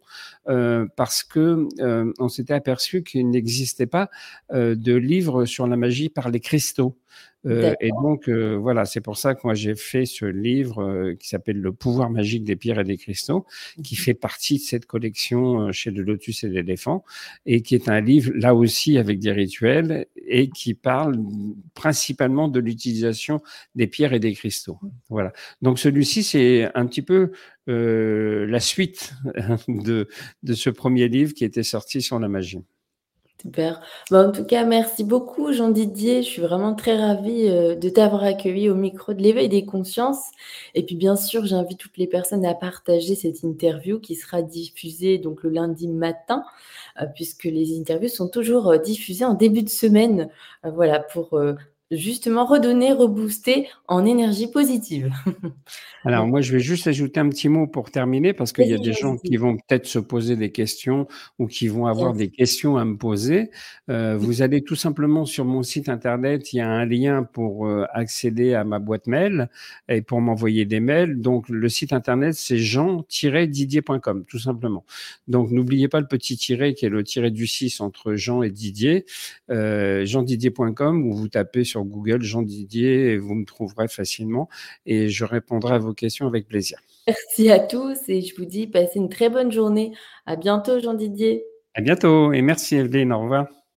euh, 0.49 0.85
parce 0.95 1.23
que 1.23 1.67
euh, 1.79 2.11
on 2.19 2.27
s'était 2.27 2.53
aperçu 2.53 3.03
qu'il 3.03 3.29
n'existait 3.29 3.87
pas 3.87 4.09
euh, 4.51 4.75
de 4.75 4.93
livre 4.93 5.45
sur 5.45 5.67
la 5.67 5.77
magie 5.77 6.09
par 6.09 6.29
les 6.29 6.39
cristaux. 6.39 6.97
Euh, 7.45 7.73
et 7.81 7.89
donc, 7.89 8.29
euh, 8.29 8.55
voilà, 8.55 8.85
c'est 8.85 9.01
pour 9.01 9.17
ça 9.17 9.35
que 9.35 9.41
moi 9.43 9.53
j'ai 9.53 9.75
fait 9.75 10.05
ce 10.05 10.25
livre 10.25 10.81
euh, 10.81 11.15
qui 11.15 11.27
s'appelle 11.27 11.59
Le 11.59 11.73
pouvoir 11.73 12.09
magique 12.09 12.43
des 12.43 12.55
pierres 12.55 12.79
et 12.79 12.83
des 12.83 12.97
cristaux, 12.97 13.45
qui 13.83 13.95
mhm. 13.95 13.99
fait 13.99 14.13
partie 14.13 14.57
de 14.57 14.63
cette 14.63 14.85
collection 14.85 15.71
chez 15.71 15.91
le 15.91 16.03
Lotus 16.03 16.43
et 16.43 16.49
l'éléphant, 16.49 17.03
et 17.45 17.61
qui 17.61 17.75
est 17.75 17.89
un 17.89 17.99
livre 17.99 18.31
là 18.35 18.55
aussi 18.55 18.97
avec 18.97 19.19
des 19.19 19.31
rituels 19.31 20.07
et 20.25 20.49
qui 20.49 20.73
parle 20.73 21.17
principalement 21.73 22.47
de 22.47 22.59
l'utilisation 22.59 23.41
des 23.75 23.87
pierres 23.87 24.13
et 24.13 24.19
des 24.19 24.33
cristaux. 24.33 24.79
Voilà. 25.09 25.33
Donc 25.61 25.79
celui-ci, 25.79 26.23
c'est 26.23 26.69
un 26.75 26.85
petit 26.85 27.01
peu 27.01 27.31
la 27.67 28.59
suite 28.59 29.13
de, 29.67 30.07
de 30.43 30.53
ce 30.53 30.69
premier 30.69 31.07
livre 31.07 31.33
qui 31.33 31.45
était 31.45 31.63
sorti 31.63 32.01
sur 32.01 32.19
la 32.19 32.27
magie. 32.27 32.63
Super. 33.43 33.81
Bah, 34.09 34.25
en 34.25 34.31
tout 34.31 34.45
cas, 34.45 34.63
merci 34.63 35.03
beaucoup, 35.03 35.51
Jean 35.51 35.67
Didier. 35.67 36.23
Je 36.23 36.29
suis 36.29 36.41
vraiment 36.41 36.75
très 36.75 36.95
ravie 36.95 37.49
euh, 37.49 37.75
de 37.75 37.89
t'avoir 37.89 38.23
accueilli 38.23 38.69
au 38.69 38.75
micro 38.75 39.13
de 39.13 39.21
l'éveil 39.21 39.49
des 39.49 39.65
consciences. 39.65 40.31
Et 40.75 40.83
puis, 40.83 40.95
bien 40.95 41.17
sûr, 41.17 41.45
j'invite 41.45 41.77
toutes 41.77 41.97
les 41.97 42.07
personnes 42.07 42.45
à 42.45 42.53
partager 42.53 43.15
cette 43.15 43.43
interview 43.43 43.99
qui 43.99 44.15
sera 44.15 44.41
diffusée 44.43 45.17
donc 45.17 45.43
le 45.43 45.49
lundi 45.49 45.89
matin, 45.89 46.45
euh, 47.01 47.05
puisque 47.13 47.43
les 47.43 47.77
interviews 47.77 48.07
sont 48.07 48.29
toujours 48.29 48.69
euh, 48.69 48.77
diffusées 48.77 49.25
en 49.25 49.33
début 49.33 49.63
de 49.63 49.69
semaine. 49.69 50.29
voilà, 50.63 51.01
pour 51.01 51.37
justement 51.97 52.45
redonner, 52.45 52.93
rebooster 52.93 53.67
en 53.87 54.05
énergie 54.05 54.47
positive. 54.47 55.11
Alors 56.05 56.27
moi, 56.27 56.41
je 56.41 56.51
vais 56.51 56.59
juste 56.59 56.87
ajouter 56.87 57.19
un 57.19 57.29
petit 57.29 57.47
mot 57.47 57.65
pour 57.65 57.89
terminer, 57.89 58.33
parce 58.33 58.51
qu'il 58.51 58.67
y 58.67 58.73
a 58.73 58.77
des 58.77 58.93
gens 58.93 59.17
qui 59.17 59.37
vont 59.37 59.55
peut-être 59.55 59.85
se 59.85 59.99
poser 59.99 60.35
des 60.35 60.51
questions 60.51 61.07
ou 61.39 61.47
qui 61.47 61.67
vont 61.67 61.85
avoir 61.85 62.13
des 62.13 62.29
questions 62.29 62.75
à 62.77 62.83
me 62.83 62.97
poser. 62.97 63.51
Euh, 63.89 64.17
vous 64.17 64.41
allez 64.41 64.63
tout 64.63 64.75
simplement 64.75 65.25
sur 65.25 65.45
mon 65.45 65.63
site 65.63 65.87
internet, 65.87 66.51
il 66.51 66.57
y 66.57 66.61
a 66.61 66.69
un 66.69 66.85
lien 66.85 67.23
pour 67.23 67.67
euh, 67.67 67.85
accéder 67.93 68.53
à 68.53 68.63
ma 68.65 68.79
boîte 68.79 69.07
mail 69.07 69.49
et 69.87 70.01
pour 70.01 70.19
m'envoyer 70.19 70.65
des 70.65 70.81
mails. 70.81 71.21
Donc 71.21 71.47
le 71.47 71.69
site 71.69 71.93
internet, 71.93 72.33
c'est 72.33 72.57
jean-didier.com, 72.57 74.25
tout 74.27 74.39
simplement. 74.39 74.83
Donc 75.27 75.51
n'oubliez 75.51 75.87
pas 75.87 76.01
le 76.01 76.07
petit 76.07 76.35
tiret 76.35 76.73
qui 76.73 76.85
est 76.85 76.89
le 76.89 77.03
tiret 77.03 77.31
du 77.31 77.47
6 77.47 77.79
entre 77.79 78.15
Jean 78.15 78.43
et 78.43 78.49
Didier, 78.49 79.05
euh, 79.49 80.05
jeandidier.com, 80.05 81.07
où 81.07 81.13
vous 81.13 81.27
tapez 81.29 81.63
sur 81.83 81.89
Google 81.89 82.21
Jean 82.21 82.41
Didier 82.41 83.11
et 83.11 83.17
vous 83.17 83.35
me 83.35 83.45
trouverez 83.45 83.87
facilement 83.87 84.49
et 84.85 85.09
je 85.09 85.25
répondrai 85.25 85.75
à 85.75 85.79
vos 85.79 85.93
questions 85.93 86.27
avec 86.27 86.47
plaisir. 86.47 86.79
Merci 87.07 87.51
à 87.51 87.59
tous 87.59 87.97
et 88.07 88.21
je 88.21 88.35
vous 88.35 88.45
dis 88.45 88.67
passez 88.67 88.99
une 88.99 89.09
très 89.09 89.29
bonne 89.29 89.51
journée. 89.51 89.93
À 90.25 90.35
bientôt 90.35 90.79
Jean 90.79 90.93
Didier. 90.93 91.45
À 91.73 91.81
bientôt 91.81 92.33
et 92.33 92.41
merci 92.41 92.75
Evelyne, 92.75 93.11
au 93.11 93.21
revoir. 93.21 93.62